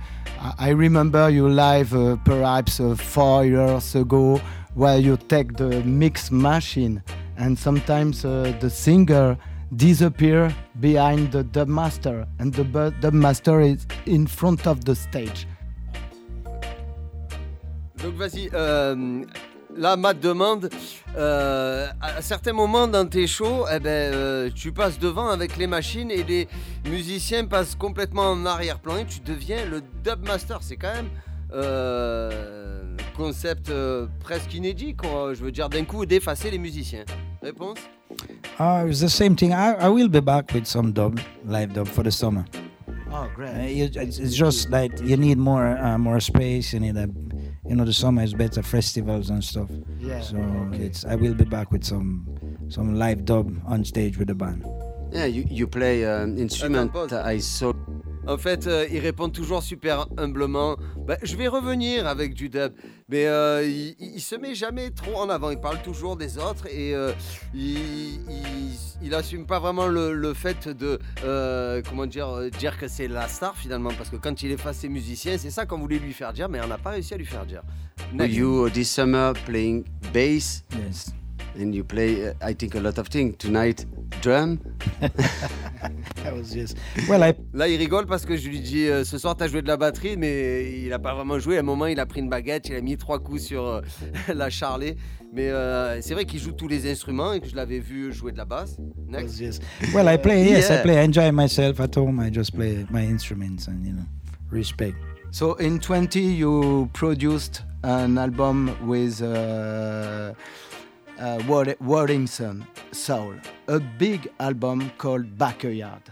I 0.58 0.68
I 0.68 0.72
remember 0.72 1.30
you 1.30 1.48
live 1.48 1.94
uh, 1.94 2.16
perhaps 2.24 2.80
uh, 2.80 2.94
four 2.96 3.46
years 3.46 3.94
ago, 3.94 4.40
where 4.74 4.98
you 4.98 5.16
take 5.16 5.56
the 5.56 5.82
mix 5.84 6.30
machine, 6.30 7.02
and 7.38 7.58
sometimes 7.58 8.24
uh, 8.26 8.52
the 8.60 8.68
singer 8.68 9.38
disappear 9.74 10.54
behind 10.80 11.32
the 11.32 11.42
dub 11.44 11.68
master, 11.68 12.26
and 12.38 12.52
the 12.52 12.64
dub 13.00 13.14
master 13.14 13.60
is 13.62 13.86
in 14.04 14.26
front 14.26 14.66
of 14.66 14.84
the 14.84 14.94
stage. 14.94 15.46
Donc 18.02 18.14
vas-y, 18.14 18.50
euh, 18.52 19.22
là 19.76 19.96
Matt 19.96 20.20
demande, 20.20 20.68
euh, 21.16 21.86
à 22.00 22.20
certains 22.22 22.52
moments 22.52 22.86
dans 22.88 23.06
tes 23.06 23.26
shows, 23.26 23.64
eh 23.72 23.78
ben, 23.78 24.12
euh, 24.14 24.50
tu 24.54 24.72
passes 24.72 24.98
devant 24.98 25.28
avec 25.28 25.56
les 25.56 25.66
machines 25.66 26.10
et 26.10 26.22
les 26.22 26.48
musiciens 26.90 27.44
passent 27.44 27.74
complètement 27.74 28.30
en 28.30 28.44
arrière-plan 28.46 28.98
et 28.98 29.06
tu 29.06 29.20
deviens 29.20 29.64
le 29.64 29.80
dub 30.02 30.26
master. 30.26 30.58
C'est 30.62 30.76
quand 30.76 30.92
même 30.92 31.08
euh, 31.52 32.96
concept 33.16 33.70
euh, 33.70 34.06
presque 34.20 34.52
inédit, 34.54 34.94
quoi. 34.94 35.34
je 35.34 35.42
veux 35.44 35.52
dire 35.52 35.68
d'un 35.68 35.84
coup 35.84 36.04
d'effacer 36.04 36.50
les 36.50 36.58
musiciens. 36.58 37.04
Réponse? 37.42 37.78
Uh, 38.60 38.86
it's 38.88 39.00
the 39.00 39.08
same 39.08 39.34
thing. 39.34 39.52
I, 39.52 39.74
I 39.80 39.88
will 39.88 40.08
be 40.08 40.20
back 40.20 40.52
with 40.52 40.66
some 40.66 40.92
dub, 40.92 41.18
live 41.46 41.72
dub 41.72 41.88
for 41.88 42.04
the 42.04 42.10
summer. 42.10 42.44
Oh, 43.12 43.28
great. 43.34 43.50
Uh, 43.50 43.66
you, 43.66 43.84
it's, 43.94 44.18
it's 44.18 44.34
just 44.34 44.70
like 44.70 44.92
you 45.00 45.16
need 45.16 45.38
more 45.38 45.76
uh, 45.78 45.98
more 45.98 46.20
space. 46.20 46.72
You 46.72 46.80
need 46.80 46.96
a, 46.96 47.08
you 47.68 47.74
know, 47.74 47.84
the 47.84 47.92
summer 47.92 48.22
is 48.22 48.34
better 48.34 48.62
festivals 48.62 49.30
and 49.30 49.42
stuff. 49.42 49.70
Yeah, 49.98 50.20
So 50.20 50.36
it's 50.72 51.04
I 51.04 51.14
will 51.14 51.34
be 51.34 51.44
back 51.44 51.72
with 51.72 51.84
some 51.84 52.26
some 52.68 52.94
live 52.96 53.24
dub 53.24 53.60
on 53.66 53.84
stage 53.84 54.18
with 54.18 54.28
the 54.28 54.34
band. 54.34 54.66
Yeah, 55.12 55.26
you, 55.26 55.46
you 55.48 55.66
play 55.66 56.04
uh, 56.04 56.22
an 56.22 56.38
instrument 56.38 56.94
I 57.12 57.38
saw. 57.38 57.72
En 58.26 58.38
fait, 58.38 58.66
euh, 58.66 58.86
il 58.90 58.98
répond 59.00 59.28
toujours 59.28 59.62
super 59.62 60.06
humblement. 60.16 60.76
Bah, 61.06 61.16
je 61.22 61.36
vais 61.36 61.46
revenir 61.48 62.06
avec 62.06 62.32
du 62.34 62.48
dub, 62.48 62.72
mais 63.08 63.26
euh, 63.26 63.62
il, 63.64 63.94
il- 63.98 64.14
il 64.16 64.20
se 64.20 64.34
met 64.36 64.54
jamais 64.54 64.90
trop 64.90 65.16
en 65.16 65.28
avant. 65.28 65.50
Il 65.50 65.60
parle 65.60 65.82
toujours 65.82 66.16
des 66.16 66.38
autres 66.38 66.66
et 66.70 66.94
euh, 66.94 67.12
il, 67.52 67.76
il, 68.30 68.78
il 69.02 69.14
assume 69.14 69.44
pas 69.46 69.58
vraiment 69.58 69.86
le, 69.86 70.14
le 70.14 70.32
fait 70.34 70.68
de 70.68 70.98
euh, 71.24 71.82
comment 71.88 72.06
dire 72.06 72.50
dire 72.58 72.78
que 72.78 72.88
c'est 72.88 73.08
la 73.08 73.28
star 73.28 73.56
finalement, 73.56 73.90
parce 73.96 74.08
que 74.08 74.16
quand 74.16 74.42
il 74.42 74.50
efface 74.52 74.78
ses 74.78 74.88
musiciens, 74.88 75.36
c'est 75.36 75.50
ça 75.50 75.66
qu'on 75.66 75.78
voulait 75.78 75.98
lui 75.98 76.12
faire 76.14 76.32
dire, 76.32 76.48
mais 76.48 76.60
on 76.64 76.68
n'a 76.68 76.78
pas 76.78 76.90
réussi 76.90 77.12
à 77.12 77.16
lui 77.18 77.26
faire 77.26 77.44
dire. 77.44 77.62
Next. 78.12 78.34
You 78.36 78.70
this 78.70 78.90
summer 78.90 79.34
playing 79.44 79.84
bass? 80.14 80.64
Yes. 80.78 81.12
And 81.56 81.72
you 81.72 81.84
play, 81.84 82.28
uh, 82.28 82.34
I 82.42 82.52
think, 82.54 82.74
a 82.74 82.80
lot 82.80 82.98
of 82.98 83.08
things. 83.08 83.36
Tonight, 83.38 83.86
drum. 84.20 84.58
That 86.24 86.34
was 86.34 86.52
just. 86.52 86.76
Well, 87.08 87.22
I 87.22 87.34
Là, 87.52 87.68
il 87.68 87.78
rigole 87.78 88.06
parce 88.06 88.24
que 88.24 88.36
je 88.36 88.48
lui 88.48 88.60
dis 88.60 88.88
euh, 88.88 89.04
ce 89.04 89.18
soir, 89.18 89.36
t'as 89.36 89.46
joué 89.46 89.62
de 89.62 89.68
la 89.68 89.76
batterie, 89.76 90.16
mais 90.16 90.80
il 90.82 90.92
a 90.92 90.98
pas 90.98 91.14
vraiment 91.14 91.38
joué. 91.38 91.56
À 91.56 91.60
un 91.60 91.62
moment, 91.62 91.86
il 91.86 92.00
a 92.00 92.06
pris 92.06 92.20
une 92.20 92.28
baguette, 92.28 92.68
il 92.68 92.74
a 92.74 92.80
mis 92.80 92.96
trois 92.96 93.18
coups 93.20 93.42
sur 93.42 93.64
euh, 93.66 93.80
la 94.34 94.50
charlet. 94.50 94.96
Mais 95.32 95.50
euh, 95.50 96.00
c'est 96.00 96.14
vrai 96.14 96.24
qu'il 96.24 96.40
joue 96.40 96.52
tous 96.52 96.68
les 96.68 96.90
instruments 96.90 97.32
et 97.32 97.40
que 97.40 97.48
je 97.48 97.54
l'avais 97.56 97.80
vu 97.80 98.12
jouer 98.12 98.32
de 98.32 98.38
la 98.38 98.44
basse. 98.44 98.76
Next. 99.08 99.38
Yes. 99.40 99.60
Well, 99.92 100.08
I 100.12 100.16
play. 100.18 100.44
Yes, 100.44 100.68
Yeah. 100.68 100.80
I 100.80 100.82
play. 100.82 100.96
I 100.96 101.04
enjoy 101.04 101.30
myself 101.32 101.80
at 101.80 101.96
home. 101.96 102.20
I 102.20 102.30
just 102.32 102.54
play 102.54 102.86
my 102.90 103.02
instruments 103.04 103.68
and 103.68 103.84
you 103.84 103.92
know, 103.92 104.04
respect. 104.50 104.96
So 105.32 105.54
in 105.54 105.78
20, 105.80 106.20
you 106.20 106.88
produced 106.94 107.62
an 107.82 108.16
album 108.16 108.70
with 108.86 109.20
uh, 109.20 110.32
uh, 111.18 111.74
Waddington 111.80 112.66
Soul, 112.92 113.34
a 113.68 113.80
big 113.80 114.28
album 114.38 114.90
called 114.98 115.36
Backyard. 115.38 116.02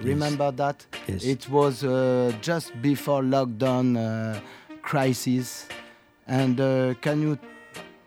Remember 0.00 0.50
that? 0.52 0.86
Yes. 1.06 1.24
It 1.24 1.48
was 1.48 1.84
uh, 1.84 2.32
just 2.40 2.72
before 2.82 3.22
lockdown 3.22 3.96
uh, 3.96 4.40
crisis. 4.82 5.66
And 6.26 6.60
uh, 6.60 6.94
can 7.00 7.22
you 7.22 7.38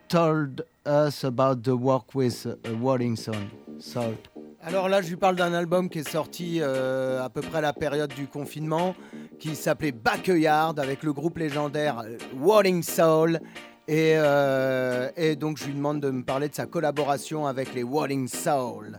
told 0.10 0.62
us 0.86 1.24
about 1.24 1.64
the 1.64 1.78
work 1.78 2.14
with 2.16 2.46
uh, 2.46 2.76
Waddington 2.76 3.52
Soul? 3.80 4.18
Alors 4.64 4.90
là, 4.90 5.02
je 5.02 5.08
lui 5.08 5.16
parle 5.16 5.38
d'un 5.38 5.54
album 5.54 5.88
qui 5.88 6.00
est 6.00 6.10
sorti 6.10 6.60
euh, 6.60 7.24
à 7.24 7.30
peu 7.30 7.40
près 7.40 7.60
à 7.60 7.62
la 7.62 7.72
période 7.72 8.14
du 8.14 8.28
confinement, 8.28 8.96
qui 9.40 9.56
s'appelait 9.56 9.94
Backyard, 9.94 10.78
avec 10.78 11.04
le 11.04 11.14
groupe 11.14 11.38
légendaire 11.38 12.00
euh, 12.00 12.18
Walling 12.38 12.84
Soul. 12.84 13.40
Et, 13.88 14.16
euh, 14.18 15.10
et 15.16 15.36
donc, 15.38 15.58
je 15.60 15.66
lui 15.66 15.74
demande 15.74 16.02
de 16.02 16.10
me 16.12 16.22
parler 16.24 16.50
de 16.50 16.56
sa 16.56 16.66
collaboration 16.66 17.46
avec 17.48 17.74
les 17.74 17.84
Walling 17.84 18.28
Soul. 18.28 18.98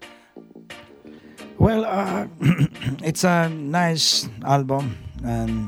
Well, 1.59 1.85
uh, 1.85 2.27
it's 3.05 3.25
a 3.25 3.49
nice 3.51 4.29
album, 4.45 4.97
and 5.25 5.67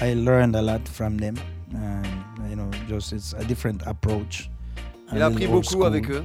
I 0.00 0.14
learned 0.14 0.54
a 0.56 0.62
lot 0.62 0.88
from 0.88 1.18
them. 1.18 1.34
And 1.74 2.06
you 2.48 2.56
know, 2.56 2.70
just 2.88 3.12
it's 3.12 3.34
a 3.34 3.44
different 3.44 3.82
approach. 3.86 4.48
a 5.10 5.16
Il 5.16 5.22
a 5.22 5.26
appris 5.26 5.46
beaucoup 5.48 5.64
school. 5.64 5.86
avec 5.86 6.08
eux. 6.10 6.24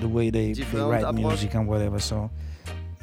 the 0.00 0.08
way 0.08 0.30
they, 0.30 0.54
write 0.72 1.02
approches. 1.02 1.14
music 1.14 1.54
and 1.54 1.66
whatever. 1.68 1.98
So, 1.98 2.30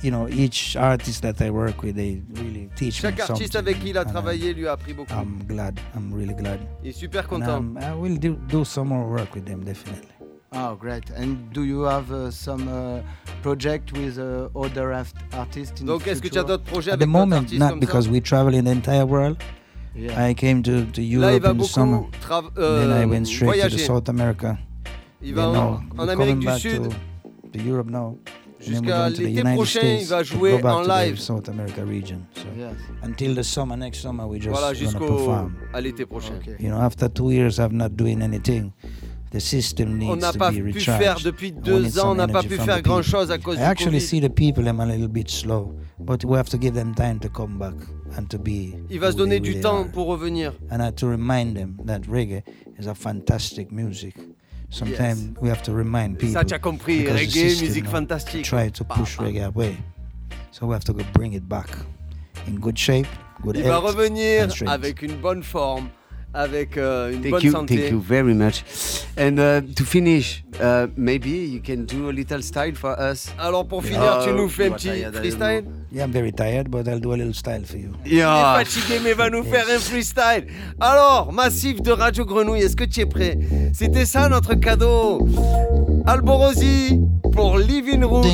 you 0.04 0.10
know, 0.12 0.28
each 0.30 0.76
artist 0.76 1.22
that 1.22 1.42
I 1.42 1.50
work 1.50 1.84
with, 1.84 1.96
they 1.96 2.22
really 2.34 2.70
teach 2.76 2.96
Chaque 3.02 3.18
me 3.18 3.24
artiste 3.24 3.56
avec 3.56 3.80
qui 3.80 3.90
il 3.90 3.98
a 3.98 4.06
travaillé 4.06 4.54
lui 4.54 4.68
a 4.68 4.74
appris 4.74 4.94
beaucoup. 4.94 5.14
I'm 5.14 5.44
glad. 5.48 5.80
I'm 5.96 6.14
really 6.14 6.34
glad. 6.34 6.60
Il 6.84 6.90
est 6.90 6.94
super 6.94 7.28
content. 7.28 7.76
I 7.80 7.94
will 7.94 8.18
do, 8.18 8.36
do 8.50 8.64
some 8.66 8.90
more 8.90 9.06
work 9.08 9.34
with 9.36 9.46
them, 9.46 9.64
definitely. 9.64 10.08
Oh, 10.54 10.76
great. 10.76 11.10
And 11.16 11.50
do 11.54 11.64
you 11.64 11.84
have 11.84 12.12
uh, 12.12 12.30
some 12.30 12.68
uh, 12.68 13.02
project 13.42 13.94
with 13.94 14.18
uh, 14.18 14.50
other 14.54 14.92
art- 14.92 15.14
artists 15.34 15.80
in 15.82 15.86
Donc, 15.86 16.08
est-ce 16.08 16.22
que 16.22 16.28
tu 16.28 16.38
as 16.38 16.42
future? 16.42 16.46
d'autres 16.46 16.64
projets 16.66 16.92
At 16.92 16.96
avec 16.96 17.08
the 17.08 17.10
moment, 17.10 17.46
not 17.54 17.80
because 17.80 18.08
ça? 18.08 18.12
we 18.12 18.22
travel 18.22 18.54
in 18.56 18.66
the 18.66 18.72
entire 18.72 19.06
world. 19.06 19.38
Yeah. 19.96 20.30
I 20.30 20.34
came 20.34 20.62
to, 20.64 20.86
to 20.92 21.02
Là, 21.02 21.32
Europe 21.32 21.44
va 21.44 21.50
in 21.52 21.58
the 21.58 21.64
summer. 21.64 22.02
tra- 22.22 22.42
then 22.56 22.92
I 22.92 23.04
euh, 23.04 23.08
went 23.08 23.26
straight 23.28 23.62
to 23.62 23.70
the. 23.70 23.78
South 23.80 24.10
America. 24.10 24.58
Il 25.22 25.36
Then 25.36 25.36
va 25.36 25.50
en, 25.50 25.54
now 25.54 25.82
en 25.98 26.10
Amérique 26.10 26.18
coming 26.18 26.40
du 26.40 26.46
back 26.46 26.60
Sud. 26.60 26.84
To, 26.84 26.90
to 27.58 27.60
Europe 27.66 27.90
now. 27.90 28.18
And 28.62 28.74
then 28.74 28.84
we're 28.86 28.92
Jusqu'à 28.92 28.98
going 28.98 29.12
to 29.12 29.18
the 29.18 29.24
l'été 29.24 29.40
United 29.40 29.56
prochain, 29.56 29.80
States 29.80 30.02
il 30.04 30.08
va 30.08 30.24
jouer 30.24 30.64
en 30.64 30.82
live. 30.84 31.18
South 31.20 31.50
America 31.50 31.84
region. 31.84 32.20
So 32.36 32.44
Yes. 32.58 32.74
until 33.04 33.36
the 33.36 33.44
summer, 33.44 33.76
next 33.78 34.02
summer, 34.02 34.28
we 34.28 34.38
just 34.40 34.50
Voilà, 34.50 34.68
gonna 34.74 34.80
jusqu'au 34.80 35.08
perform. 35.08 35.54
à 35.74 35.82
l'été 35.82 36.06
prochain. 36.06 36.34
You 36.60 36.70
know, 36.70 36.80
after 36.80 37.10
two 37.10 37.32
years 37.32 37.60
of 37.60 37.72
not 37.72 37.90
doing 37.96 38.22
anything, 38.22 38.72
the 39.32 39.40
system 39.40 39.98
needs 39.98 40.12
On 40.12 40.18
n'a 40.18 40.32
to 40.32 40.38
pas 40.38 40.52
be 40.52 40.58
pu 40.58 40.64
recharged. 40.64 41.02
faire 41.02 41.18
depuis 41.24 41.48
I 41.48 41.52
deux 41.54 42.00
ans, 42.00 42.12
on 42.12 42.16
n'a 42.16 42.28
pas 42.28 42.44
pu 42.44 42.58
faire 42.58 42.82
grand 42.84 43.02
chose 43.02 43.32
à 43.32 43.38
cause 43.40 43.56
I 43.56 43.60
du 43.60 43.64
actually 43.64 43.98
Covid. 44.00 44.02
see 44.08 44.20
the 44.22 44.30
people 44.30 44.64
them 44.64 44.80
a 44.80 44.86
little 44.86 45.08
bit 45.08 45.30
slow, 45.30 45.74
but 46.00 46.24
we 46.26 46.38
have 46.38 46.50
to 46.50 46.58
give 46.60 46.74
them 46.76 46.94
time 46.94 47.18
to 47.20 47.30
come 47.30 47.58
back 47.58 47.74
and 48.18 48.26
to 48.30 48.38
be. 48.38 48.76
Il 48.92 49.00
va 49.00 49.12
se 49.12 49.18
donner 49.18 49.40
they 49.40 49.54
du 49.54 49.60
temps 49.62 49.86
are. 49.86 49.92
pour 49.92 50.08
revenir. 50.10 50.54
and 50.70 50.82
I 50.86 50.92
to 50.98 51.08
remind 51.08 51.56
them 51.56 51.78
that 51.86 52.02
reggae 52.08 52.44
is 52.78 52.86
a 52.88 52.94
fantastic 52.94 53.72
music. 53.72 54.16
Sometimes 54.72 55.34
we 55.42 55.50
have 55.50 55.62
to 55.64 55.74
remind 55.74 56.18
people. 56.18 56.34
Ça, 56.34 56.46
tu 56.46 56.54
as 56.54 56.60
compris, 56.60 57.06
reggae, 57.08 57.30
system, 57.30 57.68
musique 57.68 57.88
fantastique. 57.88 58.46
Try 58.46 58.72
to 58.72 58.86
push 58.86 59.20
reggae 59.20 59.44
away, 59.46 59.76
so 60.52 60.66
we 60.66 60.74
have 60.74 60.86
to 60.86 60.94
go 60.94 61.04
bring 61.14 61.34
it 61.34 61.48
back 61.48 61.70
in 62.48 62.56
good 62.56 62.78
shape, 62.78 63.08
good 63.44 63.58
Il 63.58 63.64
va 63.64 63.80
health, 63.80 63.84
revenir 63.96 64.48
avec 64.68 65.02
une 65.02 65.16
bonne 65.18 65.44
forme, 65.44 65.90
avec 66.34 66.78
euh, 66.78 67.12
une 67.12 67.22
Thank 67.22 67.32
bonne 67.32 67.42
you, 67.44 67.52
santé. 67.52 67.76
thank 67.78 67.92
you 67.92 68.02
very 68.02 68.34
much. 68.34 68.64
And 69.18 69.38
uh, 69.38 69.62
to 69.76 69.84
finish, 69.84 70.44
uh, 70.62 70.88
maybe 70.96 71.30
you 71.30 71.60
can 71.62 71.86
do 71.86 72.10
a 72.10 72.12
little 72.14 72.42
style 72.42 72.76
for 72.76 72.96
us. 73.00 73.30
Alors 73.38 73.68
pour 73.68 73.84
finir, 73.84 74.20
tu 74.24 74.30
Uh, 74.32 74.34
nous 74.36 74.48
fais 74.50 74.68
un 74.68 74.72
petit 74.72 74.90
freestyle? 75.14 75.64
Yeah, 75.92 76.06
I'm 76.06 76.12
very 76.12 76.32
tired, 76.32 76.70
but 76.70 76.88
I'll 76.88 77.00
do 77.02 77.12
a 77.12 77.18
little 77.18 77.34
style 77.34 77.66
for 77.66 77.78
you. 77.78 77.90
Il 78.06 78.20
est 78.20 78.22
fatigué 78.22 79.00
mais 79.04 79.14
va 79.14 79.30
nous 79.30 79.44
faire 79.44 79.66
un 79.70 79.80
freestyle. 79.80 80.48
Alors, 80.80 81.32
Massif 81.34 81.82
de 81.82 81.92
Radio 81.92 82.24
Grenouille, 82.26 82.62
est-ce 82.62 82.76
que 82.78 82.86
tu 82.86 83.02
es 83.02 83.06
prêt? 83.06 83.38
C'était 83.74 84.06
ça 84.06 84.30
notre 84.30 84.54
cadeau. 84.56 85.28
Alborosi 86.06 87.00
pour 87.34 87.58
Living 87.58 88.04
Roots 88.04 88.26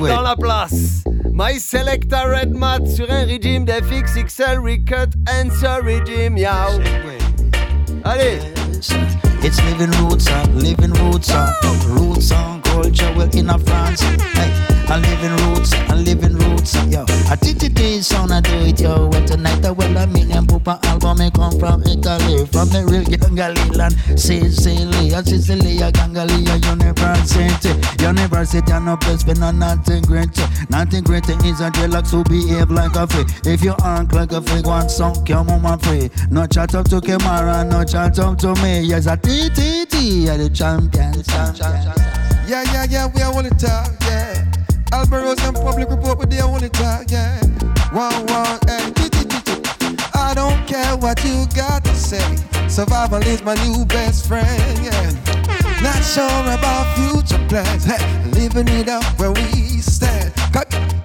dans 0.00 0.22
la 0.22 0.36
place. 0.36 1.04
My 1.32 1.58
Selecta 1.58 2.24
Red 2.24 2.52
Mat 2.52 2.86
sur 2.86 3.10
un 3.10 3.24
régime 3.24 3.64
d'FX 3.64 4.14
XL 4.24 4.58
Recut 4.58 5.10
Answer 5.28 5.80
Regime. 5.82 6.36
Yao. 6.36 6.80
Allez. 8.04 8.38
It's 9.42 9.58
living 9.64 9.90
roots, 10.02 10.26
living 10.54 10.92
roots, 11.02 11.30
roots 11.88 12.30
on 12.32 12.59
culture, 12.80 13.12
well 13.16 13.28
in 13.36 13.50
a 13.50 13.58
France. 13.58 14.00
Hey, 14.00 14.50
a 14.88 14.96
living 14.98 15.36
roots, 15.44 15.72
a 15.90 15.96
living 15.96 16.34
roots, 16.34 16.76
uh, 16.76 16.86
yo. 16.88 17.02
A 17.02 17.36
TTT 17.36 18.02
sound, 18.02 18.32
I 18.32 18.40
do 18.40 18.54
it, 18.64 18.80
yo. 18.80 19.08
Well, 19.08 19.24
tonight, 19.26 19.64
uh, 19.64 19.74
well, 19.74 19.96
a 19.96 20.06
million 20.06 20.46
Pupa 20.46 20.80
album, 20.84 21.20
I 21.20 21.30
come 21.30 21.58
from 21.58 21.82
Italy, 21.82 22.46
from 22.46 22.68
the 22.70 22.84
real 22.88 23.04
Gangali 23.04 23.76
land, 23.76 23.94
Sicily, 24.18 25.10
Sicily, 25.10 25.78
a 25.82 25.92
Gangali, 25.92 26.40
a 26.48 26.56
university. 26.72 27.70
University, 28.02 28.72
and 28.72 28.86
no 28.86 28.96
place 28.96 29.22
for 29.22 29.34
no 29.34 29.50
nothing 29.50 30.02
great. 30.02 30.30
Nothing 30.70 31.04
great 31.04 31.28
is 31.28 31.60
a 31.60 31.70
relax 31.80 32.10
to 32.12 32.24
behave 32.24 32.70
like 32.70 32.96
a 32.96 33.06
free. 33.06 33.24
If 33.44 33.62
you 33.62 33.74
act 33.84 34.14
like 34.14 34.32
a 34.32 34.40
freak, 34.40 34.66
want 34.66 34.90
some, 34.90 35.24
come 35.26 35.50
on, 35.50 35.62
my 35.62 35.76
free. 35.76 36.10
No 36.30 36.46
chat 36.46 36.74
up 36.74 36.88
to 36.88 37.00
Kamara, 37.00 37.68
no 37.68 37.84
chat 37.84 38.18
up 38.18 38.38
to 38.38 38.54
me. 38.62 38.80
Yes, 38.80 39.06
a 39.06 39.16
TTT, 39.16 40.28
are 40.28 40.38
the 40.38 40.48
champion, 40.48 41.12
champion. 41.22 42.09
Yeah, 42.50 42.64
yeah, 42.72 42.86
yeah, 42.90 43.06
we 43.06 43.22
are 43.22 43.32
on 43.32 43.44
the 43.44 43.50
top, 43.50 43.86
yeah. 44.10 44.34
Albaros 44.90 45.38
and 45.46 45.54
public 45.54 45.88
report, 45.88 46.18
but 46.18 46.30
they 46.30 46.40
are 46.40 46.50
on 46.50 46.60
the 46.60 46.68
top, 46.68 47.04
yeah. 47.06 47.38
One, 47.94 48.26
one, 48.26 48.58
t- 48.98 50.10
I 50.18 50.34
don't 50.34 50.66
care 50.66 50.96
what 50.96 51.22
you 51.22 51.46
got 51.54 51.84
to 51.84 51.94
say. 51.94 52.18
Survival 52.68 53.22
is 53.22 53.44
my 53.44 53.54
new 53.62 53.84
best 53.84 54.26
friend, 54.26 54.48
yeah. 54.82 55.12
Not 55.80 56.02
sure 56.02 56.26
about 56.26 56.90
future 56.98 57.38
plans, 57.46 57.84
hey, 57.84 58.02
living 58.30 58.66
it 58.66 58.88
up 58.88 59.04
where 59.20 59.30
we 59.30 59.78
stand. 59.78 60.32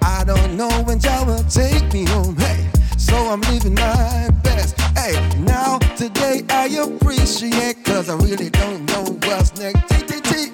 I 0.02 0.24
don't 0.26 0.56
know 0.56 0.82
when 0.82 0.98
Jah 0.98 1.22
will 1.24 1.44
take 1.44 1.92
me 1.92 2.06
home, 2.06 2.34
hey. 2.38 2.68
So 2.98 3.14
I'm 3.14 3.40
living 3.42 3.74
my 3.74 4.30
best. 4.42 4.80
Hey, 4.98 5.14
now 5.38 5.78
today 5.94 6.42
I 6.50 6.66
appreciate, 6.66 7.84
cause 7.84 8.08
I 8.08 8.16
really 8.16 8.50
don't 8.50 8.84
know 8.86 9.04
what's 9.28 9.56
next. 9.60 9.92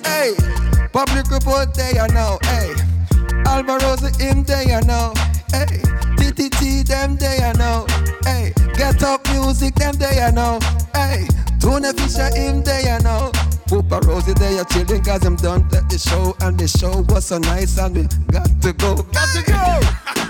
Hey, 0.05 0.35
public 0.93 1.31
report 1.31 1.75
day 1.75 1.99
I 1.99 2.07
know, 2.09 2.39
hey. 2.43 2.75
Alvaro's 3.45 4.17
him 4.19 4.43
day 4.43 4.75
I 4.75 4.81
know, 4.81 5.13
hey. 5.51 5.81
TTT 6.17 6.87
them 6.87 7.17
day 7.17 7.39
I 7.43 7.53
know, 7.55 7.87
hey. 8.25 8.53
Get 8.77 9.03
up 9.03 9.27
music 9.31 9.75
them 9.75 9.97
day 9.97 10.21
I 10.23 10.31
know, 10.31 10.59
hey. 10.95 11.27
Tuna 11.61 11.93
Fisher 11.93 12.35
him 12.37 12.63
day 12.63 12.91
I 12.91 12.99
know. 12.99 13.33
Poopa 13.67 14.05
Rosie 14.05 14.35
day 14.35 14.59
I 14.59 14.65
chillin' 14.65 15.03
cause 15.05 15.25
I'm 15.25 15.37
done 15.37 15.63
at 15.75 15.89
the 15.89 15.97
show 15.97 16.37
and 16.43 16.59
the 16.59 16.69
show 16.69 17.01
was 17.09 17.25
so 17.27 17.39
nice 17.39 17.79
and 17.79 17.97
we 17.97 18.03
got 18.31 18.61
to 18.61 18.73
go, 18.75 18.97
got 18.97 19.29
to 19.33 19.43
go. 19.43 19.81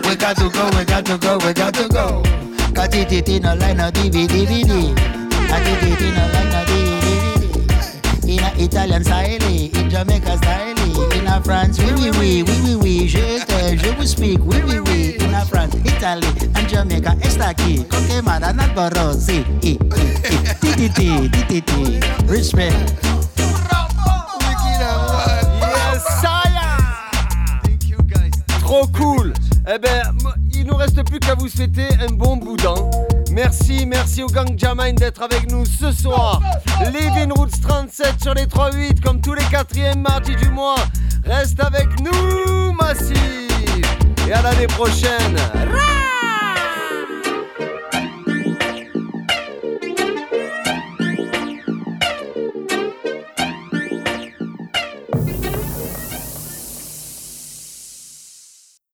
We 0.08 0.16
got 0.16 0.36
to 0.36 0.48
go, 0.48 0.70
we 0.78 0.84
got 0.84 1.04
to 1.06 1.18
go, 1.18 1.38
we 1.38 1.52
got 1.52 1.74
to 1.74 1.88
go. 1.88 2.22
Got 2.72 2.94
it 2.94 3.12
it 3.12 3.28
in 3.28 3.44
a 3.44 3.56
line 3.56 3.80
of 3.80 3.92
DVD, 3.94 4.28
DVD. 4.28 4.94
Got 5.48 5.66
it 5.66 5.82
it 5.82 6.00
in 6.02 6.14
a 6.14 6.28
line 6.32 6.54
of 6.54 6.68
DVD, 6.68 7.00
DVD. 7.02 7.41
In 8.32 8.42
a 8.42 8.50
Italian 8.56 9.04
style, 9.04 9.42
in 9.44 9.90
Jamaica 9.90 10.38
style, 10.38 10.74
in 11.12 11.26
a 11.26 11.38
France, 11.44 11.78
oui, 11.78 11.92
oui, 11.94 12.10
oui, 12.18 12.42
oui, 12.46 12.56
oui, 12.64 12.74
oui, 12.80 13.06
je 13.06 13.44
te, 13.44 13.76
je 13.76 13.94
vous 13.94 14.06
speak, 14.06 14.40
oui, 14.46 14.56
oui, 14.66 14.78
oui. 14.86 15.16
In 15.20 15.34
a 15.34 15.44
France, 15.44 15.74
Italy, 15.84 16.26
and 16.54 16.66
Jamaica, 16.66 17.14
está 17.20 17.50
aquí. 17.50 17.84
Con 17.90 18.02
que 18.06 18.22
mara, 18.22 18.50
not 18.54 18.74
borrow, 18.74 19.12
sí, 19.12 19.44
i, 19.60 19.68
i, 19.68 19.76
i, 19.76 20.88
TTT, 20.88 21.28
TTT, 21.28 22.00
respect. 22.26 22.72
Yes, 25.60 26.02
Saya 26.22 26.78
Trop 28.60 28.90
cool 28.96 29.34
Eh 29.68 29.78
ben, 29.78 30.16
il 30.54 30.64
nous 30.64 30.76
reste 30.76 31.02
plus 31.04 31.18
qu'à 31.18 31.34
vous 31.34 31.48
souhaiter 31.48 31.88
un 32.00 32.14
bon 32.14 32.38
boudin. 32.38 32.74
Merci, 33.32 33.86
merci 33.86 34.22
au 34.22 34.26
gang 34.26 34.58
Jamine 34.58 34.94
d'être 34.94 35.22
avec 35.22 35.50
nous 35.50 35.64
ce 35.64 35.90
soir. 35.90 36.42
Living 36.92 37.32
Roots 37.32 37.60
37 37.62 38.22
sur 38.22 38.34
les 38.34 38.44
3-8 38.44 39.00
comme 39.00 39.20
tous 39.20 39.32
les 39.32 39.44
quatrièmes 39.44 40.00
mardis 40.00 40.36
du 40.36 40.50
mois. 40.50 40.76
Reste 41.24 41.60
avec 41.60 41.88
nous, 42.00 42.72
Massif 42.72 43.16
Et 44.28 44.32
à 44.32 44.42
l'année 44.42 44.66
prochaine. 44.66 45.36